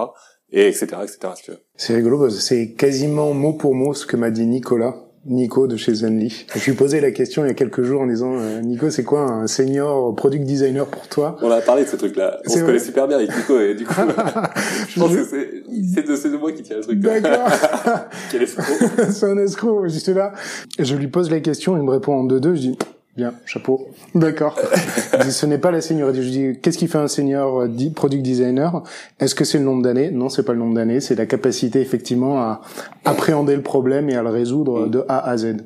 Et 0.51 0.67
etc. 0.67 0.87
etc. 1.03 1.55
C'est 1.77 1.95
rigolo 1.95 2.29
c'est 2.29 2.73
quasiment 2.73 3.33
mot 3.33 3.53
pour 3.53 3.75
mot 3.75 3.93
ce 3.93 4.05
que 4.05 4.17
m'a 4.17 4.29
dit 4.29 4.45
Nicolas. 4.45 5.02
Nico 5.25 5.67
de 5.67 5.77
chez 5.77 5.93
Zenly. 5.93 6.45
Je 6.53 6.65
lui 6.69 6.77
posé 6.77 6.99
la 6.99 7.11
question 7.11 7.45
il 7.45 7.47
y 7.47 7.51
a 7.51 7.53
quelques 7.53 7.83
jours 7.83 8.01
en 8.01 8.07
disant 8.07 8.33
euh, 8.37 8.59
Nico 8.59 8.89
c'est 8.89 9.03
quoi 9.03 9.21
un 9.21 9.47
senior 9.47 10.13
product 10.15 10.43
designer 10.43 10.85
pour 10.85 11.07
toi? 11.07 11.37
On 11.41 11.49
a 11.49 11.61
parlé 11.61 11.83
de 11.83 11.89
ce 11.89 11.95
truc-là. 11.95 12.39
On 12.45 12.49
se 12.49 12.59
connaît 12.59 12.79
super 12.79 13.07
bien 13.07 13.17
avec 13.17 13.33
Nico 13.33 13.59
et 13.59 13.73
du 13.73 13.85
coup, 13.85 13.93
je 14.89 14.99
pense 14.99 15.15
que 15.15 15.23
c'est, 15.23 16.01
de, 16.01 16.29
de 16.33 16.37
moi 16.37 16.51
qui 16.51 16.63
tient 16.63 16.77
le 16.77 16.83
truc. 16.83 16.99
D'accord. 16.99 17.47
Quel 18.31 18.43
escroc. 18.43 18.63
c'est 19.11 19.25
un 19.25 19.37
escroc, 19.37 19.87
j'étais 19.87 20.13
là. 20.13 20.33
Je 20.77 20.95
lui 20.95 21.07
pose 21.07 21.31
la 21.31 21.39
question, 21.39 21.77
il 21.77 21.83
me 21.83 21.91
répond 21.91 22.13
en 22.13 22.23
deux-deux, 22.25 22.55
je 22.55 22.59
dis, 22.59 22.77
bien, 23.15 23.33
chapeau. 23.45 23.87
D'accord. 24.15 24.59
Ce 25.29 25.45
n'est 25.45 25.57
pas 25.57 25.71
la 25.71 25.81
seniorité. 25.81 26.23
Je 26.23 26.29
dis, 26.29 26.59
qu'est-ce 26.61 26.77
qui 26.77 26.87
fait 26.87 26.97
un 26.97 27.07
senior 27.07 27.61
euh, 27.61 27.89
product 27.95 28.23
designer? 28.23 28.83
Est-ce 29.19 29.35
que 29.35 29.45
c'est 29.45 29.59
le 29.59 29.65
nombre 29.65 29.83
d'années? 29.83 30.11
Non, 30.11 30.29
c'est 30.29 30.43
pas 30.43 30.53
le 30.53 30.59
nombre 30.59 30.75
d'années, 30.75 30.99
c'est 30.99 31.15
la 31.15 31.25
capacité 31.25 31.81
effectivement 31.81 32.39
à 32.39 32.61
appréhender 33.05 33.55
le 33.55 33.63
problème 33.63 34.09
et 34.09 34.15
à 34.15 34.23
le 34.23 34.29
résoudre 34.29 34.87
de 34.87 35.05
A 35.07 35.29
à 35.29 35.37
Z. 35.37 35.57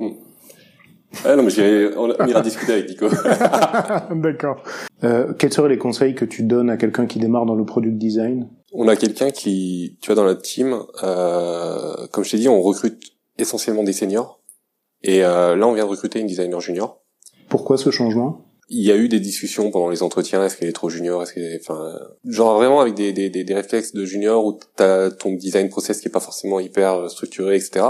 Ah 1.25 1.35
non, 1.35 1.43
mais 1.43 1.49
j'irai, 1.49 1.95
on, 1.95 2.13
on 2.19 2.27
ira 2.27 2.41
discuter 2.41 2.73
avec 2.73 2.89
Nico. 2.89 3.07
D'accord. 4.15 4.63
Euh, 5.03 5.33
quels 5.33 5.53
seraient 5.53 5.69
les 5.69 5.77
conseils 5.77 6.15
que 6.15 6.25
tu 6.25 6.43
donnes 6.43 6.69
à 6.69 6.77
quelqu'un 6.77 7.05
qui 7.05 7.19
démarre 7.19 7.45
dans 7.45 7.55
le 7.55 7.65
product 7.65 7.97
design? 7.97 8.49
On 8.73 8.87
a 8.87 8.95
quelqu'un 8.95 9.31
qui, 9.31 9.97
tu 10.01 10.07
vois, 10.07 10.15
dans 10.15 10.25
notre 10.25 10.41
team, 10.41 10.77
euh, 11.03 12.07
comme 12.11 12.23
je 12.23 12.31
t'ai 12.31 12.37
dit, 12.37 12.49
on 12.49 12.61
recrute 12.61 13.01
essentiellement 13.37 13.83
des 13.83 13.93
seniors. 13.93 14.41
Et 15.03 15.23
euh, 15.23 15.55
là, 15.55 15.67
on 15.67 15.73
vient 15.73 15.85
de 15.85 15.89
recruter 15.89 16.19
une 16.19 16.27
designer 16.27 16.59
junior. 16.59 17.01
Pourquoi 17.57 17.79
ce 17.79 17.89
changement? 17.89 18.45
Il 18.69 18.85
y 18.85 18.91
a 18.91 18.95
eu 18.95 19.09
des 19.09 19.19
discussions 19.19 19.71
pendant 19.71 19.89
les 19.89 20.03
entretiens. 20.03 20.45
Est-ce 20.45 20.57
qu'elle 20.57 20.69
est 20.69 20.73
trop 20.73 20.89
junior 20.89 21.23
Est-ce 21.23 21.33
qu'elle 21.33 21.43
est, 21.43 21.59
enfin, 21.59 21.91
genre 22.23 22.55
vraiment 22.55 22.81
avec 22.81 22.93
des, 22.93 23.11
des, 23.11 23.29
des, 23.31 23.53
réflexes 23.55 23.93
de 23.93 24.05
junior 24.05 24.45
où 24.45 24.59
t'as 24.75 25.09
ton 25.09 25.33
design 25.33 25.67
process 25.69 25.99
qui 25.99 26.07
est 26.07 26.11
pas 26.11 26.19
forcément 26.19 26.59
hyper 26.59 26.93
euh, 26.93 27.07
structuré, 27.07 27.55
etc. 27.55 27.85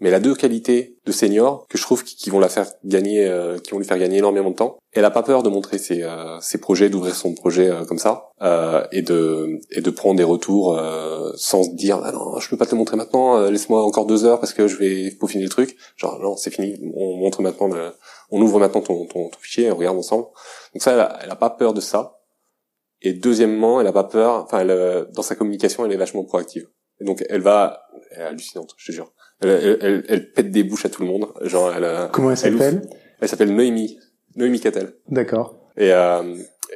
Mais 0.00 0.08
elle 0.08 0.14
a 0.14 0.20
deux 0.20 0.34
qualités 0.34 0.98
de 1.06 1.12
senior 1.12 1.66
que 1.68 1.78
je 1.78 1.82
trouve 1.82 2.02
qui, 2.02 2.28
vont 2.30 2.40
la 2.40 2.48
faire 2.48 2.66
gagner, 2.84 3.24
euh, 3.24 3.58
qui 3.58 3.70
vont 3.70 3.78
lui 3.78 3.86
faire 3.86 3.98
gagner 3.98 4.18
énormément 4.18 4.50
de 4.50 4.56
temps. 4.56 4.78
Elle 4.92 5.04
a 5.04 5.10
pas 5.12 5.22
peur 5.22 5.44
de 5.44 5.48
montrer 5.48 5.78
ses, 5.78 6.02
euh, 6.02 6.40
ses 6.40 6.58
projets, 6.58 6.88
d'ouvrir 6.90 7.14
son 7.14 7.34
projet 7.34 7.68
euh, 7.70 7.84
comme 7.84 7.98
ça, 7.98 8.30
euh, 8.42 8.84
et 8.90 9.02
de 9.02 9.60
et 9.70 9.80
de 9.80 9.90
prendre 9.90 10.16
des 10.16 10.24
retours 10.24 10.76
euh, 10.76 11.30
sans 11.36 11.62
se 11.62 11.70
dire 11.76 12.00
ah 12.02 12.10
non 12.10 12.40
je 12.40 12.48
peux 12.48 12.56
pas 12.56 12.66
te 12.66 12.72
le 12.72 12.78
montrer 12.78 12.96
maintenant, 12.96 13.48
laisse-moi 13.48 13.84
encore 13.84 14.06
deux 14.06 14.24
heures 14.24 14.40
parce 14.40 14.52
que 14.52 14.66
je 14.66 14.76
vais 14.76 15.10
peaufiner 15.12 15.44
le 15.44 15.50
truc. 15.50 15.76
Genre 15.96 16.18
non 16.20 16.36
c'est 16.36 16.50
fini, 16.50 16.74
on 16.96 17.16
montre 17.18 17.40
maintenant, 17.42 17.68
le- 17.68 17.92
on 18.32 18.40
ouvre 18.40 18.58
maintenant 18.58 18.80
ton, 18.80 19.06
ton, 19.06 19.28
ton 19.28 19.38
fichier, 19.38 19.70
on 19.70 19.76
regarde 19.76 19.98
ensemble. 19.98 20.24
Donc 20.72 20.82
ça 20.82 20.92
elle 20.92 21.00
a, 21.00 21.18
elle 21.22 21.30
a 21.30 21.36
pas 21.36 21.50
peur 21.50 21.74
de 21.74 21.80
ça. 21.80 22.18
Et 23.02 23.12
deuxièmement 23.12 23.80
elle 23.80 23.86
a 23.86 23.92
pas 23.92 24.04
peur, 24.04 24.44
enfin 24.44 24.60
elle, 24.60 24.70
euh, 24.70 25.04
dans 25.14 25.22
sa 25.22 25.36
communication 25.36 25.84
elle 25.84 25.92
est 25.92 25.96
vachement 25.96 26.24
proactive. 26.24 26.66
Et 27.00 27.04
donc 27.04 27.24
elle 27.28 27.42
va, 27.42 27.84
elle 28.10 28.22
est 28.22 28.24
hallucinante, 28.24 28.74
je 28.76 28.86
te 28.86 28.92
jure. 28.92 29.12
Elle, 29.40 29.78
elle, 29.80 30.04
elle, 30.08 30.32
pète 30.32 30.50
des 30.50 30.64
bouches 30.64 30.86
à 30.86 30.88
tout 30.88 31.02
le 31.02 31.08
monde. 31.08 31.26
Genre 31.42 31.72
elle, 31.76 31.84
euh, 31.84 32.06
Comment 32.08 32.30
elle 32.30 32.38
Elle 32.42 32.52
s'appelle? 32.52 32.90
Elle 33.20 33.28
s'appelle 33.28 33.54
Noémie, 33.54 33.98
Noémie 34.36 34.60
Cattel. 34.60 34.94
D'accord. 35.08 35.58
Et 35.76 35.92
euh, 35.92 36.22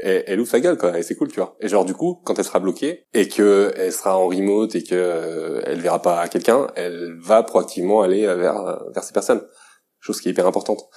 elle, 0.03 0.25
elle 0.27 0.41
ouvre 0.41 0.51
sa 0.51 0.61
gueule 0.61 0.77
quoi, 0.77 0.99
et 0.99 1.03
c'est 1.03 1.15
cool 1.15 1.29
tu 1.29 1.41
vois. 1.41 1.57
Et 1.61 1.69
genre 1.69 1.87
du 1.87 1.95
coup, 1.95 2.21
quand 2.25 2.39
elle 2.39 2.45
sera 2.45 2.61
bloquée 2.61 3.07
et 3.15 3.29
que 3.29 3.73
elle 3.77 3.93
sera 3.93 4.19
en 4.19 4.27
remote 4.29 4.75
et 4.75 4.83
que 4.83 4.95
euh, 4.95 5.63
elle 5.65 5.81
verra 5.81 6.03
pas 6.03 6.29
quelqu'un, 6.29 6.67
elle 6.77 7.17
va 7.19 7.43
proactivement 7.43 8.03
aller 8.03 8.27
vers 8.27 8.83
vers 8.93 9.05
ces 9.05 9.15
personnes. 9.15 9.43
Chose 10.01 10.21
qui 10.21 10.29
est 10.29 10.33
hyper 10.33 10.47
importante. 10.47 10.89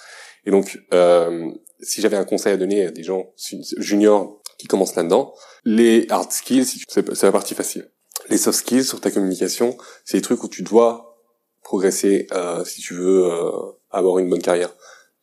Et 0.50 0.52
donc, 0.52 0.80
euh, 0.96 1.52
si 1.80 2.02
j'avais 2.02 2.18
un 2.18 2.26
conseil 2.26 2.54
à 2.54 2.58
donner 2.58 2.88
à 2.88 2.90
des 2.90 3.04
gens 3.04 3.32
juniors 3.78 4.42
qui 4.58 4.66
commencent 4.66 4.96
là-dedans, 4.96 5.36
les 5.64 6.08
hard 6.10 6.32
skills, 6.32 6.66
c'est 6.88 7.22
la 7.22 7.32
partie 7.32 7.54
facile. 7.54 7.92
Les 8.32 8.38
soft 8.40 8.58
skills 8.58 8.84
sur 8.84 9.00
ta 9.00 9.12
communication, 9.12 9.78
c'est 10.06 10.18
les 10.18 10.24
trucs 10.24 10.44
où 10.44 10.48
tu 10.48 10.64
dois 10.64 11.22
progresser 11.62 12.26
euh, 12.32 12.66
si 12.66 12.82
tu 12.82 12.96
veux 12.96 13.32
euh, 13.32 13.52
avoir 13.92 14.18
une 14.18 14.28
bonne 14.28 14.42
carrière. 14.42 14.74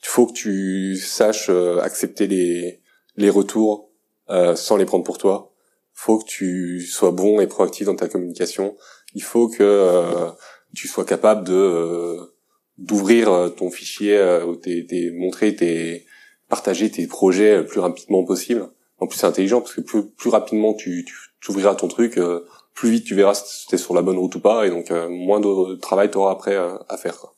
Il 0.00 0.06
faut 0.06 0.28
que 0.28 0.32
tu 0.32 0.96
saches 0.96 1.50
euh, 1.50 1.80
accepter 1.80 2.28
les 2.28 2.80
les 3.16 3.28
retours 3.28 3.90
euh, 4.30 4.54
sans 4.54 4.76
les 4.76 4.84
prendre 4.84 5.02
pour 5.02 5.18
toi. 5.18 5.52
Faut 5.92 6.20
que 6.20 6.26
tu 6.26 6.86
sois 6.86 7.10
bon 7.10 7.40
et 7.40 7.48
proactif 7.48 7.86
dans 7.86 7.96
ta 7.96 8.06
communication. 8.06 8.76
Il 9.16 9.24
faut 9.24 9.48
que 9.48 9.64
euh, 9.64 10.30
tu 10.72 10.86
sois 10.86 11.04
capable 11.04 11.48
de 11.48 12.35
d'ouvrir 12.78 13.32
euh, 13.32 13.48
ton 13.48 13.70
fichier, 13.70 14.16
euh, 14.16 14.44
ou 14.44 14.56
tes, 14.56 14.84
tes- 14.86 15.10
montrer 15.10 15.54
tes 15.56 16.04
partager 16.48 16.90
tes 16.90 17.06
projets 17.06 17.56
le 17.56 17.66
plus 17.66 17.80
rapidement 17.80 18.24
possible. 18.24 18.68
En 18.98 19.06
plus 19.06 19.18
c'est 19.18 19.26
intelligent 19.26 19.60
parce 19.60 19.74
que 19.74 19.80
plus 19.80 20.06
plus 20.06 20.30
rapidement 20.30 20.74
tu 20.74 21.04
tu, 21.40 21.50
ouvriras 21.50 21.74
ton 21.74 21.88
truc, 21.88 22.18
euh, 22.18 22.44
plus 22.74 22.90
vite 22.90 23.04
tu 23.04 23.14
verras 23.14 23.34
si 23.34 23.66
t'es 23.68 23.76
sur 23.78 23.94
la 23.94 24.02
bonne 24.02 24.18
route 24.18 24.34
ou 24.34 24.40
pas 24.40 24.66
et 24.66 24.70
donc 24.70 24.90
euh, 24.90 25.08
moins 25.08 25.40
de 25.40 25.76
travail 25.76 26.10
t'auras 26.10 26.32
après 26.32 26.54
euh, 26.54 26.76
à 26.88 26.96
faire. 26.96 27.16
Quoi. 27.18 27.34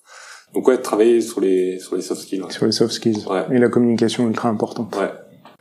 Donc 0.55 0.67
ouais, 0.69 0.79
travailler 0.79 1.21
sur 1.21 1.41
les 1.41 1.79
sur 1.79 1.97
les 1.97 2.03
soft 2.03 2.23
skills. 2.23 2.45
Sur 2.51 2.67
les 2.67 2.73
soft 2.73 2.93
skills. 2.93 3.25
Ouais. 3.29 3.45
Et 3.55 3.59
la 3.59 3.69
communication 3.69 4.27
ultra 4.29 4.49
importante. 4.49 4.95
Ouais. 4.97 5.11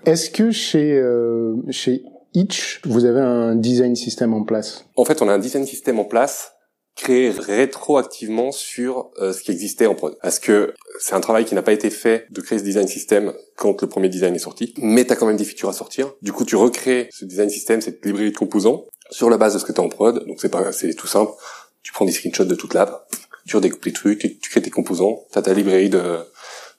Est-ce 0.06 0.30
que 0.30 0.52
chez 0.52 0.94
euh, 0.98 1.56
chez 1.70 2.04
Itch, 2.34 2.82
vous 2.86 3.06
avez 3.06 3.20
un 3.22 3.56
design 3.56 3.96
system 3.96 4.34
en 4.34 4.44
place? 4.44 4.86
En 4.96 5.06
fait, 5.06 5.22
on 5.22 5.28
a 5.30 5.34
un 5.34 5.40
design 5.40 5.66
système 5.66 6.00
en 6.00 6.06
place 6.06 6.54
créé 6.98 7.30
rétroactivement 7.30 8.52
sur 8.52 9.12
euh, 9.20 9.32
ce 9.32 9.42
qui 9.42 9.52
existait 9.52 9.86
en 9.86 9.96
prod. 9.96 10.18
Parce 10.22 10.40
que 10.40 10.74
c'est 11.00 11.14
un 11.14 11.22
travail 11.22 11.46
qui 11.46 11.56
n'a 11.56 11.62
pas 11.62 11.72
été 11.72 11.90
fait 11.90 12.26
de 12.32 12.42
créer 12.42 12.60
ce 12.60 12.64
design 12.64 12.88
system 12.88 13.34
quand 13.56 13.82
le 13.82 13.88
premier 13.88 14.10
design 14.10 14.36
est 14.36 14.40
sorti, 14.40 14.74
mais 14.80 15.06
tu 15.06 15.14
as 15.14 15.16
quand 15.16 15.28
même 15.28 15.38
des 15.38 15.46
features 15.46 15.70
à 15.70 15.74
sortir. 15.74 16.12
Du 16.22 16.34
coup, 16.34 16.44
tu 16.44 16.56
recrées 16.56 17.08
ce 17.12 17.24
design 17.24 17.50
system, 17.50 17.82
cette 17.82 18.04
librairie 18.04 18.32
de 18.32 18.38
composants, 18.38 18.86
sur 19.12 19.30
la 19.30 19.38
base 19.38 19.54
de 19.54 19.60
ce 19.60 19.66
que 19.66 19.72
tu 19.72 19.80
as 19.80 19.84
en 19.84 19.90
prod. 19.90 20.26
Donc 20.28 20.38
c'est 20.42 20.50
pas 20.50 20.72
c'est 20.72 20.94
tout 20.96 21.08
simple. 21.08 21.32
Tu 21.84 21.94
prends 21.94 22.06
des 22.06 22.12
screenshots 22.12 22.46
de 22.46 22.56
toute 22.56 22.74
l'app, 22.74 23.08
tu 23.48 23.56
redécoupes 23.56 23.86
les 23.86 23.94
trucs, 23.94 24.20
tu, 24.20 24.38
tu 24.38 24.50
crées 24.50 24.62
tes 24.62 24.72
composants, 24.72 25.24
tu 25.32 25.40
as 25.40 25.42
ta 25.42 25.54
librairie 25.54 25.90
de 25.90 26.20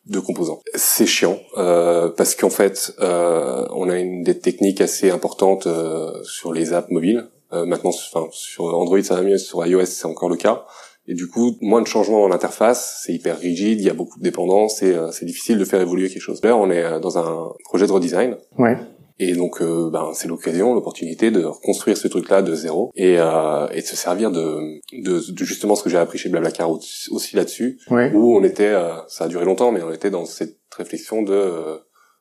de 0.08 0.20
composants. 0.20 0.60
C'est 0.74 1.06
chiant 1.06 1.38
euh, 1.56 2.08
parce 2.08 2.34
qu'en 2.34 2.50
fait, 2.50 2.94
euh, 3.00 3.66
on 3.70 3.88
a 3.90 3.98
une 3.98 4.22
des 4.22 4.38
techniques 4.38 4.80
assez 4.80 5.10
importantes 5.10 5.66
euh, 5.66 6.22
sur 6.24 6.52
les 6.52 6.72
apps 6.72 6.90
mobiles. 6.90 7.28
Euh, 7.52 7.64
maintenant, 7.66 7.90
enfin 7.90 8.26
sur 8.32 8.64
Android 8.76 9.02
ça 9.02 9.14
va 9.14 9.22
mieux, 9.22 9.38
sur 9.38 9.64
iOS 9.66 9.86
c'est 9.86 10.06
encore 10.06 10.28
le 10.28 10.36
cas. 10.36 10.64
Et 11.10 11.14
du 11.14 11.26
coup, 11.28 11.56
moins 11.62 11.80
de 11.80 11.86
changements 11.86 12.20
dans 12.20 12.28
l'interface, 12.28 13.00
c'est 13.02 13.14
hyper 13.14 13.38
rigide, 13.38 13.80
il 13.80 13.86
y 13.86 13.88
a 13.88 13.94
beaucoup 13.94 14.18
de 14.18 14.22
dépendances 14.24 14.82
et 14.82 14.92
euh, 14.94 15.10
c'est 15.10 15.24
difficile 15.24 15.56
de 15.58 15.64
faire 15.64 15.80
évoluer 15.80 16.10
quelque 16.10 16.20
chose. 16.20 16.40
Là, 16.44 16.54
on 16.54 16.70
est 16.70 16.82
euh, 16.84 16.98
dans 17.00 17.16
un 17.16 17.48
projet 17.64 17.86
de 17.86 17.92
redesign 17.92 18.36
Ouais. 18.58 18.76
et 19.18 19.32
donc, 19.32 19.62
euh, 19.62 19.88
ben, 19.90 20.10
c'est 20.12 20.28
l'occasion, 20.28 20.74
l'opportunité 20.74 21.30
de 21.30 21.42
reconstruire 21.42 21.96
ce 21.96 22.08
truc-là 22.08 22.42
de 22.42 22.54
zéro 22.54 22.90
et, 22.94 23.14
euh, 23.18 23.66
et 23.72 23.80
de 23.80 23.86
se 23.86 23.96
servir 23.96 24.30
de, 24.30 24.58
de, 24.92 25.32
de 25.32 25.44
justement 25.46 25.74
ce 25.76 25.82
que 25.82 25.88
j'ai 25.88 25.96
appris 25.96 26.18
chez 26.18 26.28
Blablacar 26.28 26.70
aussi 26.70 27.08
aussi 27.10 27.36
là-dessus, 27.36 27.78
Ouais. 27.90 28.12
où 28.14 28.36
on 28.36 28.44
était, 28.44 28.66
euh, 28.74 28.92
ça 29.08 29.24
a 29.24 29.28
duré 29.28 29.46
longtemps, 29.46 29.72
mais 29.72 29.82
on 29.82 29.90
était 29.90 30.10
dans 30.10 30.26
cette 30.26 30.58
réflexion 30.76 31.22
de, 31.22 31.80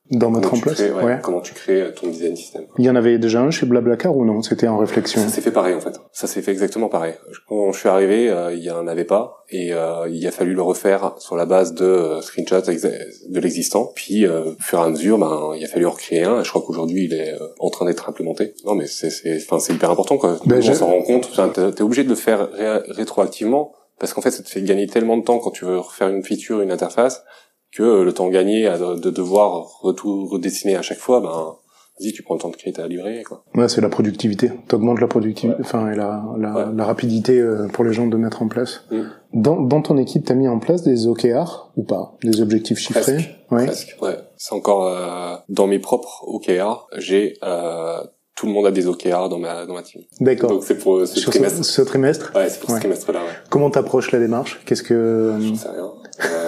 tu 0.10 0.62
place 0.62 0.76
crées, 0.76 0.92
ouais, 0.92 1.04
Ouais. 1.04 1.20
Comment 1.22 1.42
tu 1.42 1.54
crées 1.54 1.82
euh, 1.82 1.92
ton 1.92 2.08
design 2.08 2.36
system. 2.36 2.64
Il 2.78 2.86
y 2.86 2.90
en 2.90 2.96
avait 2.96 3.18
déjà 3.18 3.42
un 3.42 3.52
chez 3.52 3.66
Blablacar 3.66 4.16
ou 4.16 4.26
non? 4.26 4.42
C'était 4.42 4.68
en 4.68 4.78
réflexion. 4.78 5.22
Ça 5.22 5.30
s'est 5.30 5.42
fait 5.42 5.52
pareil 5.52 5.74
en 5.76 5.82
fait. 5.82 6.00
Ça 6.12 6.28
s'est 6.28 6.42
fait 6.42 6.52
exactement 6.52 6.88
pareil. 6.90 7.14
Quand 7.48 7.72
je 7.72 7.80
suis 7.80 7.90
arrivé, 7.90 8.30
euh, 8.30 8.54
il 8.54 8.64
y 8.64 8.72
en 8.72 8.88
avait 8.88 9.04
pas 9.06 9.44
et 9.50 9.74
euh, 9.74 10.08
il 10.10 10.26
a 10.28 10.32
fallu 10.32 10.54
le 10.54 10.62
refaire 10.62 11.16
sur 11.20 11.36
la 11.36 11.46
base 11.46 11.74
de 11.74 11.86
euh, 11.86 12.22
screenshots 12.22 12.62
de 12.62 13.40
l'existant. 13.40 13.92
Puis, 13.96 14.28
au 14.28 14.56
fur 14.60 14.80
et 14.80 14.82
à 14.84 14.90
mesure, 14.90 15.18
ben, 15.18 15.52
il 15.58 15.64
a 15.64 15.68
fallu 15.68 15.86
en 15.86 15.92
recréer 15.92 16.24
un. 16.24 16.42
Et 16.42 16.44
je 16.44 16.50
crois 16.50 16.62
qu'aujourd'hui, 16.66 17.06
il 17.06 17.14
est 17.14 17.34
en 17.60 17.70
train 17.70 17.86
d'être 17.86 18.10
implémenté. 18.10 18.54
Non, 18.66 18.76
mais 18.76 18.88
c'est, 18.88 19.10
c'est, 19.10 19.38
enfin, 19.38 19.60
c'est 19.60 19.74
hyper 19.74 19.92
important 19.92 20.18
quoi. 20.18 20.38
Ben, 20.46 20.58
on 20.58 20.62
je- 20.62 20.74
s'en 20.74 20.88
rend 20.88 21.02
compte. 21.02 21.30
T'es, 21.54 21.72
t'es 21.72 21.82
obligé 21.82 22.04
de 22.04 22.10
le 22.10 22.16
faire 22.16 22.50
ré- 22.52 22.82
rétroactivement 22.90 23.74
parce 24.00 24.14
qu'en 24.14 24.22
fait, 24.22 24.30
ça 24.32 24.44
te 24.44 24.50
fait 24.50 24.62
gagner 24.62 24.86
tellement 24.88 25.18
de 25.18 25.24
temps 25.24 25.40
quand 25.40 25.50
tu 25.52 25.66
veux 25.66 25.80
refaire 25.80 26.08
une 26.10 26.24
feature, 26.24 26.62
une 26.62 26.72
interface, 26.72 27.24
que 27.72 27.84
euh, 27.84 28.04
le 28.04 28.14
temps 28.14 28.28
gagné 28.30 28.68
à 28.68 28.78
de, 28.78 28.96
de 28.96 29.10
devoir 29.10 29.82
redessiner 29.82 30.76
à 30.76 30.82
chaque 30.82 30.98
fois, 31.00 31.20
ben, 31.22 31.56
vas-y, 32.00 32.12
tu 32.14 32.24
prends 32.24 32.36
le 32.36 32.40
temps 32.40 32.50
de 32.50 32.56
créer 32.56 32.74
ta 32.74 32.88
livrée, 32.88 33.24
quoi. 33.24 33.44
Ouais, 33.56 33.68
c'est 33.70 33.82
la 33.82 33.90
productivité. 33.90 34.52
T'augmentes 34.68 35.00
la 35.02 35.08
productivité, 35.08 35.56
Ouais. 35.60 35.66
enfin, 35.66 35.92
et 35.92 35.96
la, 35.96 36.24
la, 36.38 36.54
Ouais. 36.56 36.64
la 36.76 36.86
rapidité 36.86 37.40
euh, 37.40 37.68
pour 37.68 37.84
les 37.84 37.94
gens 37.94 38.08
de 38.08 38.18
mettre 38.18 38.42
en 38.42 38.48
place. 38.48 38.84
Mm. 38.92 39.02
Dans, 39.34 39.60
dans 39.62 39.82
ton 39.82 39.98
équipe, 39.98 40.24
t'as 40.26 40.34
mis 40.36 40.48
en 40.48 40.60
place 40.60 40.84
des 40.84 41.08
OKR 41.08 41.72
ou 41.76 41.84
pas? 41.84 42.16
Des 42.24 42.42
objectifs 42.42 42.78
chiffrés? 42.80 43.02
Presque. 43.02 43.30
Ouais. 43.52 43.66
Presque, 43.66 43.98
ouais. 44.02 44.18
C'est 44.38 44.54
encore 44.54 44.86
euh, 44.88 45.36
dans 45.50 45.68
mes 45.68 45.80
propres 45.80 46.24
OKR, 46.28 46.88
j'ai 46.98 47.34
euh, 47.44 47.98
tout 48.36 48.46
le 48.46 48.52
monde 48.52 48.68
a 48.68 48.72
des 48.72 48.88
OKR 48.88 49.30
dans 49.30 49.40
ma 49.40 49.66
dans 49.66 49.74
ma 49.74 49.82
team. 49.82 50.04
D'accord. 50.22 50.52
Donc 50.52 50.64
c'est 50.64 50.78
pour 50.78 51.00
ce 51.08 51.20
Sur 51.20 51.32
trimestre. 51.32 51.66
ce, 51.66 51.72
ce 51.72 51.82
trimestre? 51.82 52.32
Ouais, 52.36 52.48
c'est 52.50 52.60
pour 52.60 52.70
Ouais. 52.70 52.76
ce 52.76 52.82
trimestre-là. 52.82 53.20
Ouais. 53.20 53.32
Comment 53.50 53.72
t'approches 53.72 54.12
la 54.12 54.20
démarche? 54.20 54.62
Qu'est-ce 54.66 54.84
que... 54.84 55.34
J'en 55.42 55.56
sais 55.56 55.70
rien. 55.70 55.86
Euh, 55.86 55.88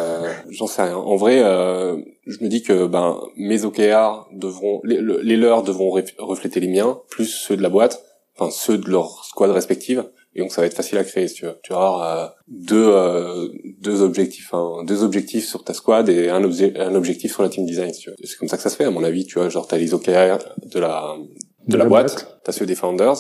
J'en 0.49 0.67
sais 0.67 0.83
rien. 0.83 0.97
En 0.97 1.15
vrai, 1.15 1.41
euh, 1.43 1.97
je 2.25 2.43
me 2.43 2.49
dis 2.49 2.61
que 2.63 2.85
ben 2.87 3.19
mes 3.37 3.63
OKR 3.65 4.27
devront 4.33 4.81
les, 4.83 4.97
le- 4.97 5.19
les 5.21 5.37
leurs 5.37 5.63
devront 5.63 5.89
ref- 5.97 6.15
refléter 6.17 6.59
les 6.59 6.67
miens 6.67 6.99
plus 7.09 7.25
ceux 7.25 7.57
de 7.57 7.61
la 7.61 7.69
boîte, 7.69 8.03
enfin 8.37 8.51
ceux 8.51 8.77
de 8.77 8.89
leur 8.89 9.23
squad 9.25 9.51
respective. 9.51 10.09
Et 10.35 10.41
donc 10.41 10.51
ça 10.51 10.61
va 10.61 10.67
être 10.67 10.75
facile 10.75 10.97
à 10.99 11.03
créer 11.03 11.27
si 11.27 11.33
tu 11.35 11.45
veux. 11.45 11.57
Tu 11.63 11.73
vas 11.73 11.77
avoir 11.79 12.01
euh, 12.19 12.27
deux 12.47 12.87
euh, 12.87 13.47
deux 13.79 14.01
objectifs, 14.03 14.53
hein, 14.53 14.83
deux 14.85 15.03
objectifs 15.03 15.47
sur 15.47 15.63
ta 15.63 15.73
squad 15.73 16.07
et 16.07 16.29
un, 16.29 16.41
obje- 16.41 16.79
un 16.79 16.93
objectif 16.93 17.33
sur 17.33 17.41
la 17.43 17.49
team 17.49 17.65
design. 17.65 17.91
Si 17.93 18.05
C'est 18.23 18.37
comme 18.37 18.47
ça 18.47 18.55
que 18.57 18.63
ça 18.63 18.69
se 18.69 18.75
fait 18.75 18.83
à 18.85 18.91
mon 18.91 19.03
avis. 19.03 19.25
Tu 19.25 19.39
vois, 19.39 19.49
genre 19.49 19.67
t'as 19.67 19.77
les 19.77 19.93
OKR 19.93 20.07
de 20.07 20.79
la 20.79 21.15
de, 21.67 21.77
la, 21.77 21.85
boîte, 21.85 22.39
t'as 22.43 22.51
ceux 22.51 22.65
des 22.67 22.75
founders. 22.75 23.15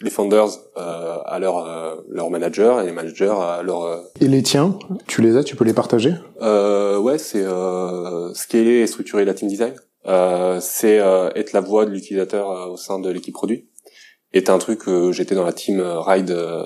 Les 0.00 0.10
founders 0.10 0.48
euh, 0.76 1.18
à 1.24 1.38
leur 1.38 1.58
euh, 1.58 1.96
leur 2.08 2.30
manager 2.30 2.80
et 2.80 2.86
les 2.86 2.92
managers 2.92 3.34
à 3.38 3.62
leur 3.62 3.82
euh, 3.84 4.00
Et 4.20 4.26
les 4.26 4.42
tiens, 4.42 4.78
tu 5.06 5.22
les 5.22 5.36
as, 5.36 5.44
tu 5.44 5.56
peux 5.56 5.64
les 5.64 5.72
partager? 5.72 6.14
Euh, 6.42 6.98
ouais, 6.98 7.18
c'est 7.18 7.42
euh, 7.42 8.32
scaler 8.34 8.80
et 8.80 8.86
structurer 8.86 9.24
la 9.24 9.34
team 9.34 9.48
design. 9.48 9.74
Euh, 10.06 10.58
c'est 10.60 10.98
euh, 10.98 11.30
être 11.34 11.52
la 11.52 11.60
voix 11.60 11.84
de 11.86 11.90
l'utilisateur 11.90 12.70
au 12.72 12.76
sein 12.76 12.98
de 12.98 13.08
l'équipe 13.10 13.34
produit. 13.34 13.68
Et 14.32 14.42
un 14.48 14.58
truc, 14.58 14.88
euh, 14.88 15.12
j'étais 15.12 15.36
dans 15.36 15.44
la 15.44 15.52
team 15.52 15.80
ride, 15.80 16.32
euh, 16.32 16.64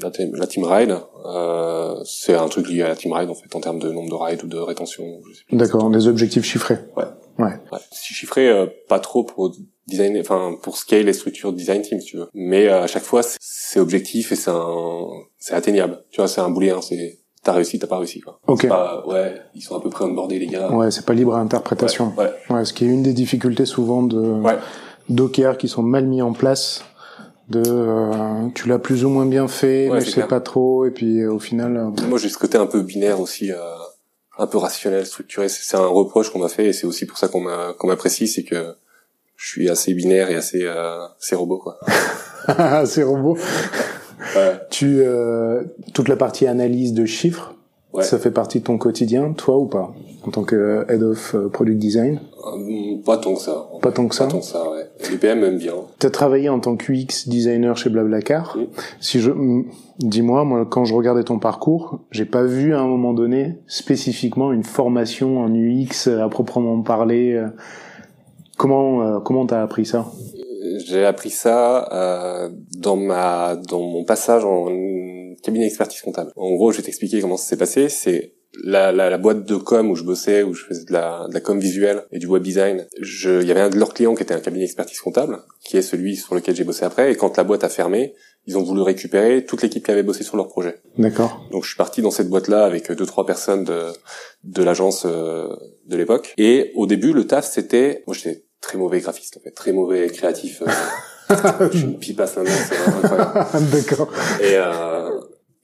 la, 0.00 0.10
team, 0.10 0.36
la 0.36 0.46
team 0.46 0.64
ride. 0.64 0.96
Euh, 1.26 1.96
c'est 2.04 2.34
un 2.34 2.48
truc 2.48 2.68
lié 2.68 2.82
à 2.82 2.88
la 2.88 2.96
team 2.96 3.12
ride 3.12 3.28
en 3.28 3.34
fait 3.34 3.54
en 3.56 3.60
termes 3.60 3.80
de 3.80 3.90
nombre 3.90 4.08
de 4.10 4.14
rides 4.14 4.44
ou 4.44 4.46
de 4.46 4.58
rétention. 4.58 5.04
D'accord, 5.50 5.90
des 5.90 6.06
objectifs 6.06 6.44
chiffrés. 6.44 6.78
Ouais. 6.96 7.04
Ouais. 7.38 7.46
Ouais. 7.72 7.78
Si 7.92 8.14
chiffré, 8.14 8.48
euh, 8.48 8.66
pas 8.88 8.98
trop 9.00 9.24
pour 9.24 9.52
design, 9.86 10.16
enfin 10.20 10.54
pour 10.62 10.76
scale 10.76 11.04
les 11.06 11.12
structures 11.12 11.52
design 11.52 11.82
team 11.82 12.00
si 12.00 12.06
tu 12.06 12.16
veux. 12.18 12.28
Mais 12.34 12.68
euh, 12.68 12.82
à 12.82 12.86
chaque 12.86 13.02
fois, 13.02 13.22
c'est- 13.22 13.80
objectif 13.80 14.32
et 14.32 14.36
c'est 14.36 14.50
un, 14.50 15.06
c'est 15.38 15.54
atteignable. 15.54 16.04
Tu 16.10 16.20
vois, 16.20 16.28
c'est 16.28 16.40
un 16.42 16.50
booléen. 16.50 16.80
C'est 16.82 17.18
t'as 17.42 17.52
réussi, 17.52 17.78
t'as 17.78 17.86
pas 17.86 17.98
réussi 17.98 18.20
quoi. 18.20 18.38
Ok. 18.46 18.68
Pas, 18.68 19.04
ouais, 19.06 19.34
ils 19.54 19.62
sont 19.62 19.76
à 19.76 19.80
peu 19.80 19.88
près 19.90 20.04
onboardés 20.04 20.38
les 20.38 20.46
gars. 20.46 20.70
Ouais, 20.70 20.90
c'est 20.90 21.04
pas 21.06 21.14
libre 21.14 21.34
à 21.34 21.40
interprétation. 21.40 22.12
Ouais. 22.18 22.30
Ouais, 22.50 22.64
ce 22.64 22.72
qui 22.72 22.84
est 22.84 22.88
une 22.88 23.02
des 23.02 23.12
difficultés 23.14 23.64
souvent 23.66 24.02
de 24.02 24.18
Ouais. 24.20 24.58
d'OKR 25.08 25.56
qui 25.56 25.68
sont 25.68 25.82
mal 25.82 26.06
mis 26.06 26.22
en 26.22 26.32
place. 26.32 26.84
De, 27.48 27.60
euh, 27.66 28.48
tu 28.54 28.68
l'as 28.68 28.78
plus 28.78 29.04
ou 29.04 29.08
moins 29.10 29.26
bien 29.26 29.48
fait, 29.48 29.90
mais 29.90 30.00
je 30.00 30.06
sais 30.06 30.12
clair. 30.12 30.28
pas 30.28 30.40
trop, 30.40 30.86
et 30.86 30.90
puis 30.90 31.20
euh, 31.20 31.32
au 31.32 31.40
final, 31.40 31.76
euh, 31.76 32.06
Moi, 32.08 32.18
j'ai 32.18 32.28
ce 32.30 32.38
côté 32.38 32.56
un 32.56 32.66
peu 32.66 32.80
binaire 32.82 33.20
aussi, 33.20 33.50
euh, 33.50 33.56
un 34.38 34.46
peu 34.46 34.58
rationnel, 34.58 35.06
structuré. 35.06 35.48
C'est 35.48 35.76
un 35.76 35.86
reproche 35.86 36.30
qu'on 36.30 36.38
m'a 36.38 36.48
fait 36.48 36.66
et 36.66 36.72
c'est 36.72 36.86
aussi 36.86 37.06
pour 37.06 37.18
ça 37.18 37.28
qu'on 37.28 37.40
m'a 37.40 37.74
qu'on 37.78 37.86
m'apprécie, 37.88 38.26
c'est 38.28 38.42
que 38.44 38.74
je 39.36 39.46
suis 39.48 39.68
assez 39.68 39.92
binaire 39.94 40.30
et 40.30 40.34
assez 40.36 40.62
euh, 40.64 41.04
assez 41.20 41.34
robot 41.34 41.58
quoi. 41.58 41.78
c'est 42.86 43.02
robot. 43.02 43.36
Ouais. 44.36 44.60
Tu, 44.70 45.00
euh, 45.02 45.62
toute 45.94 46.08
la 46.08 46.16
partie 46.16 46.46
analyse 46.46 46.92
de 46.94 47.04
chiffres, 47.06 47.54
Ouais. 47.92 48.04
ça 48.04 48.18
fait 48.18 48.30
partie 48.30 48.60
de 48.60 48.64
ton 48.64 48.78
quotidien, 48.78 49.34
toi 49.34 49.58
ou 49.58 49.66
pas, 49.66 49.92
en 50.26 50.30
tant 50.30 50.44
que 50.44 50.86
head 50.88 51.02
of 51.02 51.34
euh, 51.34 51.48
product 51.50 51.78
design? 51.78 52.22
Euh, 52.46 52.96
Pas 53.04 53.18
tant 53.18 53.34
que 53.34 53.40
ça. 53.42 53.66
Pas 53.82 53.92
tant 53.92 54.08
que 54.08 54.14
ça? 54.14 54.24
Pas 54.24 54.30
tant 54.30 54.38
que 54.38 54.46
ça, 54.46 54.70
ouais. 54.70 54.81
Les 55.10 55.16
PM 55.16 55.42
aiment 55.42 55.58
bien. 55.58 55.74
T'as 55.98 56.10
travaillé 56.10 56.48
en 56.48 56.60
tant 56.60 56.76
que 56.76 56.92
UX 56.92 57.28
designer 57.28 57.76
chez 57.76 57.90
Blablacar. 57.90 58.56
Si 59.00 59.20
je, 59.20 59.30
dis-moi, 59.98 60.44
moi, 60.44 60.66
quand 60.66 60.84
je 60.84 60.94
regardais 60.94 61.24
ton 61.24 61.38
parcours, 61.38 62.00
j'ai 62.10 62.24
pas 62.24 62.44
vu 62.44 62.74
à 62.74 62.80
un 62.80 62.86
moment 62.86 63.12
donné 63.12 63.58
spécifiquement 63.66 64.52
une 64.52 64.64
formation 64.64 65.40
en 65.40 65.52
UX 65.52 66.08
à 66.08 66.28
proprement 66.28 66.80
parler. 66.82 67.44
Comment, 68.56 69.02
euh, 69.02 69.20
comment 69.20 69.46
t'as 69.46 69.62
appris 69.62 69.86
ça? 69.86 70.06
J'ai 70.86 71.04
appris 71.04 71.30
ça 71.30 71.88
euh, 71.92 72.50
dans 72.78 72.96
ma 72.96 73.56
dans 73.56 73.80
mon 73.80 74.04
passage 74.04 74.44
en 74.44 74.68
cabinet 75.42 75.66
expertise 75.66 76.00
comptable. 76.00 76.30
En 76.36 76.54
gros, 76.54 76.70
je 76.70 76.76
vais 76.78 76.82
t'expliquer 76.84 77.20
comment 77.20 77.36
ça 77.36 77.46
s'est 77.46 77.56
passé. 77.56 77.88
C'est 77.88 78.34
la, 78.62 78.92
la, 78.92 79.08
la 79.10 79.18
boîte 79.18 79.44
de 79.44 79.56
com 79.56 79.90
où 79.90 79.94
je 79.96 80.04
bossais, 80.04 80.42
où 80.42 80.54
je 80.54 80.64
faisais 80.64 80.84
de 80.84 80.92
la, 80.92 81.26
de 81.28 81.34
la 81.34 81.40
com 81.40 81.58
visuelle 81.58 82.04
et 82.12 82.18
du 82.18 82.26
web 82.26 82.42
design. 82.42 82.86
Je, 83.00 83.40
il 83.40 83.48
y 83.48 83.50
avait 83.50 83.60
un 83.60 83.70
de 83.70 83.78
leurs 83.78 83.94
clients 83.94 84.14
qui 84.14 84.22
était 84.22 84.34
un 84.34 84.40
cabinet 84.40 84.64
expertise 84.64 85.00
comptable, 85.00 85.38
qui 85.64 85.76
est 85.76 85.82
celui 85.82 86.16
sur 86.16 86.34
lequel 86.34 86.54
j'ai 86.54 86.64
bossé 86.64 86.84
après. 86.84 87.12
Et 87.12 87.16
quand 87.16 87.36
la 87.36 87.44
boîte 87.44 87.64
a 87.64 87.68
fermé, 87.68 88.14
ils 88.46 88.58
ont 88.58 88.62
voulu 88.62 88.82
récupérer 88.82 89.44
toute 89.44 89.62
l'équipe 89.62 89.84
qui 89.84 89.90
avait 89.90 90.02
bossé 90.02 90.24
sur 90.24 90.36
leur 90.36 90.48
projet. 90.48 90.80
D'accord. 90.98 91.40
Donc 91.52 91.62
je 91.62 91.68
suis 91.68 91.76
parti 91.76 92.02
dans 92.02 92.10
cette 92.10 92.28
boîte-là 92.28 92.64
avec 92.64 92.90
deux 92.90 93.06
trois 93.06 93.24
personnes 93.24 93.64
de 93.64 93.86
de 94.44 94.62
l'agence 94.64 95.04
euh, 95.06 95.46
de 95.86 95.96
l'époque. 95.96 96.34
Et 96.38 96.72
au 96.74 96.86
début, 96.86 97.12
le 97.12 97.26
taf 97.26 97.46
c'était, 97.48 98.02
moi 98.06 98.16
j'étais 98.16 98.44
très 98.60 98.78
mauvais 98.78 99.00
graphiste 99.00 99.36
en 99.36 99.40
fait, 99.40 99.52
très 99.52 99.72
mauvais 99.72 100.08
créatif. 100.08 100.62
euh, 100.62 101.68
je 101.72 101.78
suis 101.78 101.86
une 101.86 101.98
pipe 101.98 102.20
à 102.20 102.26
cinq 102.26 102.46
c'est 102.48 102.74
vraiment 102.74 102.98
incroyable. 102.98 103.70
D'accord. 103.70 104.12
Et 104.40 104.56
euh, 104.56 105.08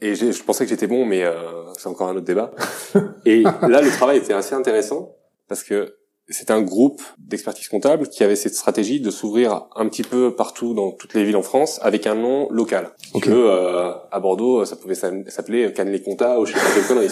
et 0.00 0.14
je 0.14 0.42
pensais 0.42 0.64
que 0.64 0.70
j'étais 0.70 0.86
bon, 0.86 1.04
mais 1.04 1.24
euh, 1.24 1.32
c'est 1.76 1.88
encore 1.88 2.08
un 2.08 2.16
autre 2.16 2.24
débat. 2.26 2.52
Et 3.24 3.42
là, 3.42 3.82
le 3.82 3.90
travail 3.90 4.18
était 4.18 4.32
assez 4.32 4.54
intéressant 4.54 5.16
parce 5.48 5.62
que 5.62 5.94
c'était 6.30 6.52
un 6.52 6.60
groupe 6.60 7.00
d'expertise 7.18 7.68
comptable 7.68 8.06
qui 8.08 8.22
avait 8.22 8.36
cette 8.36 8.54
stratégie 8.54 9.00
de 9.00 9.10
s'ouvrir 9.10 9.66
un 9.76 9.88
petit 9.88 10.02
peu 10.02 10.34
partout 10.34 10.74
dans 10.74 10.92
toutes 10.92 11.14
les 11.14 11.24
villes 11.24 11.36
en 11.36 11.42
France 11.42 11.80
avec 11.82 12.06
un 12.06 12.14
nom 12.14 12.48
local. 12.50 12.90
Si 12.98 13.10
Ok. 13.14 13.22
tu 13.24 13.30
veux, 13.30 13.50
euh, 13.50 13.92
à 14.12 14.20
Bordeaux, 14.20 14.64
ça 14.66 14.76
pouvait 14.76 14.94
s'appeler 14.94 15.72
Cannes 15.72 15.98
Compta 16.02 16.38
ou 16.38 16.44
je 16.44 16.52
sais 16.52 16.58
pas 16.58 16.66
quelle 16.74 16.86
connerie. 16.86 17.08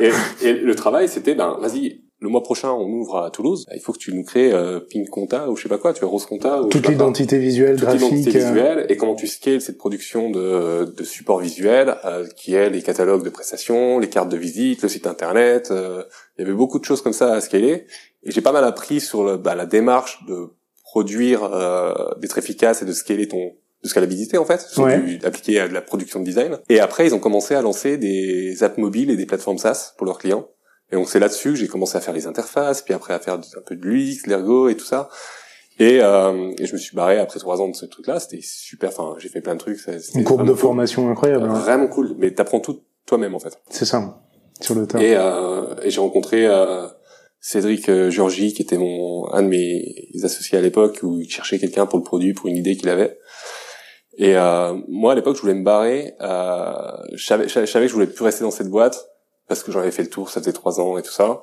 et, 0.42 0.48
et 0.48 0.52
le 0.54 0.74
travail, 0.74 1.08
c'était, 1.08 1.34
ben, 1.34 1.58
vas-y, 1.60 2.05
le 2.26 2.32
mois 2.32 2.42
prochain, 2.42 2.70
on 2.72 2.88
ouvre 2.90 3.18
à 3.18 3.30
Toulouse. 3.30 3.64
Il 3.74 3.80
faut 3.80 3.92
que 3.92 3.98
tu 3.98 4.12
nous 4.12 4.24
crées 4.24 4.52
euh, 4.52 4.80
Pink 4.80 5.08
Compta 5.08 5.48
ou 5.48 5.56
je 5.56 5.62
sais 5.62 5.68
pas 5.68 5.78
quoi, 5.78 5.92
tu 5.92 6.00
vois, 6.00 6.08
Rose 6.10 6.26
Compta 6.26 6.60
ou 6.62 6.68
Toute 6.68 6.88
l'identité 6.88 7.38
visuelle, 7.38 7.76
toute 7.76 7.88
l'identité 7.92 8.30
graphique. 8.30 8.36
euh, 8.36 8.48
visuelle 8.52 8.86
et 8.88 8.96
comment 8.96 9.14
tu 9.14 9.26
scales 9.26 9.60
cette 9.60 9.78
production 9.78 10.30
de, 10.30 10.84
de 10.96 11.04
support 11.04 11.38
visuel 11.38 11.94
euh, 12.04 12.26
qui 12.36 12.54
est 12.54 12.68
les 12.68 12.82
catalogues 12.82 13.24
de 13.24 13.30
prestations, 13.30 13.98
les 13.98 14.08
cartes 14.08 14.28
de 14.28 14.36
visite, 14.36 14.82
le 14.82 14.88
site 14.88 15.06
internet. 15.06 15.68
euh, 15.70 16.02
il 16.36 16.42
y 16.42 16.44
avait 16.44 16.56
beaucoup 16.56 16.78
de 16.78 16.84
choses 16.84 17.00
comme 17.02 17.12
ça 17.14 17.32
à 17.32 17.40
scaler 17.40 17.86
et 18.24 18.30
j'ai 18.32 18.40
pas 18.40 18.52
mal 18.52 18.64
appris 18.64 19.00
sur 19.00 19.22
le, 19.24 19.36
bah, 19.36 19.54
la 19.54 19.66
démarche 19.66 20.24
de 20.28 20.48
produire, 20.82 21.44
euh, 21.44 21.92
d'être 22.20 22.38
efficace 22.38 22.82
et 22.82 22.84
de 22.84 22.92
scaler 22.92 23.28
ton 23.28 23.52
de 23.84 23.88
scalabilité 23.88 24.38
en 24.38 24.44
fait, 24.46 24.66
Ouais. 24.78 24.98
du, 25.00 25.20
appliqué 25.24 25.60
à 25.60 25.68
de 25.68 25.74
la 25.74 25.82
production 25.82 26.18
de 26.20 26.24
design. 26.24 26.58
Et 26.70 26.80
après 26.80 27.06
ils 27.06 27.14
ont 27.14 27.18
commencé 27.20 27.54
à 27.54 27.62
lancer 27.62 27.98
des 27.98 28.62
apps 28.64 28.78
mobiles 28.78 29.10
et 29.10 29.16
des 29.16 29.26
plateformes 29.26 29.58
SaaS 29.58 29.92
pour 29.96 30.06
leurs 30.06 30.18
clients. 30.18 30.48
Et 30.92 30.96
donc 30.96 31.08
c'est 31.08 31.18
là-dessus 31.18 31.50
que 31.50 31.54
j'ai 31.56 31.66
commencé 31.68 31.96
à 31.96 32.00
faire 32.00 32.14
les 32.14 32.26
interfaces, 32.26 32.82
puis 32.82 32.94
après 32.94 33.12
à 33.14 33.18
faire 33.18 33.34
un 33.34 33.62
peu 33.66 33.74
de 33.76 33.82
l'UX, 33.84 34.26
l'ergo 34.26 34.68
et 34.68 34.76
tout 34.76 34.84
ça. 34.84 35.08
Et, 35.78 35.98
euh, 36.00 36.52
et 36.58 36.66
je 36.66 36.72
me 36.72 36.78
suis 36.78 36.96
barré 36.96 37.18
après 37.18 37.38
trois 37.38 37.60
ans 37.60 37.68
de 37.68 37.76
ce 37.76 37.84
truc-là. 37.84 38.18
C'était 38.18 38.40
super. 38.42 38.88
Enfin, 38.90 39.14
j'ai 39.18 39.28
fait 39.28 39.40
plein 39.42 39.54
de 39.54 39.58
trucs. 39.60 39.78
Une 40.14 40.24
courbe 40.24 40.42
de 40.44 40.52
cool. 40.52 40.56
formation 40.56 41.10
incroyable. 41.10 41.44
hein. 41.44 41.52
Vraiment 41.54 41.88
cool. 41.88 42.14
Mais 42.18 42.32
t'apprends 42.32 42.60
tout 42.60 42.80
toi-même 43.04 43.34
en 43.34 43.38
fait. 43.38 43.58
C'est 43.68 43.84
ça. 43.84 44.22
Sur 44.60 44.74
le 44.74 44.86
tas. 44.86 44.98
Et, 45.02 45.14
euh, 45.16 45.74
et 45.82 45.90
j'ai 45.90 46.00
rencontré 46.00 46.46
euh, 46.46 46.86
Cédric 47.40 47.90
euh, 47.90 48.08
Giorgi, 48.10 48.54
qui 48.54 48.62
était 48.62 48.78
mon 48.78 49.30
un 49.32 49.42
de 49.42 49.48
mes 49.48 50.06
associés 50.24 50.56
à 50.56 50.62
l'époque, 50.62 51.00
où 51.02 51.20
il 51.20 51.28
cherchait 51.28 51.58
quelqu'un 51.58 51.84
pour 51.84 51.98
le 51.98 52.04
produit, 52.04 52.32
pour 52.32 52.46
une 52.46 52.56
idée 52.56 52.76
qu'il 52.76 52.88
avait. 52.88 53.18
Et 54.16 54.34
euh, 54.34 54.72
moi, 54.88 55.12
à 55.12 55.14
l'époque, 55.14 55.36
je 55.36 55.42
voulais 55.42 55.52
me 55.54 55.62
barrer. 55.64 56.14
Euh, 56.22 56.72
je, 57.12 57.26
savais, 57.26 57.48
je 57.48 57.52
savais 57.52 57.66
je 57.66 57.72
savais 57.72 57.84
que 57.84 57.90
je 57.90 57.94
voulais 57.94 58.06
plus 58.06 58.24
rester 58.24 58.44
dans 58.44 58.50
cette 58.50 58.70
boîte 58.70 58.98
parce 59.48 59.62
que 59.62 59.72
j'en 59.72 59.80
avais 59.80 59.90
fait 59.90 60.02
le 60.02 60.10
tour, 60.10 60.30
ça 60.30 60.40
faisait 60.40 60.52
trois 60.52 60.80
ans 60.80 60.98
et 60.98 61.02
tout 61.02 61.12
ça. 61.12 61.42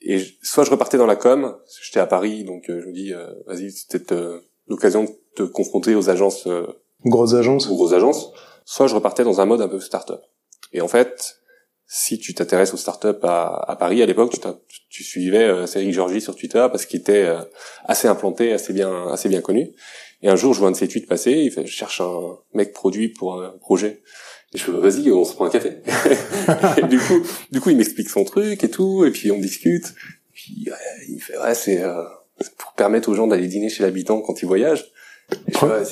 Et 0.00 0.18
je- 0.18 0.34
soit 0.42 0.64
je 0.64 0.70
repartais 0.70 0.98
dans 0.98 1.06
la 1.06 1.16
com, 1.16 1.56
j'étais 1.82 2.00
à 2.00 2.06
Paris, 2.06 2.44
donc 2.44 2.68
euh, 2.70 2.80
je 2.82 2.86
me 2.86 2.92
dis, 2.92 3.12
euh, 3.12 3.32
vas-y, 3.46 3.70
c'est 3.72 3.88
peut-être 3.90 4.12
euh, 4.12 4.40
l'occasion 4.68 5.04
de 5.04 5.10
te 5.36 5.42
confronter 5.42 5.94
aux 5.94 6.10
agences 6.10 6.46
Grosse 7.04 7.34
agence. 7.34 7.68
aux 7.68 7.74
grosses 7.76 7.92
agences, 7.92 8.30
soit 8.64 8.86
je 8.86 8.94
repartais 8.94 9.24
dans 9.24 9.40
un 9.40 9.46
mode 9.46 9.60
un 9.60 9.68
peu 9.68 9.80
start-up. 9.80 10.20
Et 10.72 10.80
en 10.80 10.88
fait, 10.88 11.36
si 11.86 12.18
tu 12.18 12.34
t'intéresses 12.34 12.74
aux 12.74 12.78
startups 12.78 13.22
à, 13.22 13.70
à 13.70 13.76
Paris 13.76 14.02
à 14.02 14.06
l'époque, 14.06 14.32
tu, 14.32 14.40
tu, 14.88 15.04
suivais 15.04 15.44
euh, 15.44 15.66
Cédric 15.66 15.92
Georgie 15.94 16.20
sur 16.20 16.34
Twitter 16.34 16.66
parce 16.70 16.84
qu'il 16.84 16.98
était 17.00 17.24
euh, 17.26 17.40
assez 17.84 18.08
implanté, 18.08 18.52
assez 18.52 18.72
bien, 18.72 19.06
assez 19.08 19.28
bien 19.28 19.40
connu. 19.40 19.72
Et 20.22 20.28
un 20.28 20.34
jour, 20.36 20.52
je 20.52 20.58
vois 20.58 20.68
un 20.68 20.72
de 20.72 20.76
ses 20.76 20.88
tweets 20.88 21.06
passer, 21.08 21.30
il 21.32 21.52
fait, 21.52 21.64
je 21.66 21.72
cherche 21.72 22.00
un 22.00 22.38
mec 22.54 22.72
produit 22.72 23.08
pour 23.10 23.40
un 23.40 23.50
projet. 23.60 24.02
Et 24.54 24.58
je 24.58 24.64
fais, 24.64 24.72
vas-y, 24.72 25.10
on 25.10 25.24
se 25.24 25.34
prend 25.34 25.46
un 25.46 25.50
café. 25.50 25.78
et 26.78 26.86
du 26.86 26.98
coup, 26.98 27.22
du 27.50 27.60
coup, 27.60 27.70
il 27.70 27.76
m'explique 27.76 28.08
son 28.08 28.24
truc 28.24 28.62
et 28.62 28.70
tout, 28.70 29.04
et 29.04 29.10
puis 29.10 29.30
on 29.30 29.38
discute. 29.38 29.94
Puis 30.32 30.68
il 31.08 31.20
fait, 31.20 31.38
ouais, 31.38 31.54
c'est 31.54 31.82
euh, 31.82 32.02
pour 32.58 32.72
permettre 32.72 33.08
aux 33.08 33.14
gens 33.14 33.26
d'aller 33.26 33.48
dîner 33.48 33.68
chez 33.68 33.82
l'habitant 33.82 34.20
quand 34.20 34.42
ils 34.42 34.46
voyagent. 34.46 34.86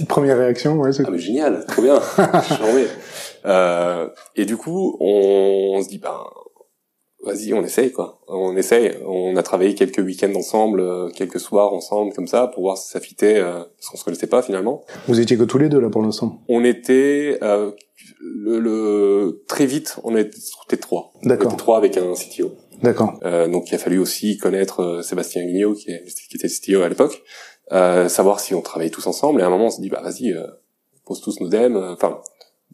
Première 0.09 0.39
réaction, 0.39 0.79
ouais, 0.79 0.93
c'est 0.93 1.03
ah, 1.07 1.11
mais 1.11 1.19
génial, 1.19 1.65
trop 1.67 1.83
bien. 1.83 2.01
euh, 3.47 4.09
et 4.37 4.45
du 4.45 4.57
coup, 4.57 4.97
on, 5.01 5.73
on 5.75 5.83
se 5.83 5.89
dit, 5.89 5.99
ben, 5.99 6.17
vas-y, 7.25 7.53
on 7.55 7.63
essaye, 7.65 7.93
quoi. 7.93 8.21
On 8.29 8.57
essaye. 8.57 8.99
On 9.07 9.37
a 9.37 9.43
travaillé 9.43 9.75
quelques 9.75 9.99
week-ends 9.99 10.35
ensemble, 10.35 10.81
euh, 10.81 11.09
quelques 11.11 11.41
soirs 11.41 11.73
ensemble, 11.73 12.13
comme 12.13 12.27
ça, 12.27 12.47
pour 12.49 12.63
voir 12.63 12.77
si 12.77 12.89
ça 12.91 13.01
fitait, 13.01 13.39
euh, 13.39 13.65
parce 13.77 13.89
qu'on 13.91 13.97
se 13.97 14.05
connaissait 14.05 14.27
pas, 14.27 14.43
finalement. 14.43 14.85
Vous 15.09 15.21
étiez 15.21 15.37
que 15.37 15.45
tous 15.45 15.59
les 15.59 15.69
deux, 15.69 15.81
là, 15.81 15.91
pour 15.91 16.03
l'instant? 16.03 16.43
On 16.49 16.65
était, 16.65 17.39
euh, 17.43 17.73
le, 18.21 18.59
le, 18.59 19.45
très 19.49 19.67
vite, 19.67 19.99
on 20.05 20.17
était 20.17 20.77
trois. 20.77 21.13
D'accord. 21.23 21.47
On 21.47 21.51
était 21.51 21.59
trois 21.59 21.77
avec 21.79 21.97
un 21.97 22.13
CTO. 22.15 22.53
D'accord. 22.83 23.19
Euh, 23.25 23.49
donc, 23.49 23.71
il 23.71 23.75
a 23.75 23.79
fallu 23.79 23.99
aussi 23.99 24.37
connaître 24.39 24.81
euh, 24.81 25.03
Sébastien 25.03 25.45
Guignot, 25.45 25.75
qui, 25.75 25.87
qui 25.87 26.37
était 26.37 26.49
CTO 26.49 26.83
à 26.83 26.89
l'époque. 26.89 27.23
Euh, 27.73 28.09
savoir 28.09 28.41
si 28.41 28.55
on 28.55 28.61
travaillait 28.61 28.91
tous 28.91 29.07
ensemble. 29.07 29.41
Et 29.41 29.43
à 29.43 29.47
un 29.47 29.51
moment, 29.51 29.67
on 29.67 29.71
se 29.71 29.81
dit, 29.81 29.89
bah 29.89 30.03
vas-y, 30.03 30.33
euh, 30.33 30.47
pose 31.07 31.21
tous 31.21 31.41
nos 31.41 31.49
DEM. 31.49 31.77
Enfin, 31.77 32.21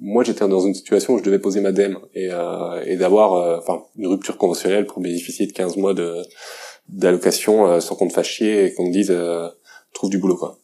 moi, 0.00 0.24
j'étais 0.24 0.46
dans 0.48 0.60
une 0.60 0.74
situation 0.74 1.14
où 1.14 1.18
je 1.18 1.22
devais 1.22 1.38
poser 1.38 1.60
ma 1.60 1.72
DEM 1.72 1.98
et, 2.14 2.28
euh, 2.30 2.82
et 2.84 2.96
d'avoir, 2.96 3.34
euh, 3.34 3.58
enfin, 3.58 3.84
une 3.96 4.06
rupture 4.06 4.36
conventionnelle 4.36 4.86
pour 4.86 5.00
bénéficier 5.00 5.46
de 5.46 5.52
15 5.52 5.76
mois 5.76 5.94
de 5.94 6.22
d'allocation 6.88 7.80
sans 7.80 7.94
qu'on 7.94 8.08
te 8.08 8.12
fasse 8.12 8.26
chier 8.26 8.64
et 8.64 8.74
qu'on 8.74 8.86
te 8.86 8.90
dise, 8.90 9.16
trouve 9.92 10.10
du 10.10 10.18
boulot, 10.18 10.36
quoi 10.36 10.58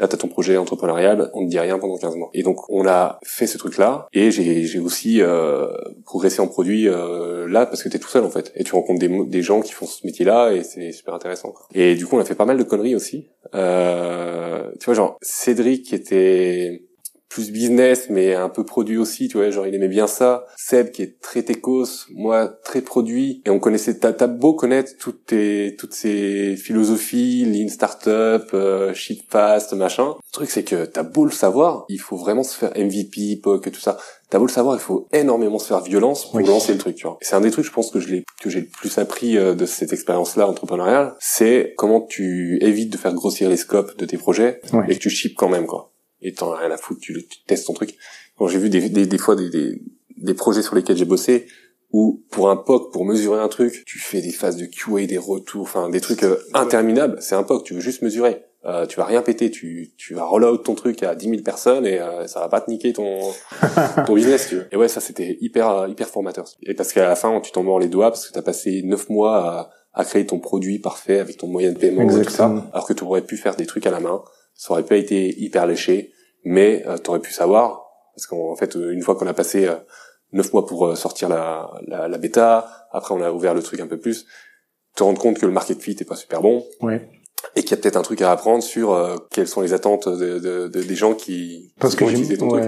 là 0.00 0.08
t'as 0.08 0.16
ton 0.16 0.28
projet 0.28 0.56
entrepreneurial, 0.56 1.30
on 1.34 1.42
ne 1.42 1.48
dit 1.48 1.58
rien 1.58 1.78
pendant 1.78 1.96
15 1.96 2.16
mois. 2.16 2.30
Et 2.32 2.42
donc 2.42 2.68
on 2.70 2.86
a 2.86 3.20
fait 3.22 3.46
ce 3.46 3.58
truc-là, 3.58 4.08
et 4.12 4.30
j'ai 4.30 4.78
aussi 4.78 5.20
euh, 5.20 5.68
progressé 6.04 6.40
en 6.40 6.48
produit 6.48 6.88
euh, 6.88 7.46
là 7.48 7.66
parce 7.66 7.82
que 7.82 7.88
t'es 7.88 7.98
tout 7.98 8.08
seul 8.08 8.24
en 8.24 8.30
fait, 8.30 8.50
et 8.56 8.64
tu 8.64 8.74
rencontres 8.74 8.98
des, 8.98 9.24
des 9.26 9.42
gens 9.42 9.60
qui 9.60 9.72
font 9.72 9.86
ce 9.86 10.04
métier-là, 10.06 10.52
et 10.52 10.64
c'est 10.64 10.92
super 10.92 11.14
intéressant. 11.14 11.52
Quoi. 11.52 11.66
Et 11.74 11.94
du 11.94 12.06
coup 12.06 12.16
on 12.16 12.20
a 12.20 12.24
fait 12.24 12.34
pas 12.34 12.46
mal 12.46 12.56
de 12.56 12.64
conneries 12.64 12.96
aussi. 12.96 13.28
Euh, 13.54 14.70
tu 14.80 14.86
vois 14.86 14.94
genre 14.94 15.18
Cédric 15.20 15.92
était 15.92 16.82
plus 17.30 17.52
business 17.52 18.08
mais 18.10 18.34
un 18.34 18.48
peu 18.48 18.64
produit 18.64 18.98
aussi 18.98 19.28
tu 19.28 19.38
vois 19.38 19.50
genre 19.50 19.66
il 19.66 19.74
aimait 19.74 19.88
bien 19.88 20.06
ça. 20.06 20.44
Seb 20.56 20.90
qui 20.90 21.02
est 21.02 21.20
très 21.20 21.42
techos 21.42 22.06
moi 22.14 22.48
très 22.64 22.82
produit. 22.82 23.40
Et 23.46 23.50
on 23.50 23.60
connaissait 23.60 23.98
t'as 23.98 24.26
beau 24.26 24.52
connaître 24.54 24.92
toutes 24.98 25.26
tes 25.26 25.76
toutes 25.78 25.94
ces 25.94 26.56
philosophies 26.56 27.44
lean 27.44 27.68
startup 27.68 28.50
euh, 28.52 28.92
shit 28.92 29.22
fast 29.30 29.72
machin. 29.72 30.16
Le 30.16 30.32
truc 30.32 30.50
c'est 30.50 30.64
que 30.64 30.84
t'as 30.84 31.04
beau 31.04 31.24
le 31.24 31.30
savoir 31.30 31.86
il 31.88 32.00
faut 32.00 32.16
vraiment 32.16 32.42
se 32.42 32.56
faire 32.56 32.72
MVP 32.76 33.40
POC 33.42 33.70
tout 33.70 33.80
ça. 33.80 33.96
T'as 34.28 34.38
beau 34.38 34.46
le 34.46 34.52
savoir 34.52 34.74
il 34.74 34.80
faut 34.80 35.08
énormément 35.12 35.58
se 35.58 35.68
faire 35.68 35.80
violence 35.80 36.28
pour 36.28 36.40
lancer 36.40 36.72
le 36.72 36.78
truc 36.78 36.96
tu 36.96 37.06
vois. 37.06 37.18
C'est 37.20 37.36
un 37.36 37.40
des 37.40 37.52
trucs 37.52 37.64
je 37.64 37.72
pense 37.72 37.92
que 37.92 38.00
je 38.00 38.08
l'ai 38.08 38.24
que 38.42 38.50
j'ai 38.50 38.60
le 38.60 38.66
plus 38.66 38.98
appris 38.98 39.38
euh, 39.38 39.54
de 39.54 39.66
cette 39.66 39.92
expérience 39.92 40.34
là 40.34 40.48
entrepreneuriale. 40.48 41.14
C'est 41.20 41.74
comment 41.76 42.00
tu 42.00 42.58
évites 42.60 42.92
de 42.92 42.96
faire 42.96 43.14
grossir 43.14 43.48
les 43.48 43.56
scopes 43.56 43.96
de 43.96 44.04
tes 44.04 44.18
projets 44.18 44.60
et 44.88 44.94
que 44.94 45.00
tu 45.00 45.10
ships 45.10 45.36
quand 45.36 45.48
même 45.48 45.66
quoi 45.66 45.92
et 46.22 46.32
t'en 46.32 46.52
as 46.52 46.58
rien 46.58 46.70
à 46.70 46.76
foutre, 46.76 47.00
tu, 47.00 47.26
tu 47.26 47.44
testes 47.46 47.66
ton 47.66 47.72
truc. 47.72 47.96
Quand 48.36 48.48
j'ai 48.48 48.58
vu 48.58 48.70
des, 48.70 48.88
des, 48.88 49.06
des 49.06 49.18
fois 49.18 49.36
des, 49.36 49.50
des, 49.50 49.82
des, 50.16 50.34
projets 50.34 50.62
sur 50.62 50.74
lesquels 50.74 50.96
j'ai 50.96 51.04
bossé, 51.04 51.46
où 51.92 52.22
pour 52.30 52.50
un 52.50 52.56
POC, 52.56 52.92
pour 52.92 53.04
mesurer 53.04 53.40
un 53.40 53.48
truc, 53.48 53.84
tu 53.86 53.98
fais 53.98 54.20
des 54.20 54.30
phases 54.30 54.56
de 54.56 54.66
QA, 54.66 55.06
des 55.06 55.18
retours, 55.18 55.62
enfin 55.62 55.90
des 55.90 56.00
trucs 56.00 56.22
euh, 56.22 56.36
interminables, 56.54 57.18
c'est 57.20 57.34
un 57.34 57.42
POC, 57.42 57.64
tu 57.64 57.74
veux 57.74 57.80
juste 57.80 58.02
mesurer. 58.02 58.44
Euh, 58.66 58.84
tu 58.84 58.98
vas 58.98 59.06
rien 59.06 59.22
péter, 59.22 59.50
tu, 59.50 59.94
tu 59.96 60.12
vas 60.12 60.24
roll 60.24 60.44
out 60.44 60.62
ton 60.62 60.74
truc 60.74 61.02
à 61.02 61.14
10 61.14 61.30
000 61.30 61.42
personnes 61.42 61.86
et 61.86 61.98
euh, 61.98 62.26
ça 62.26 62.40
va 62.40 62.48
pas 62.50 62.60
te 62.60 62.70
niquer 62.70 62.92
ton, 62.92 63.18
ton 64.06 64.14
business. 64.14 64.48
Tu 64.48 64.56
veux. 64.56 64.66
Et 64.70 64.76
ouais, 64.76 64.88
ça 64.88 65.00
c'était 65.00 65.38
hyper 65.40 65.88
hyper 65.88 66.08
formateur. 66.08 66.44
Et 66.64 66.74
parce 66.74 66.92
qu'à 66.92 67.08
la 67.08 67.16
fin, 67.16 67.40
tu 67.40 67.52
t'en 67.52 67.62
mords 67.62 67.80
les 67.80 67.88
doigts 67.88 68.10
parce 68.10 68.28
que 68.28 68.34
t'as 68.34 68.42
passé 68.42 68.82
9 68.84 69.08
mois 69.08 69.36
à, 69.38 69.70
à 69.94 70.04
créer 70.04 70.26
ton 70.26 70.38
produit 70.38 70.78
parfait 70.78 71.20
avec 71.20 71.38
ton 71.38 71.46
moyen 71.46 71.72
de 71.72 71.78
paiement 71.78 72.02
et 72.02 72.22
tout 72.22 72.30
ça, 72.30 72.52
alors 72.72 72.86
que 72.86 72.92
tu 72.92 73.02
aurais 73.02 73.22
pu 73.22 73.38
faire 73.38 73.56
des 73.56 73.66
trucs 73.66 73.86
à 73.86 73.90
la 73.90 74.00
main 74.00 74.22
ça 74.60 74.74
aurait 74.74 74.84
pas 74.84 74.96
été 74.96 75.34
hyper 75.40 75.66
léché, 75.66 76.12
mais 76.44 76.84
euh, 76.86 76.98
tu 76.98 77.08
aurais 77.08 77.20
pu 77.20 77.32
savoir, 77.32 77.86
parce 78.14 78.26
qu'en 78.26 78.54
fait, 78.56 78.76
euh, 78.76 78.92
une 78.92 79.00
fois 79.00 79.14
qu'on 79.14 79.26
a 79.26 79.32
passé 79.32 79.66
euh, 79.66 79.76
neuf 80.34 80.52
mois 80.52 80.66
pour 80.66 80.94
sortir 80.98 81.30
la, 81.30 81.70
la, 81.86 82.08
la, 82.08 82.18
bêta, 82.18 82.68
après 82.92 83.14
on 83.14 83.22
a 83.22 83.32
ouvert 83.32 83.54
le 83.54 83.62
truc 83.62 83.80
un 83.80 83.86
peu 83.86 83.96
plus, 83.96 84.26
te 84.94 85.02
rendre 85.02 85.18
compte 85.18 85.38
que 85.38 85.46
le 85.46 85.52
market 85.52 85.80
fit 85.80 85.96
est 85.98 86.04
pas 86.04 86.14
super 86.14 86.42
bon. 86.42 86.62
Ouais. 86.82 87.08
Et 87.56 87.62
qu'il 87.62 87.70
y 87.70 87.74
a 87.74 87.78
peut-être 87.78 87.96
un 87.96 88.02
truc 88.02 88.20
à 88.20 88.32
apprendre 88.32 88.62
sur 88.62 88.92
euh, 88.92 89.16
quelles 89.30 89.48
sont 89.48 89.62
les 89.62 89.72
attentes 89.72 90.06
de, 90.10 90.38
de, 90.38 90.68
de, 90.68 90.82
des 90.82 90.94
gens 90.94 91.14
qui, 91.14 91.72
Parce 91.80 91.96
que 91.96 92.04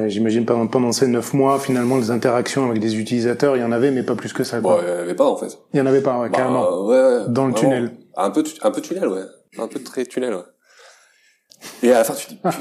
j'imagine 0.09 0.47
pendant, 0.47 0.66
pendant 0.68 0.93
ces 0.93 1.09
neuf 1.09 1.34
mois, 1.34 1.59
finalement, 1.59 1.99
les 1.99 2.11
interactions 2.11 2.70
avec 2.70 2.80
des 2.80 2.97
utilisateurs, 2.97 3.55
il 3.59 3.61
y 3.61 3.64
en 3.64 3.72
avait, 3.72 3.90
mais 3.90 4.03
pas 4.03 4.14
plus 4.14 4.32
que 4.32 4.45
ça. 4.45 4.62
Quoi. 4.62 4.76
Bon, 4.76 4.82
il 4.82 4.88
y 4.88 4.93
en 4.93 4.99
avait 4.99 5.14
pas 5.14 5.26
en 5.26 5.36
fait. 5.36 5.59
Il 5.74 5.78
y 5.78 5.82
en 5.82 5.86
avait 5.86 6.01
pas, 6.01 6.18
ouais, 6.20 6.30
bah, 6.30 6.38
carrément. 6.38 6.86
Ouais, 6.86 6.97
ouais, 6.97 7.24
Dans 7.28 7.49
le 7.49 7.53
tunnel. 7.53 7.93
Un 8.16 8.30
peu, 8.30 8.43
un 8.62 8.70
peu 8.70 8.80
tunnel, 8.80 9.09
ouais. 9.09 9.24
Un 9.59 9.68
peu 9.68 9.78
très 9.80 10.07
tunnel, 10.07 10.32
ouais. 10.32 10.43
Et 11.82 11.90
à 11.92 11.98
la 11.98 12.04
fin, 12.04 12.14
tu 12.14 12.28
dis, 12.28 12.36
putain. 12.36 12.58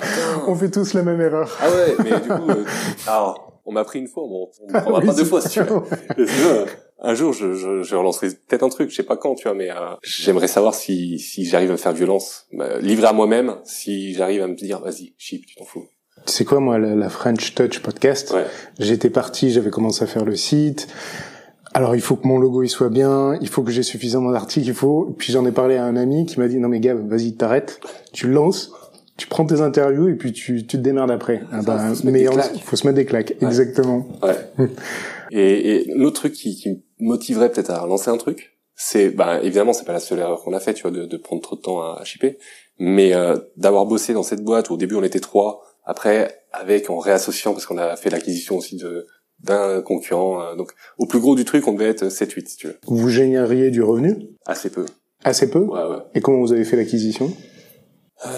on 0.48 0.56
fait 0.56 0.72
tous 0.72 0.94
la 0.94 1.04
même 1.04 1.22
erreur. 1.22 1.58
Ah 1.62 1.70
ouais, 1.70 1.96
mais 2.04 2.20
du 2.20 2.30
coup, 2.30 2.50
euh, 2.50 2.66
alors, 3.08 3.62
on 3.66 3.72
m'a 3.72 3.84
pris 3.84 4.00
une 4.00 4.08
fois, 4.08 4.24
bon, 4.24 4.50
on 4.62 4.68
ne 4.74 4.80
prendra 4.80 5.02
pas 5.02 5.14
deux 5.14 5.26
fois 5.26 5.42
si 5.42 5.50
tu 5.50 5.62
veux. 5.62 6.66
Un 7.04 7.16
jour, 7.16 7.34
je, 7.34 7.54
je, 7.56 7.82
je 7.82 7.96
relancerai 7.96 8.30
peut-être 8.30 8.64
un 8.64 8.70
truc, 8.70 8.92
je 8.92 8.96
sais 8.96 9.04
pas 9.04 9.18
quand, 9.18 9.34
tu 9.34 9.48
vois, 9.48 9.56
mais 9.56 9.72
euh, 9.72 9.96
j'aimerais 10.04 10.48
savoir 10.48 10.76
si, 10.76 11.18
si 11.18 11.46
j'arrive 11.46 11.70
à 11.70 11.74
me 11.74 11.78
faire 11.78 11.94
violence, 11.94 12.46
bah, 12.54 12.78
livrer 12.80 13.08
à 13.08 13.14
moi-même, 13.14 13.56
si 13.64 14.14
j'arrive 14.14 14.44
à 14.44 14.48
me 14.48 14.54
dire, 14.54 14.80
vas-y, 14.82 15.16
chip, 15.18 15.46
tu 15.48 15.56
t'en 15.56 15.66
fous. 15.66 15.88
Tu 16.28 16.34
sais 16.34 16.46
quoi, 16.46 16.60
moi, 16.60 16.78
la, 16.78 17.10
French 17.10 17.56
Touch 17.56 17.80
podcast, 17.80 18.32
ouais. 18.34 18.46
j'étais 18.78 19.10
parti, 19.10 19.50
j'avais 19.50 19.72
commencé 19.72 20.04
à 20.04 20.08
faire 20.08 20.26
le 20.26 20.36
site. 20.36 20.88
Alors, 21.74 21.96
il 21.96 22.02
faut 22.02 22.18
que 22.18 22.28
mon 22.28 22.38
logo 22.38 22.62
il 22.64 22.70
soit 22.70 22.90
bien, 22.90 23.36
il 23.42 23.48
faut 23.48 23.64
que 23.64 23.72
j'ai 23.72 23.82
suffisamment 23.82 24.32
d'articles, 24.32 24.68
il 24.68 24.74
faut. 24.74 25.16
Puis 25.18 25.32
j'en 25.32 25.46
ai 25.46 25.52
parlé 25.52 25.78
à 25.78 25.86
un 25.86 25.96
ami 25.96 26.26
qui 26.26 26.40
m'a 26.40 26.48
dit 26.48 26.58
non 26.58 26.68
mais 26.68 26.82
Gab, 26.82 27.10
vas-y, 27.10 27.36
t'arrêtes, 27.36 27.80
tu 28.12 28.28
lances 28.28 28.72
tu 29.22 29.28
prends 29.28 29.46
tes 29.46 29.62
interviews 29.62 30.08
et 30.08 30.16
puis 30.16 30.34
tu, 30.34 30.66
tu 30.66 30.78
te 30.78 30.82
démerdes 30.82 31.12
après. 31.12 31.44
Ah 31.52 31.62
bah, 31.62 31.94
mais 32.06 32.24
il 32.24 32.62
faut 32.64 32.76
se 32.76 32.88
mettre 32.88 32.96
des 32.96 33.06
claques, 33.06 33.36
exactement. 33.40 34.08
Ouais. 34.24 34.68
et, 35.32 35.76
et 35.76 35.94
l'autre 35.94 36.22
truc 36.22 36.34
qui, 36.34 36.56
qui 36.56 36.72
me 36.72 36.78
motiverait 36.98 37.52
peut-être 37.52 37.70
à 37.70 37.86
lancer 37.86 38.10
un 38.10 38.18
truc, 38.18 38.58
c'est, 38.74 39.12
bah, 39.12 39.40
évidemment, 39.44 39.74
c'est 39.74 39.86
pas 39.86 39.94
la 39.94 40.00
seule 40.00 40.18
erreur 40.18 40.42
qu'on 40.42 40.54
a 40.54 40.60
fait, 40.60 40.74
tu 40.74 40.82
vois, 40.82 40.90
de, 40.90 41.06
de, 41.06 41.18
prendre 41.18 41.40
trop 41.40 41.56
de 41.56 41.62
temps 41.62 41.84
à, 41.84 42.00
à 42.02 42.04
shipper, 42.04 42.40
mais 42.80 43.14
euh, 43.14 43.38
d'avoir 43.58 43.86
bossé 43.86 44.14
dans 44.14 44.24
cette 44.24 44.44
boîte 44.44 44.72
où 44.72 44.74
au 44.74 44.78
début 44.78 44.96
on 44.96 45.04
était 45.04 45.20
trois, 45.20 45.62
après 45.86 46.44
avec 46.52 46.90
en 46.90 46.98
réassociant 46.98 47.54
parce 47.54 47.68
qu'on 47.68 47.78
a 47.78 47.96
fait 47.98 48.10
l'acquisition 48.10 48.58
aussi 48.58 48.76
de 48.78 49.06
d'un 49.44 49.84
concurrent. 49.84 50.42
Euh, 50.42 50.56
donc 50.56 50.72
au 50.98 51.06
plus 51.06 51.20
gros 51.20 51.36
du 51.36 51.46
truc, 51.46 51.68
on 51.68 51.74
devait 51.74 51.90
être 51.90 52.06
7-8 52.06 52.48
si 52.48 52.58
tu 52.58 52.68
veux. 52.68 52.80
Vous 52.88 53.10
génériez 53.10 53.70
du 53.70 53.84
revenu? 53.84 54.30
Assez 54.48 54.72
peu. 54.72 54.88
Assez 55.24 55.52
peu? 55.52 55.60
Ouais, 55.60 55.84
ouais. 55.84 55.98
Et 56.16 56.22
comment 56.22 56.40
vous 56.40 56.54
avez 56.54 56.64
fait 56.64 56.76
l'acquisition? 56.76 57.32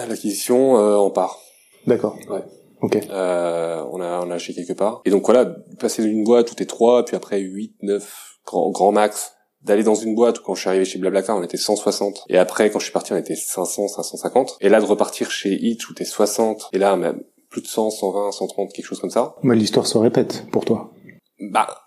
L'acquisition 0.08 0.78
euh, 0.78 0.96
en 0.96 1.10
part. 1.10 1.38
D'accord. 1.86 2.16
Ouais. 2.28 2.42
Ok. 2.80 2.96
Euh, 3.10 3.84
on 3.92 4.00
a 4.00 4.20
on 4.24 4.30
a 4.30 4.34
acheté 4.34 4.54
quelque 4.54 4.72
part. 4.72 5.00
Et 5.04 5.10
donc 5.10 5.24
voilà, 5.24 5.54
passer 5.78 6.02
d'une 6.02 6.24
boîte 6.24 6.50
où 6.52 6.54
t'es 6.54 6.66
trois, 6.66 7.04
puis 7.04 7.16
après 7.16 7.40
8, 7.40 7.76
9, 7.82 8.38
grand, 8.46 8.70
grand 8.70 8.92
max, 8.92 9.32
d'aller 9.64 9.82
dans 9.82 9.94
une 9.94 10.14
boîte 10.14 10.40
où 10.40 10.42
quand 10.42 10.54
je 10.54 10.60
suis 10.60 10.68
arrivé 10.68 10.84
chez 10.84 10.98
Blablacar 10.98 11.36
on 11.36 11.42
était 11.42 11.56
160 11.56 12.24
et 12.28 12.38
après 12.38 12.70
quand 12.70 12.78
je 12.78 12.84
suis 12.84 12.92
parti 12.92 13.12
on 13.12 13.16
était 13.16 13.34
500 13.34 13.88
550 13.88 14.58
et 14.60 14.68
là 14.68 14.80
de 14.80 14.84
repartir 14.84 15.30
chez 15.30 15.52
Hitch 15.54 15.88
où 15.88 15.94
t'es 15.94 16.04
60 16.04 16.68
et 16.72 16.78
là 16.78 16.96
même 16.96 17.22
plus 17.48 17.62
de 17.62 17.66
100 17.66 17.90
120 17.90 18.32
130 18.32 18.72
quelque 18.72 18.84
chose 18.84 19.00
comme 19.00 19.10
ça 19.10 19.34
mais 19.42 19.56
l'histoire 19.56 19.86
se 19.86 19.96
répète 19.96 20.44
pour 20.52 20.64
toi 20.64 20.92
bah 21.40 21.83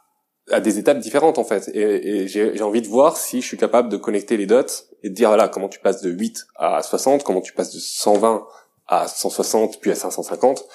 à 0.52 0.60
des 0.60 0.80
étapes 0.80 1.00
différentes 1.00 1.38
en 1.38 1.44
fait. 1.44 1.70
Et, 1.74 2.24
et 2.24 2.28
j'ai 2.28 2.62
envie 2.62 2.82
de 2.82 2.88
voir 2.88 3.18
si 3.18 3.42
je 3.42 3.48
suis 3.48 3.58
capable 3.58 3.90
de 3.90 3.98
connecter 3.98 4.38
les 4.38 4.46
dots 4.46 4.62
et 5.04 5.10
de 5.10 5.14
dire 5.14 5.30
voilà 5.30 5.48
comment 5.48 5.70
tu 5.70 5.80
passes 5.80 6.02
de 6.02 6.10
8 6.10 6.48
à 6.56 6.82
60 6.82 7.24
comment 7.24 7.42
tu 7.42 7.54
passes 7.54 7.74
de 7.74 7.80
120 7.80 8.46
à 8.88 9.08
160 9.08 9.80
puis 9.82 9.92
à 9.92 9.96
550 9.96 10.66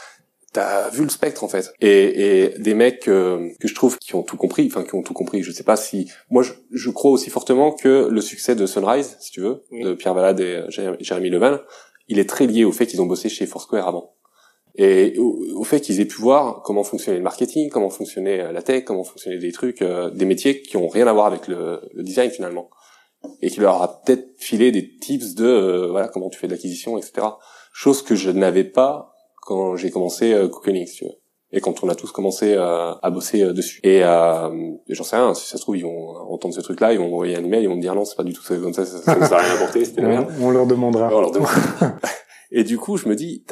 t'as 0.52 0.90
vu 0.90 1.02
le 1.02 1.08
spectre 1.08 1.44
en 1.44 1.48
fait. 1.48 1.72
Et, 1.80 2.44
et 2.44 2.58
des 2.58 2.74
mecs 2.74 3.08
euh, 3.08 3.48
que 3.58 3.68
je 3.68 3.74
trouve 3.74 3.98
qui 3.98 4.14
ont 4.14 4.22
tout 4.22 4.36
compris 4.36 4.66
enfin 4.66 4.84
qui 4.84 4.94
ont 4.94 5.02
tout 5.02 5.14
compris 5.14 5.42
je 5.42 5.50
sais 5.50 5.64
pas 5.64 5.76
si 5.76 6.10
moi 6.30 6.42
je, 6.42 6.52
je 6.70 6.90
crois 6.90 7.10
aussi 7.10 7.30
fortement 7.30 7.72
que 7.72 8.08
le 8.10 8.20
succès 8.20 8.54
de 8.54 8.66
Sunrise 8.66 9.16
si 9.20 9.30
tu 9.30 9.40
veux 9.40 9.64
de 9.72 9.94
Pierre 9.94 10.14
Valade 10.14 10.40
et 10.40 10.64
Jérémy 10.68 11.30
Leval 11.30 11.62
il 12.08 12.18
est 12.18 12.28
très 12.28 12.46
lié 12.46 12.64
au 12.64 12.72
fait 12.72 12.86
qu'ils 12.86 13.00
ont 13.00 13.06
bossé 13.06 13.28
chez 13.28 13.46
Foursquare 13.46 13.88
avant 13.88 14.14
et 14.74 15.18
au, 15.18 15.64
fait 15.64 15.80
qu'ils 15.80 16.00
aient 16.00 16.06
pu 16.06 16.20
voir 16.20 16.62
comment 16.62 16.82
fonctionnait 16.82 17.18
le 17.18 17.24
marketing, 17.24 17.68
comment 17.68 17.90
fonctionnait 17.90 18.40
euh, 18.40 18.52
la 18.52 18.62
tech, 18.62 18.84
comment 18.84 19.04
fonctionnaient 19.04 19.38
des 19.38 19.52
trucs, 19.52 19.82
euh, 19.82 20.10
des 20.10 20.24
métiers 20.24 20.62
qui 20.62 20.76
ont 20.76 20.88
rien 20.88 21.06
à 21.06 21.12
voir 21.12 21.26
avec 21.26 21.46
le, 21.46 21.80
le 21.92 22.02
design 22.02 22.30
finalement, 22.30 22.70
et 23.40 23.50
qui 23.50 23.60
leur 23.60 23.82
a 23.82 24.02
peut-être 24.02 24.30
filé 24.38 24.72
des 24.72 24.96
tips 24.98 25.34
de 25.34 25.46
euh, 25.46 25.88
voilà 25.90 26.08
comment 26.08 26.30
tu 26.30 26.38
fais 26.38 26.46
de 26.46 26.52
l'acquisition, 26.52 26.96
etc. 26.98 27.26
Chose 27.72 28.02
que 28.02 28.14
je 28.14 28.30
n'avais 28.30 28.64
pas 28.64 29.12
quand 29.42 29.76
j'ai 29.76 29.90
commencé 29.90 30.32
euh, 30.32 30.48
Cookening, 30.48 30.86
si 30.86 30.98
tu 30.98 31.04
veux. 31.04 31.18
et 31.50 31.60
quand 31.60 31.82
on 31.82 31.88
a 31.88 31.94
tous 31.94 32.10
commencé 32.12 32.54
à, 32.54 32.98
à 33.02 33.10
bosser 33.10 33.42
euh, 33.42 33.52
dessus. 33.52 33.80
Et 33.82 34.02
euh, 34.02 34.48
j'en 34.88 35.04
sais 35.04 35.16
rien, 35.16 35.34
si 35.34 35.46
ça 35.46 35.58
se 35.58 35.62
trouve, 35.62 35.76
ils 35.76 35.84
vont 35.84 36.16
entendre 36.30 36.54
ce 36.54 36.60
truc-là, 36.60 36.92
ils 36.92 36.98
vont 36.98 37.06
envoyer 37.06 37.36
un 37.36 37.44
email, 37.44 37.64
ils 37.64 37.68
vont 37.68 37.76
me 37.76 37.82
dire 37.82 37.94
non, 37.94 38.04
c'est 38.04 38.16
pas 38.16 38.24
du 38.24 38.32
tout 38.32 38.42
comme 38.46 38.72
ça, 38.72 38.86
ça, 38.86 38.98
ça 38.98 39.16
nous 39.16 39.24
a 39.24 39.38
rien 39.38 39.54
apporté, 39.54 39.84
c'était 39.84 40.00
la 40.00 40.08
merde. 40.08 40.32
On 40.40 40.50
leur 40.50 40.66
demandera. 40.66 41.10
On 41.12 41.20
leur 41.20 41.32
demandera. 41.32 41.58
et 42.52 42.64
du 42.64 42.78
coup, 42.78 42.96
je 42.96 43.08
me 43.08 43.16
dis, 43.16 43.44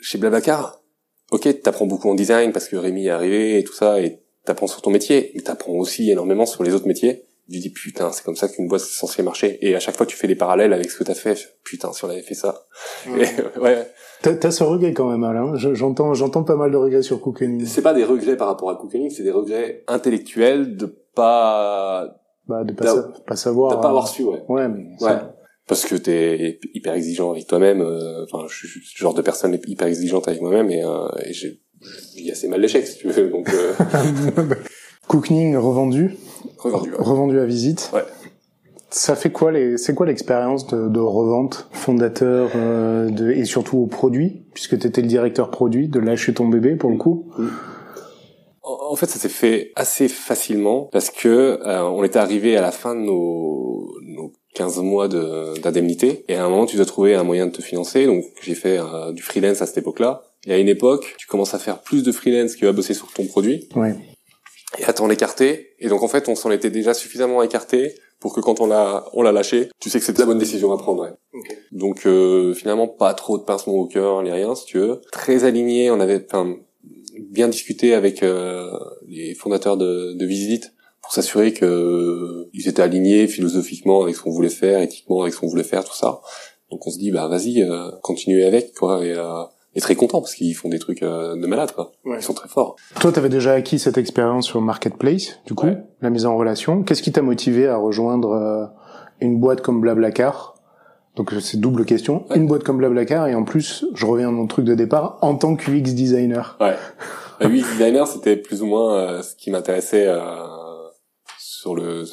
chez 0.00 0.18
Blablacar, 0.18 0.80
ok, 1.30 1.62
t'apprends 1.62 1.86
beaucoup 1.86 2.08
en 2.10 2.14
design 2.14 2.52
parce 2.52 2.68
que 2.68 2.76
Rémi 2.76 3.06
est 3.06 3.10
arrivé 3.10 3.58
et 3.58 3.64
tout 3.64 3.72
ça, 3.72 4.00
et 4.00 4.20
t'apprends 4.44 4.66
sur 4.66 4.82
ton 4.82 4.90
métier, 4.90 5.32
mais 5.34 5.42
t'apprends 5.42 5.72
aussi 5.72 6.10
énormément 6.10 6.46
sur 6.46 6.64
les 6.64 6.74
autres 6.74 6.86
métiers. 6.86 7.24
Tu 7.50 7.58
dis 7.58 7.70
putain, 7.70 8.12
c'est 8.12 8.24
comme 8.24 8.36
ça 8.36 8.48
qu'une 8.48 8.68
boîte 8.68 8.82
est 8.82 8.84
censée 8.84 9.24
marcher. 9.24 9.58
Et 9.60 9.74
à 9.74 9.80
chaque 9.80 9.96
fois, 9.96 10.06
tu 10.06 10.16
fais 10.16 10.28
des 10.28 10.36
parallèles 10.36 10.72
avec 10.72 10.88
ce 10.88 10.96
que 10.96 11.02
t'as 11.02 11.14
fait. 11.14 11.36
Putain, 11.64 11.92
si 11.92 12.04
on 12.04 12.08
avait 12.08 12.22
fait 12.22 12.34
ça. 12.34 12.66
Ouais. 13.08 13.24
Et, 13.24 13.58
ouais. 13.60 13.90
T'as 14.22 14.52
ce 14.52 14.62
regret 14.62 14.92
quand 14.92 15.10
même, 15.10 15.24
Alain. 15.24 15.56
J'entends, 15.56 16.14
j'entends 16.14 16.44
pas 16.44 16.54
mal 16.54 16.70
de 16.70 16.76
regrets 16.76 17.02
sur 17.02 17.20
Cookening. 17.20 17.66
C'est 17.66 17.82
pas 17.82 17.92
des 17.92 18.04
regrets 18.04 18.36
par 18.36 18.46
rapport 18.46 18.70
à 18.70 18.76
Cookening, 18.76 19.10
c'est 19.10 19.24
des 19.24 19.32
regrets 19.32 19.82
intellectuels 19.88 20.76
de 20.76 20.86
pas, 21.14 22.20
bah, 22.46 22.62
de 22.62 22.72
pas, 22.72 22.94
sa 22.94 23.02
pas 23.26 23.36
savoir. 23.36 23.76
De 23.76 23.82
pas 23.82 23.88
avoir 23.88 24.06
su, 24.06 24.22
ouais. 24.22 24.44
Ouais, 24.48 24.68
mais. 24.68 24.84
Ouais. 25.00 25.18
Parce 25.70 25.84
que 25.84 25.94
t'es 25.94 26.58
hyper 26.74 26.94
exigeant 26.94 27.30
avec 27.30 27.46
toi-même. 27.46 27.80
euh, 27.80 28.24
Enfin, 28.24 28.44
je 28.48 28.66
suis 28.66 28.80
ce 28.84 28.98
genre 28.98 29.14
de 29.14 29.22
personne 29.22 29.56
hyper 29.68 29.86
exigeante 29.86 30.26
avec 30.26 30.40
moi-même 30.40 30.68
et, 30.68 30.82
euh, 30.82 31.06
et 31.24 31.32
j'ai, 31.32 31.60
il 32.16 32.28
assez 32.28 32.48
mal 32.48 32.60
d'échecs, 32.60 32.88
si 32.88 32.98
tu 32.98 33.08
veux. 33.08 33.30
Donc. 33.30 33.48
Euh... 33.54 33.72
Cookening 35.06 35.56
revendu? 35.56 36.16
Revendu. 36.58 36.90
Ouais. 36.90 36.96
Revendu 36.98 37.38
à 37.38 37.44
visite? 37.44 37.88
Ouais. 37.94 38.02
Ça 38.90 39.14
fait 39.14 39.30
quoi 39.30 39.52
les 39.52 39.78
c'est 39.78 39.94
quoi 39.94 40.06
l'expérience 40.06 40.66
de, 40.66 40.88
de 40.88 40.98
revente 40.98 41.68
fondateur 41.70 42.50
euh, 42.56 43.08
de, 43.08 43.30
et 43.30 43.44
surtout 43.44 43.78
au 43.78 43.86
produit? 43.86 44.42
Puisque 44.52 44.76
tu 44.76 44.88
étais 44.88 45.02
le 45.02 45.06
directeur 45.06 45.52
produit 45.52 45.86
de 45.86 46.00
lâcher 46.00 46.34
ton 46.34 46.48
bébé 46.48 46.74
pour 46.74 46.90
le 46.90 46.96
coup. 46.96 47.26
Mmh. 47.38 47.46
En 48.64 48.96
fait, 48.96 49.06
ça 49.06 49.20
s'est 49.20 49.28
fait 49.28 49.70
assez 49.76 50.08
facilement 50.08 50.88
parce 50.90 51.10
que 51.10 51.60
euh, 51.64 51.84
on 51.84 52.02
était 52.02 52.18
arrivé 52.18 52.56
à 52.56 52.60
la 52.60 52.72
fin 52.72 52.96
de 52.96 53.02
nos, 53.02 53.88
nos 54.02 54.32
15 54.54 54.78
mois 54.78 55.08
d'indemnité 55.08 56.24
et 56.28 56.34
à 56.34 56.44
un 56.44 56.48
moment 56.48 56.66
tu 56.66 56.76
dois 56.76 56.84
trouver 56.84 57.14
un 57.14 57.22
moyen 57.22 57.46
de 57.46 57.52
te 57.52 57.62
financer. 57.62 58.06
Donc 58.06 58.24
j'ai 58.42 58.54
fait 58.54 58.78
euh, 58.78 59.12
du 59.12 59.22
freelance 59.22 59.62
à 59.62 59.66
cette 59.66 59.78
époque-là. 59.78 60.24
Et 60.46 60.52
à 60.52 60.58
une 60.58 60.68
époque, 60.68 61.14
tu 61.18 61.26
commences 61.26 61.54
à 61.54 61.58
faire 61.58 61.80
plus 61.80 62.02
de 62.02 62.12
freelance 62.12 62.56
qui 62.56 62.64
va 62.64 62.72
bosser 62.72 62.94
sur 62.94 63.12
ton 63.12 63.26
produit. 63.26 63.68
Ouais. 63.76 63.94
Et 64.78 64.84
à 64.84 64.92
t'en 64.92 65.10
écarter. 65.10 65.74
Et 65.78 65.88
donc 65.88 66.02
en 66.02 66.08
fait, 66.08 66.28
on 66.28 66.34
s'en 66.34 66.50
était 66.50 66.70
déjà 66.70 66.94
suffisamment 66.94 67.42
écarté 67.42 67.94
pour 68.20 68.34
que 68.34 68.40
quand 68.40 68.60
on 68.60 68.66
l'a 68.66 69.04
on 69.12 69.22
l'a 69.22 69.32
lâché, 69.32 69.68
tu 69.80 69.90
sais 69.90 69.98
que 69.98 70.04
c'était 70.04 70.20
la 70.20 70.26
bonne 70.26 70.38
décision 70.38 70.72
à 70.72 70.78
prendre. 70.78 71.02
Ouais. 71.02 71.12
Okay. 71.32 71.56
Donc 71.72 72.06
euh, 72.06 72.54
finalement 72.54 72.88
pas 72.88 73.14
trop 73.14 73.38
de 73.38 73.44
pincement 73.44 73.74
au 73.74 73.86
cœur 73.86 74.22
ni 74.22 74.30
rien 74.30 74.54
si 74.54 74.66
tu 74.66 74.78
veux. 74.78 75.00
Très 75.12 75.44
aligné, 75.44 75.90
on 75.90 76.00
avait 76.00 76.24
enfin 76.26 76.56
bien 77.18 77.48
discuté 77.48 77.94
avec 77.94 78.22
euh, 78.22 78.70
les 79.08 79.34
fondateurs 79.34 79.76
de, 79.76 80.14
de 80.14 80.26
Visite 80.26 80.72
pour 81.10 81.14
s'assurer 81.16 81.52
que 81.52 81.64
euh, 81.64 82.48
ils 82.54 82.68
étaient 82.68 82.82
alignés 82.82 83.26
philosophiquement 83.26 84.04
avec 84.04 84.14
ce 84.14 84.22
qu'on 84.22 84.30
voulait 84.30 84.48
faire, 84.48 84.80
éthiquement 84.80 85.22
avec 85.22 85.34
ce 85.34 85.40
qu'on 85.40 85.48
voulait 85.48 85.64
faire, 85.64 85.82
tout 85.84 85.92
ça. 85.92 86.20
Donc 86.70 86.86
on 86.86 86.90
se 86.90 86.98
dit 86.98 87.10
bah 87.10 87.26
vas-y, 87.26 87.62
euh, 87.64 87.90
continuez 88.00 88.44
avec 88.44 88.72
quoi 88.74 89.04
et 89.04 89.12
euh, 89.12 89.42
et 89.74 89.80
très 89.80 89.96
content 89.96 90.20
parce 90.20 90.34
qu'ils 90.36 90.54
font 90.54 90.68
des 90.68 90.78
trucs 90.78 91.02
euh, 91.02 91.34
de 91.34 91.46
malade 91.48 91.72
quoi. 91.72 91.90
Ouais. 92.04 92.18
Ils 92.20 92.22
sont 92.22 92.32
très 92.32 92.48
forts. 92.48 92.76
Toi, 93.00 93.10
t'avais 93.10 93.28
déjà 93.28 93.54
acquis 93.54 93.80
cette 93.80 93.98
expérience 93.98 94.46
sur 94.46 94.60
marketplace, 94.60 95.40
du 95.46 95.54
coup, 95.54 95.66
Ouais. 95.66 95.78
la 96.00 96.10
mise 96.10 96.26
en 96.26 96.36
relation. 96.36 96.84
Qu'est-ce 96.84 97.02
qui 97.02 97.10
t'a 97.10 97.22
motivé 97.22 97.66
à 97.66 97.76
rejoindre 97.76 98.30
euh, 98.30 98.66
une 99.20 99.40
boîte 99.40 99.62
comme 99.62 99.80
Blablacar? 99.80 100.54
Donc 101.16 101.32
c'est 101.40 101.58
double 101.58 101.86
question. 101.86 102.24
Ouais. 102.30 102.36
Une 102.36 102.46
boîte 102.46 102.62
comme 102.62 102.78
Blablacar 102.78 103.26
et 103.26 103.34
en 103.34 103.42
plus, 103.42 103.84
je 103.94 104.06
reviens 104.06 104.28
à 104.28 104.30
mon 104.30 104.46
truc 104.46 104.64
de 104.64 104.76
départ 104.76 105.18
en 105.22 105.34
tant 105.34 105.56
que 105.56 105.72
UX 105.72 105.92
designer. 105.92 106.56
Ouais. 106.60 106.76
Euh, 107.42 107.48
UX 107.48 107.62
designer, 107.72 108.06
c'était 108.06 108.36
plus 108.36 108.60
ou 108.60 108.66
moins 108.66 108.94
euh, 108.98 109.22
ce 109.22 109.34
qui 109.34 109.50
m'intéressait 109.50 110.04
euh, 110.06 110.20
sur 111.60 111.74
le, 111.74 112.04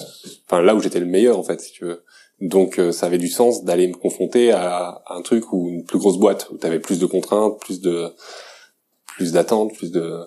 enfin 0.48 0.62
là 0.62 0.76
où 0.76 0.80
j'étais 0.80 1.00
le 1.00 1.06
meilleur 1.06 1.38
en 1.40 1.44
fait, 1.44 1.60
si 1.62 1.72
tu 1.72 1.86
veux. 1.86 2.04
Donc 2.42 2.78
euh, 2.80 2.92
ça 2.92 3.06
avait 3.08 3.18
du 3.18 3.30
sens 3.30 3.64
d'aller 3.64 3.88
me 3.88 3.94
confronter 3.96 4.52
à, 4.52 5.02
à 5.06 5.16
un 5.16 5.22
truc 5.22 5.52
ou 5.54 5.70
une 5.70 5.84
plus 5.86 5.98
grosse 6.00 6.18
boîte 6.20 6.48
où 6.52 6.58
t'avais 6.58 6.80
plus 6.80 7.00
de 7.00 7.06
contraintes, 7.06 7.60
plus 7.60 7.82
de, 7.82 8.10
plus 9.16 9.32
d'attentes, 9.32 9.74
plus 9.74 9.92
de. 9.92 10.20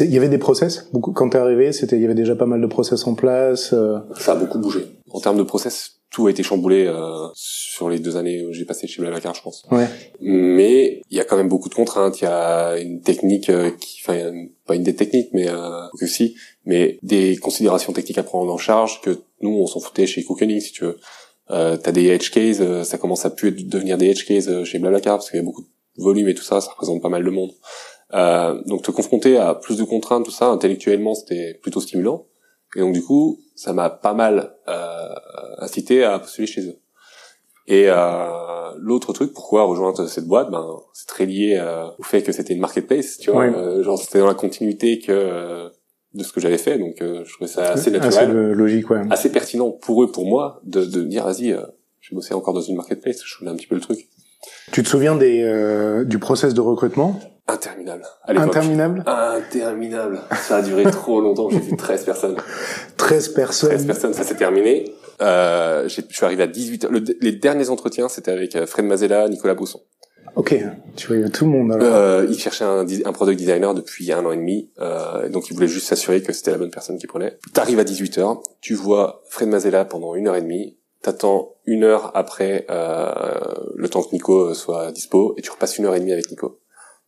Il 0.00 0.12
y 0.12 0.16
avait 0.16 0.28
des 0.30 0.38
process? 0.38 0.88
Beaucoup, 0.92 1.12
quand 1.12 1.28
t'es 1.30 1.38
arrivé, 1.38 1.72
c'était, 1.72 1.96
il 1.96 2.02
y 2.02 2.04
avait 2.04 2.14
déjà 2.14 2.34
pas 2.36 2.46
mal 2.46 2.60
de 2.60 2.66
process 2.66 3.06
en 3.06 3.14
place. 3.14 3.72
euh, 3.72 3.98
Ça 4.18 4.32
a 4.32 4.34
beaucoup 4.34 4.58
bougé. 4.58 4.86
En 5.10 5.20
termes 5.20 5.36
de 5.36 5.42
process, 5.42 6.00
tout 6.10 6.26
a 6.26 6.30
été 6.30 6.42
chamboulé 6.42 6.86
euh, 6.86 7.26
sur 7.34 7.88
les 7.90 7.98
deux 7.98 8.16
années 8.16 8.44
où 8.46 8.52
j'ai 8.52 8.64
passé 8.64 8.86
chez 8.86 9.00
Blablacar, 9.02 9.34
je 9.34 9.42
pense. 9.42 9.64
Ouais. 9.70 9.86
mais 10.20 11.02
il 11.10 11.16
y 11.16 11.20
a 11.20 11.24
quand 11.24 11.36
même 11.36 11.48
beaucoup 11.48 11.68
de 11.68 11.74
contraintes. 11.74 12.20
Il 12.20 12.24
y 12.24 12.26
a 12.28 12.78
une 12.78 13.02
technique 13.02 13.50
euh, 13.50 13.70
qui, 13.78 14.00
enfin, 14.02 14.32
pas 14.66 14.74
une 14.74 14.82
des 14.82 14.94
techniques, 14.94 15.30
mais 15.32 15.48
euh, 15.48 15.86
que 15.98 16.06
si, 16.06 16.36
mais 16.64 16.98
des 17.02 17.36
considérations 17.36 17.92
techniques 17.92 18.18
à 18.18 18.22
prendre 18.22 18.52
en 18.52 18.58
charge 18.58 19.00
que 19.00 19.20
nous 19.40 19.50
on 19.50 19.66
s'en 19.66 19.80
foutait 19.80 20.06
chez 20.06 20.24
Cookening, 20.24 20.60
si 20.60 20.72
tu 20.72 20.84
veux. 20.84 20.98
Euh, 21.50 21.76
t'as 21.76 21.92
des 21.92 22.06
edge 22.06 22.30
cases, 22.30 22.60
euh, 22.60 22.84
ça 22.84 22.96
commence 22.96 23.26
à 23.26 23.30
plus 23.30 23.52
devenir 23.52 23.98
des 23.98 24.06
edge 24.06 24.24
cases 24.24 24.48
euh, 24.48 24.64
chez 24.64 24.78
Blablacar 24.78 25.18
parce 25.18 25.30
qu'il 25.30 25.38
y 25.38 25.42
a 25.42 25.44
beaucoup 25.44 25.62
de 25.62 26.02
volume 26.02 26.28
et 26.28 26.34
tout 26.34 26.42
ça, 26.42 26.60
ça 26.60 26.70
représente 26.70 27.02
pas 27.02 27.10
mal 27.10 27.22
de 27.22 27.30
monde. 27.30 27.52
Euh, 28.14 28.62
donc 28.66 28.82
te 28.82 28.90
confronter 28.90 29.36
à 29.36 29.54
plus 29.54 29.76
de 29.76 29.84
contraintes, 29.84 30.24
tout 30.24 30.30
ça, 30.30 30.46
intellectuellement, 30.46 31.14
c'était 31.14 31.54
plutôt 31.54 31.80
stimulant. 31.80 32.26
Et 32.76 32.80
donc 32.80 32.94
du 32.94 33.02
coup, 33.02 33.40
ça 33.54 33.72
m'a 33.72 33.90
pas 33.90 34.14
mal 34.14 34.54
euh, 34.68 35.14
incité 35.58 36.04
à 36.04 36.18
postuler 36.18 36.46
chez 36.46 36.66
eux. 36.66 36.78
Et 37.66 37.86
euh, 37.88 38.26
l'autre 38.78 39.12
truc, 39.12 39.32
pourquoi 39.32 39.64
rejoindre 39.64 40.06
cette 40.06 40.26
boîte, 40.26 40.50
ben 40.50 40.66
c'est 40.92 41.06
très 41.08 41.24
lié 41.26 41.56
euh, 41.58 41.86
au 41.98 42.02
fait 42.02 42.22
que 42.22 42.32
c'était 42.32 42.52
une 42.52 42.60
marketplace, 42.60 43.18
tu 43.18 43.30
vois, 43.30 43.40
Ouais. 43.46 43.54
euh, 43.56 43.82
genre 43.82 43.98
c'était 43.98 44.18
dans 44.18 44.26
la 44.26 44.34
continuité 44.34 44.98
que 44.98 45.12
euh, 45.12 45.68
de 46.12 46.22
ce 46.22 46.32
que 46.32 46.40
j'avais 46.40 46.58
fait, 46.58 46.78
donc 46.78 47.00
euh, 47.00 47.22
je 47.24 47.32
trouvais 47.34 47.48
ça 47.48 47.70
assez 47.72 47.90
naturel, 47.90 48.14
assez 48.14 48.26
logique, 48.54 48.90
ouais. 48.90 49.00
assez 49.10 49.32
pertinent 49.32 49.70
pour 49.70 50.02
eux, 50.04 50.10
pour 50.12 50.26
moi, 50.26 50.60
de, 50.64 50.84
de 50.84 51.00
dire 51.02 51.24
vas-y, 51.24 51.52
euh, 51.52 51.62
je 52.00 52.10
vais 52.10 52.16
bosser 52.16 52.34
encore 52.34 52.52
dans 52.54 52.60
une 52.60 52.76
marketplace, 52.76 53.20
je 53.24 53.38
voulais 53.38 53.50
un 53.50 53.56
petit 53.56 53.66
peu 53.66 53.74
le 53.76 53.80
truc. 53.80 53.98
Tu 54.72 54.82
te 54.82 54.88
souviens 54.88 55.16
des, 55.16 55.42
euh, 55.42 56.04
du 56.04 56.18
process 56.18 56.52
de 56.52 56.60
recrutement? 56.60 57.18
Interminable. 57.48 58.04
À 58.24 58.32
interminable? 58.32 59.02
Interminable. 59.06 60.20
Ça 60.36 60.56
a 60.56 60.62
duré 60.62 60.84
trop 60.84 61.20
longtemps. 61.20 61.48
J'ai 61.50 61.60
vu 61.60 61.76
13 61.76 62.04
personnes. 62.04 62.36
13 62.96 63.28
personnes. 63.28 63.70
13 63.70 63.86
personnes, 63.86 64.12
ça 64.14 64.22
s'est 64.22 64.36
terminé. 64.36 64.84
Euh, 65.20 65.88
je 65.88 66.00
suis 66.08 66.24
arrivé 66.24 66.42
à 66.42 66.46
18 66.46 66.84
heures. 66.84 66.92
Le- 66.92 67.04
les 67.20 67.32
derniers 67.32 67.70
entretiens, 67.70 68.08
c'était 68.08 68.30
avec 68.32 68.56
euh, 68.56 68.66
Fred 68.66 68.84
Mazella, 68.86 69.28
Nicolas 69.28 69.54
Bousson. 69.54 69.80
Ok, 70.36 70.56
tu 70.96 71.06
voyais 71.06 71.28
tout 71.28 71.44
le 71.44 71.52
monde 71.52 71.72
alors. 71.72 71.86
Euh, 71.94 72.26
il 72.28 72.36
cherchait 72.36 72.64
un, 72.64 72.84
product 73.12 73.38
designer 73.38 73.72
depuis 73.72 74.10
un 74.10 74.24
an 74.26 74.32
et 74.32 74.36
demi, 74.36 74.68
euh, 74.80 75.28
donc 75.28 75.48
il 75.48 75.54
voulait 75.54 75.68
juste 75.68 75.86
s'assurer 75.86 76.22
que 76.22 76.32
c'était 76.32 76.50
la 76.50 76.58
bonne 76.58 76.72
personne 76.72 76.98
qui 76.98 77.06
prenait. 77.06 77.38
T'arrives 77.52 77.78
à 77.78 77.84
18h, 77.84 78.42
tu 78.60 78.74
vois 78.74 79.22
Fred 79.28 79.48
Mazella 79.48 79.84
pendant 79.84 80.16
une 80.16 80.26
heure 80.26 80.34
et 80.34 80.42
demie, 80.42 80.76
t'attends 81.02 81.54
une 81.66 81.84
heure 81.84 82.10
après 82.16 82.66
euh, 82.68 83.22
le 83.76 83.88
temps 83.88 84.02
que 84.02 84.10
Nico 84.12 84.54
soit 84.54 84.90
dispo, 84.90 85.34
et 85.36 85.42
tu 85.42 85.52
repasses 85.52 85.78
une 85.78 85.86
heure 85.86 85.94
et 85.94 86.00
demie 86.00 86.12
avec 86.12 86.28
Nico. 86.28 86.58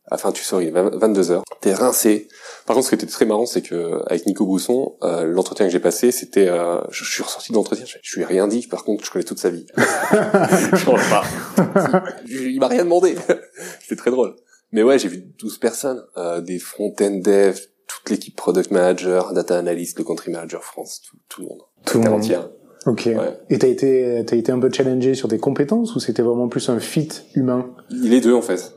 Enfin, 0.09 0.31
tu 0.31 0.41
sors, 0.45 0.61
il 0.61 0.69
est 0.69 0.71
22h, 0.71 1.41
t'es 1.59 1.73
rincé. 1.73 2.29
Par 2.67 2.75
contre, 2.75 2.87
ce 2.87 2.89
qui 2.89 2.95
était 2.95 3.11
très 3.11 3.25
marrant, 3.25 3.45
c'est 3.45 3.61
que 3.61 4.03
avec 4.07 4.25
Nico 4.25 4.45
Bousson, 4.45 4.97
euh, 5.01 5.23
l'entretien 5.23 5.65
que 5.65 5.71
j'ai 5.71 5.79
passé, 5.79 6.11
c'était, 6.11 6.49
euh, 6.49 6.81
je, 6.91 7.05
je 7.05 7.09
suis 7.09 7.23
ressorti 7.23 7.53
de 7.53 7.55
l'entretien, 7.55 7.85
je, 7.85 7.95
je 8.01 8.15
lui 8.17 8.23
ai 8.23 8.25
rien 8.25 8.45
dit. 8.45 8.67
Par 8.67 8.83
contre, 8.83 9.05
je 9.05 9.09
connais 9.09 9.23
toute 9.23 9.39
sa 9.39 9.49
vie. 9.49 9.65
je 9.77 10.75
change 10.75 11.09
pas. 11.09 11.23
Il, 12.27 12.59
m'a 12.59 12.67
rien 12.67 12.83
demandé. 12.83 13.15
c'était 13.79 13.95
très 13.95 14.11
drôle. 14.11 14.35
Mais 14.73 14.83
ouais, 14.83 14.99
j'ai 14.99 15.07
vu 15.07 15.23
12 15.39 15.59
personnes, 15.59 16.03
euh, 16.17 16.41
des 16.41 16.59
front-end 16.59 17.21
devs, 17.23 17.57
toute 17.87 18.09
l'équipe 18.09 18.35
product 18.35 18.69
manager, 18.71 19.31
data 19.31 19.57
analyst, 19.57 19.97
le 19.97 20.03
country 20.03 20.29
manager 20.29 20.61
France, 20.65 21.01
tout, 21.09 21.17
tout 21.29 21.41
le 21.43 21.47
monde. 21.47 21.61
Tout 21.85 21.99
le 21.99 22.09
monde. 22.09 22.19
entière. 22.19 22.49
Ok. 22.85 23.03
Ouais. 23.05 23.39
Et 23.49 23.59
t'as 23.59 23.67
été, 23.69 24.23
t'as 24.27 24.35
été 24.35 24.51
un 24.51 24.59
peu 24.59 24.69
challengé 24.69 25.13
sur 25.15 25.29
tes 25.29 25.37
compétences 25.37 25.95
ou 25.95 26.01
c'était 26.01 26.21
vraiment 26.21 26.49
plus 26.49 26.67
un 26.67 26.79
fit 26.81 27.09
humain? 27.33 27.73
Les 27.89 28.19
deux 28.19 28.33
en 28.33 28.41
fait, 28.41 28.76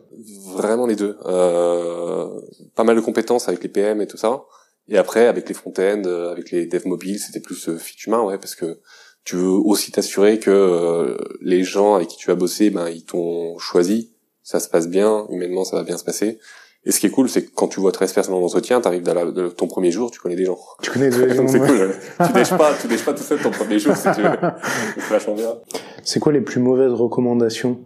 vraiment 0.54 0.86
les 0.86 0.96
deux. 0.96 1.16
Euh, 1.26 2.28
pas 2.74 2.84
mal 2.84 2.96
de 2.96 3.00
compétences 3.00 3.48
avec 3.48 3.62
les 3.62 3.68
PM 3.68 4.00
et 4.00 4.06
tout 4.06 4.16
ça. 4.16 4.42
Et 4.88 4.98
après 4.98 5.26
avec 5.26 5.48
les 5.48 5.54
front-end, 5.54 6.02
euh, 6.06 6.32
avec 6.32 6.50
les 6.50 6.66
devs 6.66 6.86
mobiles, 6.86 7.18
c'était 7.20 7.40
plus 7.40 7.68
euh, 7.68 7.76
fit 7.78 7.96
humain, 8.06 8.22
ouais, 8.22 8.38
parce 8.38 8.54
que 8.54 8.80
tu 9.24 9.36
veux 9.36 9.48
aussi 9.50 9.92
t'assurer 9.92 10.38
que 10.38 10.50
euh, 10.50 11.16
les 11.40 11.62
gens 11.62 11.94
avec 11.94 12.08
qui 12.08 12.16
tu 12.16 12.30
as 12.30 12.34
bossé, 12.34 12.70
ben 12.70 12.88
ils 12.88 13.04
t'ont 13.04 13.58
choisi, 13.58 14.12
ça 14.42 14.58
se 14.58 14.68
passe 14.68 14.88
bien, 14.88 15.26
humainement 15.30 15.64
ça 15.64 15.76
va 15.76 15.82
bien 15.84 15.96
se 15.98 16.04
passer. 16.04 16.38
Et 16.86 16.92
ce 16.92 16.98
qui 16.98 17.06
est 17.06 17.11
cool, 17.11 17.28
c'est 17.28 17.44
que 17.44 17.50
quand 17.54 17.68
tu 17.68 17.78
vois 17.78 17.92
13 17.92 18.14
personnes 18.14 18.34
en 18.34 18.40
entretien, 18.40 18.80
t'arrives 18.80 19.02
dans 19.02 19.12
la- 19.12 19.26
de 19.30 19.48
ton 19.50 19.66
premier 19.66 19.90
jour, 19.90 20.11
tu 20.11 20.18
connais 20.18 20.34
des 20.34 20.46
gens. 20.46 20.58
Tu 20.82 20.90
connais 20.90 21.11
Donc 21.11 21.28
gens, 21.34 21.46
c'est 21.46 21.58
cool. 21.61 21.76
ouais. 21.76 22.26
tu 22.26 22.32
dèches 22.32 22.56
pas, 22.56 22.72
tu 22.80 22.88
dèches 22.88 23.04
pas 23.04 23.12
tout 23.12 23.22
seul 23.22 23.38
ton 23.38 23.50
premier 23.50 23.78
jour 23.78 23.94
si 23.94 24.08
tu 24.14 24.22
veux. 24.22 24.30
C'est 24.94 25.11
vachement 25.11 25.34
bien. 25.34 25.54
C'est 26.02 26.20
quoi 26.20 26.32
les 26.32 26.40
plus 26.40 26.58
mauvaises 26.58 26.92
recommandations? 26.92 27.78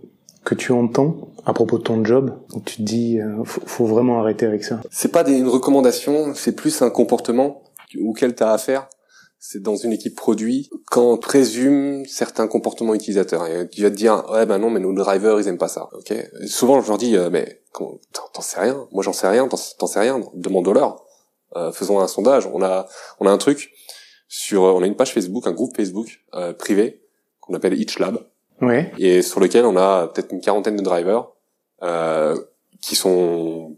Que 0.44 0.54
tu 0.54 0.72
entends 0.72 1.28
à 1.46 1.52
propos 1.52 1.78
de 1.78 1.82
ton 1.82 2.04
job 2.04 2.32
tu 2.64 2.76
te 2.76 2.82
dis 2.82 3.18
euh, 3.20 3.44
faut, 3.44 3.86
vraiment 3.86 4.20
arrêter 4.20 4.46
avec 4.46 4.64
ça 4.64 4.80
C'est 4.90 5.10
pas 5.10 5.24
des, 5.24 5.38
une 5.38 5.48
recommandation, 5.48 6.34
c'est 6.34 6.54
plus 6.54 6.82
un 6.82 6.90
comportement 6.90 7.62
auquel 8.02 8.34
t'as 8.34 8.52
affaire. 8.52 8.88
c'est 9.38 9.62
dans 9.62 9.76
une 9.76 9.92
équipe 9.92 10.16
produit 10.16 10.70
quand 10.86 11.12
on 11.12 11.16
présume 11.16 12.04
certains 12.06 12.48
comportements 12.48 12.94
utilisateurs. 12.94 13.46
Et 13.46 13.68
tu 13.68 13.82
vas 13.82 13.90
te 13.90 13.96
dire 13.96 14.24
ouais 14.32 14.46
ben 14.46 14.58
non 14.58 14.70
mais 14.70 14.80
nos 14.80 14.92
drivers 14.92 15.40
ils 15.40 15.48
aiment 15.48 15.58
pas 15.58 15.68
ça. 15.68 15.88
Ok. 15.92 16.12
souvent 16.46 16.80
je 16.80 16.88
leur 16.88 16.98
dis 16.98 17.16
euh, 17.16 17.30
mais 17.30 17.62
t'en 17.72 18.42
sais 18.42 18.60
rien. 18.60 18.86
Moi 18.92 19.02
j'en 19.02 19.12
sais 19.12 19.28
rien. 19.28 19.48
T'en 19.48 19.86
sais 19.86 20.00
rien. 20.00 20.20
Demande-leur. 20.34 21.04
Euh, 21.56 21.72
faisons 21.72 22.00
un 22.00 22.08
sondage. 22.08 22.48
On 22.52 22.62
a 22.62 22.86
on 23.20 23.26
a 23.26 23.30
un 23.30 23.38
truc 23.38 23.70
sur 24.28 24.62
on 24.62 24.82
a 24.82 24.86
une 24.86 24.96
page 24.96 25.12
Facebook, 25.12 25.46
un 25.46 25.52
groupe 25.52 25.76
Facebook 25.76 26.20
euh, 26.34 26.52
privé 26.52 27.02
qu'on 27.40 27.54
appelle 27.54 27.80
Each 27.80 27.98
Lab. 27.98 28.18
Ouais. 28.62 28.92
Et 28.98 29.22
sur 29.22 29.40
lequel 29.40 29.64
on 29.64 29.76
a 29.76 30.08
peut-être 30.08 30.32
une 30.32 30.40
quarantaine 30.40 30.76
de 30.76 30.82
drivers 30.82 31.28
euh, 31.82 32.38
qui 32.80 32.96
sont 32.96 33.76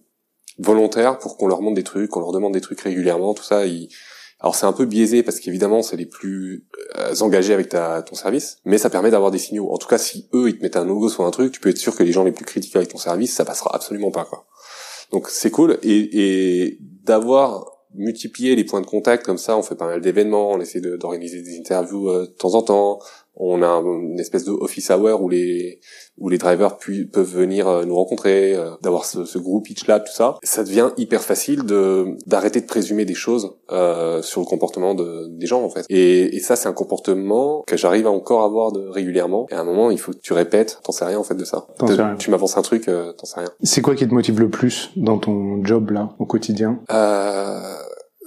volontaires 0.59 1.19
pour 1.19 1.37
qu'on 1.37 1.49
leur 1.49 1.63
montre 1.63 1.77
des 1.77 1.83
trucs, 1.83 2.11
qu'on 2.11 2.21
leur 2.21 2.33
demande 2.33 2.53
des 2.53 2.61
trucs 2.61 2.81
régulièrement, 2.81 3.35
tout 3.35 3.43
ça. 3.43 3.63
Alors 4.41 4.55
c'est 4.55 4.67
un 4.67 4.73
peu 4.73 4.85
biaisé 4.85 5.23
parce 5.23 5.41
qu'évidemment 5.41 5.83
c'est 5.83 5.97
les 5.97 6.07
plus 6.07 6.67
euh, 6.97 7.15
engagés 7.21 7.55
avec 7.55 7.71
ta, 7.71 8.03
ton 8.03 8.15
service, 8.15 8.59
mais 8.65 8.79
ça 8.79 8.91
permet 8.91 9.11
d'avoir 9.11 9.31
des 9.31 9.39
signaux. 9.39 9.73
En 9.73 9.79
tout 9.79 9.89
cas, 9.89 9.99
si 9.99 10.29
eux 10.35 10.49
ils 10.49 10.59
te 10.59 10.63
mettent 10.63 10.77
un 10.77 10.85
logo 10.85 11.09
sur 11.09 11.25
un 11.25 11.31
truc, 11.31 11.53
tu 11.53 11.61
peux 11.61 11.71
être 11.71 11.79
sûr 11.79 11.97
que 11.97 12.03
les 12.03 12.13
gens 12.13 12.25
les 12.25 12.33
plus 12.33 12.45
critiques 12.45 12.77
avec 12.77 12.89
ton 12.89 12.99
service, 12.99 13.35
ça 13.35 13.45
passera 13.45 13.75
absolument 13.75 14.11
pas 14.11 14.25
quoi. 14.25 14.47
Donc 15.11 15.29
c'est 15.31 15.51
cool 15.51 15.79
et, 15.83 16.65
et 16.65 16.79
d'avoir 16.81 17.77
multiplié 17.95 18.55
les 18.57 18.65
points 18.65 18.81
de 18.81 18.87
contact 18.87 19.25
comme 19.25 19.39
ça, 19.39 19.57
on 19.57 19.63
fait 19.63 19.75
pas 19.75 19.87
mal 19.87 20.01
d'événements, 20.01 20.51
on 20.51 20.61
essaie 20.61 20.81
d'organiser 20.81 21.43
des 21.43 21.59
interviews 21.59 22.11
euh, 22.11 22.27
de 22.27 22.33
temps 22.33 22.55
en 22.55 22.63
temps, 22.63 22.99
on 23.37 23.63
a 23.63 23.67
une 23.67 24.19
espèce 24.19 24.45
de 24.45 24.51
office 24.51 24.91
hour 24.91 25.23
où 25.23 25.29
les 25.29 25.81
où 26.19 26.31
les 26.31 26.39
drivers 26.39 26.79
peuvent 27.13 27.31
venir 27.31 27.69
euh, 27.69 27.85
nous 27.85 27.95
rencontrer, 27.95 28.55
euh, 28.55 28.71
d'avoir 28.81 29.05
ce, 29.05 29.27
ce, 29.27 29.39
groupe 29.39 29.67
pitch 29.67 29.87
lab, 29.87 30.05
tout 30.05 30.13
ça. 30.13 30.39
Ça 30.43 30.65
devient 30.65 30.91
hyper 30.97 31.23
facile 31.23 31.65
de 31.65 32.17
d'arrêter 32.27 32.61
de 32.63 32.67
présumer 32.67 33.05
des 33.05 33.15
choses 33.15 33.53
euh, 33.71 34.23
sur 34.23 34.41
le 34.41 34.47
comportement 34.47 34.95
de, 34.95 35.27
des 35.29 35.47
gens 35.47 35.63
en 35.63 35.69
fait. 35.69 35.85
Et, 35.91 36.35
et 36.35 36.41
ça, 36.41 36.57
c'est 36.57 36.69
un 36.69 36.73
comportement 36.73 37.63
que 37.67 37.77
j'arrive 37.77 38.07
à 38.07 38.11
encore 38.11 38.45
avoir 38.45 38.73
de, 38.73 38.87
régulièrement. 38.89 39.47
Et 39.51 39.55
à 39.55 39.61
un 39.61 39.65
moment, 39.65 39.91
il 39.91 39.99
faut 39.99 40.13
que 40.13 40.19
tu 40.19 40.33
répètes. 40.33 40.81
T'en 40.85 40.93
sais 40.93 41.05
rien 41.05 41.19
en 41.19 41.25
fait 41.25 41.35
de 41.35 41.45
ça. 41.45 41.67
Tu 42.19 42.31
m'avances 42.31 42.57
un 42.57 42.63
truc, 42.63 42.89
euh, 42.89 43.13
t'en 43.13 43.27
sais 43.27 43.41
rien. 43.41 43.51
C'est 43.63 43.83
quoi 43.83 43.95
qui 43.95 44.09
te 44.09 44.15
motive 44.15 44.41
le 44.41 44.49
plus 44.49 44.91
dans 44.97 45.19
ton 45.19 45.63
job 45.65 45.91
là 45.91 46.15
au 46.19 46.25
quotidien? 46.25 46.81
Euh, 46.91 47.61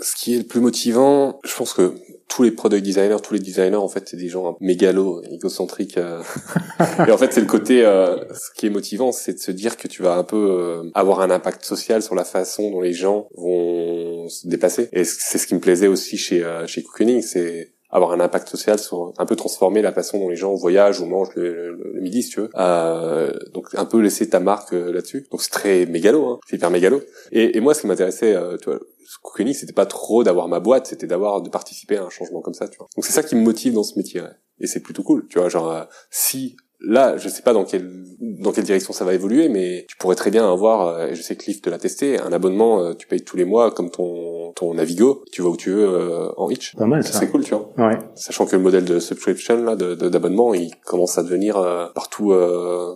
Ce 0.01 0.15
qui 0.15 0.35
est 0.35 0.39
le 0.39 0.43
plus 0.45 0.61
motivant, 0.61 1.39
je 1.43 1.55
pense 1.55 1.73
que 1.73 1.93
tous 2.29 2.43
les 2.43 2.51
product 2.51 2.85
designers, 2.85 3.17
tous 3.21 3.33
les 3.33 3.39
designers, 3.39 3.75
en 3.75 3.89
fait, 3.89 4.07
c'est 4.07 4.15
des 4.15 4.29
gens 4.29 4.55
mégalos, 4.61 5.23
égocentriques. 5.31 5.97
Euh. 5.97 6.21
et 7.07 7.11
en 7.11 7.17
fait, 7.17 7.33
c'est 7.33 7.41
le 7.41 7.47
côté, 7.47 7.83
euh, 7.83 8.17
ce 8.33 8.51
qui 8.55 8.67
est 8.67 8.69
motivant, 8.69 9.11
c'est 9.11 9.33
de 9.33 9.39
se 9.39 9.51
dire 9.51 9.75
que 9.75 9.87
tu 9.87 10.03
vas 10.03 10.13
un 10.13 10.23
peu 10.23 10.37
euh, 10.37 10.89
avoir 10.93 11.21
un 11.21 11.31
impact 11.31 11.65
social 11.65 12.03
sur 12.03 12.15
la 12.15 12.23
façon 12.23 12.69
dont 12.69 12.81
les 12.81 12.93
gens 12.93 13.27
vont 13.35 14.29
se 14.29 14.47
déplacer. 14.47 14.89
Et 14.93 15.03
c'est 15.03 15.39
ce 15.39 15.47
qui 15.47 15.55
me 15.55 15.59
plaisait 15.59 15.87
aussi 15.87 16.17
chez 16.17 16.45
chez 16.67 16.83
Cookening, 16.83 17.21
c'est 17.21 17.73
avoir 17.89 18.11
un 18.11 18.19
impact 18.19 18.49
social 18.49 18.79
sur 18.79 19.13
un 19.17 19.25
peu 19.25 19.35
transformer 19.35 19.81
la 19.81 19.91
façon 19.91 20.19
dont 20.19 20.29
les 20.29 20.35
gens 20.35 20.53
voyagent 20.53 20.99
ou 21.01 21.05
mangent 21.05 21.33
le, 21.35 21.77
midi 22.01 22.23
si 22.23 22.29
tu 22.29 22.41
veux 22.41 22.49
euh, 22.55 23.31
donc 23.53 23.67
un 23.73 23.85
peu 23.85 23.99
laisser 23.99 24.29
ta 24.29 24.39
marque 24.39 24.71
là-dessus 24.71 25.27
donc 25.31 25.41
c'est 25.41 25.49
très 25.49 25.85
mégalo 25.85 26.27
hein. 26.27 26.39
c'est 26.47 26.57
hyper 26.57 26.69
mégalo 26.69 27.01
et, 27.31 27.59
moi 27.59 27.73
ce 27.73 27.81
qui 27.81 27.87
m'intéressait 27.87 28.35
tu 28.61 28.69
vois 28.69 28.79
Cookening, 29.23 29.53
c'était 29.53 29.73
pas 29.73 29.85
trop 29.85 30.23
d'avoir 30.23 30.47
ma 30.47 30.59
boîte, 30.59 30.85
c'était 30.85 31.07
d'avoir 31.07 31.41
de 31.41 31.49
participer 31.49 31.97
à 31.97 32.03
un 32.03 32.09
changement 32.09 32.41
comme 32.41 32.53
ça, 32.53 32.67
tu 32.67 32.77
vois. 32.77 32.87
Donc 32.95 33.05
c'est 33.05 33.11
ça 33.11 33.23
qui 33.23 33.35
me 33.35 33.41
motive 33.41 33.73
dans 33.73 33.83
ce 33.83 33.97
métier, 33.97 34.21
et 34.59 34.67
c'est 34.67 34.81
plutôt 34.81 35.03
cool, 35.03 35.27
tu 35.27 35.39
vois. 35.39 35.49
Genre 35.49 35.71
euh, 35.71 35.83
si 36.11 36.55
là, 36.81 37.17
je 37.17 37.29
sais 37.29 37.41
pas 37.41 37.53
dans 37.53 37.65
quelle 37.65 37.89
dans 38.21 38.51
quelle 38.51 38.65
direction 38.65 38.91
ça 38.91 39.05
va 39.05 39.13
évoluer, 39.13 39.47
mais 39.47 39.85
tu 39.87 39.95
pourrais 39.95 40.15
très 40.15 40.29
bien 40.29 40.51
avoir, 40.51 40.87
euh, 40.87 41.07
et 41.07 41.15
je 41.15 41.21
sais 41.21 41.37
que 41.37 41.45
Lyft 41.45 41.63
te 41.63 41.69
l'a 41.69 41.77
testé, 41.77 42.19
un 42.19 42.33
abonnement, 42.33 42.81
euh, 42.81 42.93
tu 42.93 43.07
payes 43.07 43.23
tous 43.23 43.37
les 43.37 43.45
mois 43.45 43.71
comme 43.71 43.89
ton 43.89 44.51
ton 44.55 44.73
Navigo, 44.73 45.23
tu 45.31 45.41
vas 45.41 45.49
où 45.49 45.55
tu 45.55 45.69
veux 45.69 46.31
en 46.35 46.49
Hitch. 46.49 46.75
Pas 46.75 46.85
mal 46.85 47.03
ça. 47.03 47.17
C'est 47.17 47.29
cool, 47.29 47.43
tu 47.43 47.53
vois. 47.53 47.69
Ouais. 47.77 47.97
Sachant 48.15 48.45
que 48.45 48.55
le 48.55 48.61
modèle 48.61 48.83
de 48.83 48.99
subscription 48.99 49.63
là, 49.63 49.75
d'abonnement, 49.75 50.53
il 50.53 50.71
commence 50.83 51.17
à 51.17 51.23
devenir 51.23 51.55
partout 51.93 52.33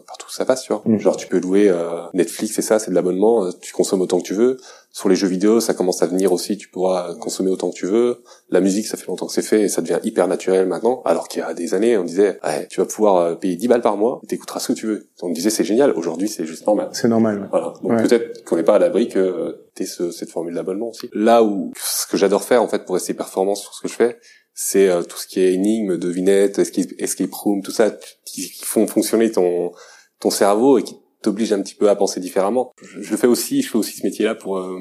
partout 0.08 0.28
où 0.28 0.32
ça 0.32 0.46
passe, 0.46 0.64
tu 0.64 0.74
vois. 0.74 0.82
Mm. 0.86 0.98
Genre 0.98 1.16
tu 1.16 1.28
peux 1.28 1.40
louer 1.40 1.72
Netflix 2.16 2.58
et 2.58 2.64
ça, 2.64 2.80
c'est 2.80 2.90
de 2.90 2.96
l'abonnement, 2.96 3.50
tu 3.62 3.72
consommes 3.72 4.02
autant 4.02 4.18
que 4.18 4.26
tu 4.26 4.34
veux 4.34 4.58
sur 4.94 5.10
les 5.10 5.16
jeux 5.16 5.28
vidéo, 5.28 5.60
ça 5.60 5.74
commence 5.74 6.04
à 6.04 6.06
venir 6.06 6.32
aussi, 6.32 6.56
tu 6.56 6.70
pourras 6.70 7.16
consommer 7.16 7.50
autant 7.50 7.72
que 7.72 7.76
tu 7.76 7.88
veux. 7.88 8.22
La 8.52 8.62
musique, 8.62 8.86
ça 8.86 8.96
fait 8.96 9.08
longtemps 9.08 9.26
que 9.26 9.34
c'est 9.34 9.42
fait 9.42 9.62
et 9.62 9.68
ça 9.68 9.82
devient 9.82 9.98
hyper 10.04 10.28
naturel 10.28 10.68
maintenant. 10.68 11.02
Alors 11.04 11.28
qu'il 11.28 11.40
y 11.40 11.44
a 11.44 11.56
des 11.56 11.74
années, 11.74 11.98
on 11.98 12.04
disait, 12.04 12.40
ouais, 12.44 12.68
tu 12.70 12.80
vas 12.80 12.86
pouvoir 12.86 13.16
euh, 13.16 13.36
payer 13.36 13.56
10 13.56 13.68
balles 13.70 13.82
par 13.82 13.98
mois 13.98 14.22
et 14.24 14.28
t'écouteras 14.28 14.60
ce 14.60 14.72
que 14.72 14.78
tu 14.78 14.86
veux. 14.86 15.10
On 15.24 15.30
disait, 15.30 15.50
c'est 15.50 15.64
génial. 15.64 15.94
Aujourd'hui, 15.94 16.30
c'est 16.30 16.46
juste 16.46 16.68
normal. 16.68 16.90
C'est 16.92 17.08
normal. 17.08 17.48
Voilà. 17.50 17.74
Donc 17.82 18.04
peut-être 18.04 18.44
qu'on 18.44 18.56
n'est 18.56 18.64
pas 18.64 18.76
à 18.76 18.80
l'abri 18.80 19.08
que 19.08 19.18
euh, 19.18 19.68
t'aies 19.74 19.88
ce, 19.88 20.12
cette 20.12 20.30
formule 20.30 20.54
d'abonnement 20.54 20.90
aussi. 20.90 21.10
Là 21.12 21.44
où, 21.44 21.74
ce 21.76 22.06
que 22.06 22.16
j'adore 22.16 22.44
faire, 22.44 22.62
en 22.62 22.68
fait, 22.68 22.86
pour 22.86 22.94
rester 22.94 23.16
performant 23.16 23.56
sur 23.56 23.74
ce 23.74 23.82
que 23.82 23.88
je 23.88 23.96
fais, 23.96 24.20
c'est 24.54 24.90
euh, 24.90 25.02
tout 25.02 25.18
ce 25.18 25.26
qui 25.26 25.40
est 25.40 25.54
énigme, 25.54 25.98
devinette, 25.98 26.60
escape, 26.60 26.92
escape 27.00 27.34
room, 27.34 27.64
tout 27.64 27.72
ça, 27.72 27.90
qui, 28.26 28.48
qui 28.48 28.64
font 28.64 28.86
fonctionner 28.86 29.32
ton, 29.32 29.72
ton 30.20 30.30
cerveau 30.30 30.78
et 30.78 30.84
qui 30.84 31.00
t'oblige 31.24 31.54
un 31.54 31.62
petit 31.62 31.76
peu 31.76 31.90
à 31.90 31.96
penser 31.96 32.20
différemment. 32.20 32.72
Je, 32.82 33.02
je, 33.02 33.16
fais 33.16 33.28
aussi, 33.28 33.62
je 33.62 33.70
fais 33.70 33.78
aussi 33.78 33.98
ce 33.98 34.06
métier-là 34.06 34.36
pour 34.36 34.58
euh, 34.58 34.80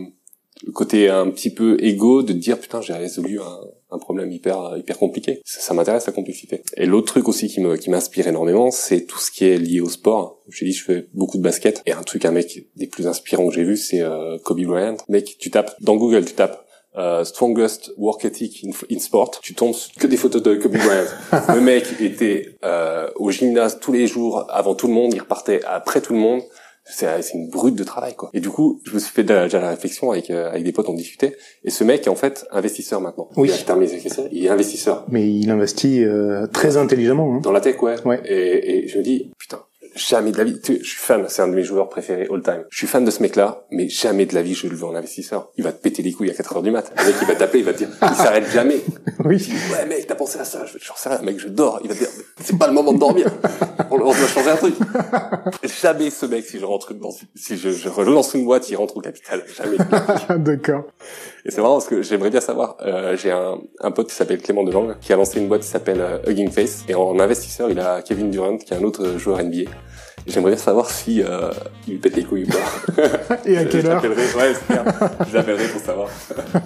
le 0.64 0.72
côté 0.72 1.08
un 1.08 1.30
petit 1.30 1.50
peu 1.50 1.76
égo 1.82 2.22
de 2.22 2.32
dire 2.32 2.58
putain 2.58 2.80
j'ai 2.80 2.92
résolu 2.92 3.40
un, 3.40 3.60
un, 3.90 3.98
problème 3.98 4.30
hyper 4.30 4.76
hyper 4.76 4.98
compliqué. 4.98 5.40
Ça, 5.44 5.60
ça 5.60 5.74
m'intéresse 5.74 6.06
la 6.06 6.12
complexité. 6.12 6.62
Et 6.76 6.86
l'autre 6.86 7.06
truc 7.06 7.28
aussi 7.28 7.48
qui 7.48 7.60
me 7.60 7.76
qui 7.76 7.90
m'inspire 7.90 8.28
énormément, 8.28 8.70
c'est 8.70 9.06
tout 9.06 9.18
ce 9.18 9.30
qui 9.30 9.44
est 9.44 9.58
lié 9.58 9.80
au 9.80 9.88
sport. 9.88 10.42
J'ai 10.50 10.66
dit 10.66 10.72
je 10.72 10.84
fais 10.84 11.08
beaucoup 11.14 11.38
de 11.38 11.42
basket 11.42 11.82
et 11.86 11.92
un 11.92 12.02
truc 12.02 12.24
un 12.24 12.32
mec 12.32 12.66
des 12.76 12.86
plus 12.86 13.06
inspirants 13.06 13.48
que 13.48 13.54
j'ai 13.54 13.64
vu 13.64 13.76
c'est 13.76 14.02
euh, 14.02 14.38
Kobe 14.44 14.62
Bryant. 14.62 14.96
Mec, 15.08 15.36
tu 15.38 15.50
tapes 15.50 15.74
dans 15.80 15.96
Google, 15.96 16.24
tu 16.24 16.34
tapes 16.34 16.66
euh, 16.96 17.24
strongest 17.24 17.92
work 17.96 18.24
ethic 18.24 18.64
in, 18.90 18.98
sport, 18.98 19.30
tu 19.40 19.54
tombes 19.54 19.74
que 19.98 20.06
des 20.06 20.16
photos 20.16 20.42
de 20.42 20.54
Kobe 20.56 20.76
Bryant. 20.76 21.06
le 21.54 21.60
mec 21.60 21.86
était 22.00 22.56
euh, 22.64 23.08
au 23.16 23.30
gymnase 23.30 23.78
tous 23.80 23.92
les 23.92 24.06
jours 24.06 24.46
avant 24.50 24.74
tout 24.74 24.88
le 24.88 24.92
monde, 24.92 25.12
il 25.14 25.20
repartait 25.20 25.62
après 25.64 26.00
tout 26.00 26.12
le 26.12 26.18
monde. 26.18 26.42
C'est 26.84 27.06
une 27.32 27.48
brute 27.48 27.76
de 27.76 27.84
travail 27.84 28.14
quoi. 28.16 28.30
Et 28.34 28.40
du 28.40 28.50
coup, 28.50 28.80
je 28.84 28.94
me 28.94 28.98
suis 28.98 29.12
fait 29.12 29.22
déjà 29.22 29.60
la 29.60 29.70
réflexion 29.70 30.10
avec 30.10 30.30
euh, 30.30 30.50
avec 30.50 30.64
des 30.64 30.72
potes, 30.72 30.88
on 30.88 30.94
discutait. 30.94 31.36
Et 31.62 31.70
ce 31.70 31.84
mec 31.84 32.06
est 32.06 32.10
en 32.10 32.16
fait 32.16 32.44
investisseur 32.50 33.00
maintenant. 33.00 33.28
Oui. 33.36 33.48
Il 33.48 33.70
a 33.70 34.28
il 34.32 34.44
est 34.44 34.48
investisseur. 34.48 35.04
Mais 35.08 35.32
il 35.32 35.48
investit 35.48 36.04
euh, 36.04 36.48
très 36.48 36.76
intelligemment. 36.76 37.36
Hein. 37.36 37.40
Dans 37.40 37.52
la 37.52 37.60
tech, 37.60 37.80
ouais. 37.82 37.94
ouais. 38.04 38.20
Et, 38.24 38.84
et 38.84 38.88
je 38.88 38.98
me 38.98 39.02
dis, 39.04 39.30
putain, 39.38 39.60
jamais 39.94 40.32
de 40.32 40.38
la 40.38 40.44
vie. 40.44 40.60
je 40.64 40.72
suis 40.72 40.98
fan, 40.98 41.24
c'est 41.28 41.42
un 41.42 41.48
de 41.48 41.54
mes 41.54 41.62
joueurs 41.62 41.88
préférés 41.88 42.28
all 42.32 42.42
time. 42.42 42.64
Je 42.70 42.78
suis 42.78 42.86
fan 42.86 43.04
de 43.04 43.10
ce 43.10 43.22
mec-là, 43.22 43.64
mais 43.70 43.88
jamais 43.88 44.26
de 44.26 44.34
la 44.34 44.42
vie 44.42 44.54
je 44.54 44.66
le 44.66 44.74
veux 44.74 44.84
en 44.84 44.94
investisseur. 44.94 45.50
Il 45.56 45.64
va 45.64 45.72
te 45.72 45.80
péter 45.82 46.02
les 46.02 46.12
couilles 46.12 46.30
à 46.30 46.34
4 46.34 46.56
heures 46.56 46.62
du 46.62 46.70
mat. 46.70 46.92
Le 46.98 47.04
mec, 47.04 47.14
il 47.20 47.26
va 47.26 47.34
t'appeler, 47.34 47.60
il 47.60 47.64
va 47.64 47.72
te 47.72 47.78
dire, 47.78 47.88
il 48.02 48.16
s'arrête 48.16 48.50
jamais. 48.50 48.80
oui. 49.24 49.48
Ouais, 49.72 49.86
mec, 49.86 50.06
t'as 50.06 50.14
pensé 50.14 50.38
à 50.38 50.44
ça? 50.44 50.64
Je 50.66 50.78
j'en 50.80 50.96
sais 50.96 51.08
rien, 51.08 51.22
mec, 51.22 51.38
je 51.38 51.48
dors. 51.48 51.80
Il 51.82 51.88
va 51.88 51.94
te 51.94 52.00
dire, 52.00 52.08
c'est 52.40 52.58
pas 52.58 52.66
le 52.66 52.72
moment 52.72 52.92
de 52.92 52.98
dormir. 52.98 53.26
on, 53.90 53.98
doit 53.98 54.14
changer 54.14 54.50
un 54.50 54.56
truc. 54.56 54.74
jamais 55.82 56.10
ce 56.10 56.26
mec, 56.26 56.44
si 56.44 56.58
je 56.58 56.64
rentre 56.64 56.94
dans, 56.94 57.10
si 57.34 57.56
je, 57.56 57.70
je 57.70 57.88
relance 57.88 58.34
une 58.34 58.44
boîte, 58.44 58.68
il 58.70 58.76
rentre 58.76 58.96
au 58.96 59.00
capital. 59.00 59.44
Jamais. 59.56 59.76
D'accord. 60.38 60.84
Et 61.44 61.50
c'est 61.50 61.60
marrant 61.60 61.74
parce 61.74 61.88
que 61.88 62.02
j'aimerais 62.02 62.30
bien 62.30 62.40
savoir, 62.40 62.76
euh, 62.82 63.16
j'ai 63.16 63.32
un, 63.32 63.58
un 63.80 63.90
pote 63.90 64.08
qui 64.08 64.14
s'appelle 64.14 64.40
Clément 64.40 64.62
Delang, 64.62 64.94
qui 65.00 65.12
a 65.12 65.16
lancé 65.16 65.40
une 65.40 65.48
boîte 65.48 65.62
qui 65.62 65.68
s'appelle 65.68 66.00
euh, 66.00 66.18
Hugging 66.28 66.50
Face. 66.50 66.84
Et 66.88 66.94
en 66.94 67.18
investisseur, 67.18 67.68
il 67.68 67.80
a 67.80 68.00
Kevin 68.02 68.30
Durant, 68.30 68.58
qui 68.58 68.72
est 68.72 68.76
un 68.76 68.82
autre 68.84 69.18
joueur 69.18 69.42
NBA. 69.42 69.70
J'aimerais 70.26 70.52
bien 70.52 70.60
savoir 70.60 70.88
si 70.88 71.20
euh, 71.20 71.50
il 71.88 71.98
pète 71.98 72.14
les 72.14 72.22
couilles 72.22 72.44
ou 72.44 72.48
pas. 72.48 73.38
Et 73.44 73.58
à 73.58 73.64
quelle 73.64 73.86
heure 73.86 74.02
Ouais, 74.04 74.52
Je 75.28 75.34
l'appellerai 75.34 75.66
pour 75.68 75.80
savoir. 75.80 76.08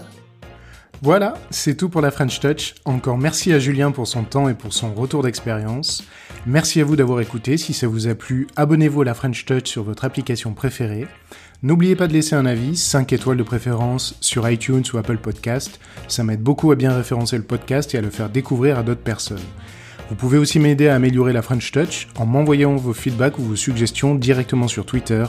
Voilà, 1.02 1.34
c'est 1.50 1.76
tout 1.76 1.90
pour 1.90 2.00
la 2.00 2.10
French 2.10 2.40
Touch. 2.40 2.74
Encore 2.86 3.18
merci 3.18 3.52
à 3.52 3.58
Julien 3.58 3.90
pour 3.90 4.06
son 4.06 4.24
temps 4.24 4.48
et 4.48 4.54
pour 4.54 4.72
son 4.72 4.94
retour 4.94 5.22
d'expérience. 5.22 6.02
Merci 6.46 6.80
à 6.80 6.84
vous 6.84 6.96
d'avoir 6.96 7.20
écouté. 7.20 7.58
Si 7.58 7.74
ça 7.74 7.86
vous 7.86 8.08
a 8.08 8.14
plu, 8.14 8.46
abonnez-vous 8.56 9.02
à 9.02 9.04
la 9.04 9.14
French 9.14 9.44
Touch 9.44 9.66
sur 9.66 9.84
votre 9.84 10.06
application 10.06 10.54
préférée. 10.54 11.06
N'oubliez 11.62 11.96
pas 11.96 12.06
de 12.06 12.12
laisser 12.12 12.34
un 12.34 12.46
avis, 12.46 12.76
5 12.76 13.12
étoiles 13.12 13.38
de 13.38 13.42
préférence 13.42 14.14
sur 14.20 14.48
iTunes 14.48 14.84
ou 14.92 14.98
Apple 14.98 15.16
Podcast. 15.16 15.80
Ça 16.06 16.22
m'aide 16.22 16.42
beaucoup 16.42 16.70
à 16.70 16.76
bien 16.76 16.94
référencer 16.94 17.36
le 17.36 17.44
podcast 17.44 17.94
et 17.94 17.98
à 17.98 18.02
le 18.02 18.10
faire 18.10 18.28
découvrir 18.28 18.78
à 18.78 18.82
d'autres 18.82 19.00
personnes. 19.00 19.38
Vous 20.08 20.14
pouvez 20.14 20.38
aussi 20.38 20.60
m'aider 20.60 20.86
à 20.88 20.94
améliorer 20.94 21.32
la 21.32 21.42
French 21.42 21.72
Touch 21.72 22.06
en 22.16 22.26
m'envoyant 22.26 22.76
vos 22.76 22.92
feedbacks 22.92 23.38
ou 23.38 23.42
vos 23.42 23.56
suggestions 23.56 24.14
directement 24.14 24.68
sur 24.68 24.86
Twitter, 24.86 25.24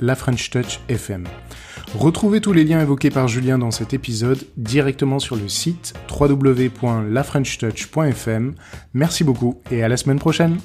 lafrenchtouchfm. 0.00 1.24
Retrouvez 1.98 2.40
tous 2.40 2.52
les 2.52 2.62
liens 2.62 2.80
évoqués 2.80 3.10
par 3.10 3.26
Julien 3.26 3.58
dans 3.58 3.72
cet 3.72 3.94
épisode 3.94 4.38
directement 4.56 5.18
sur 5.18 5.34
le 5.34 5.48
site 5.48 5.94
www.lafrenchtouch.fm. 6.08 8.54
Merci 8.94 9.24
beaucoup 9.24 9.60
et 9.72 9.82
à 9.82 9.88
la 9.88 9.96
semaine 9.96 10.20
prochaine 10.20 10.58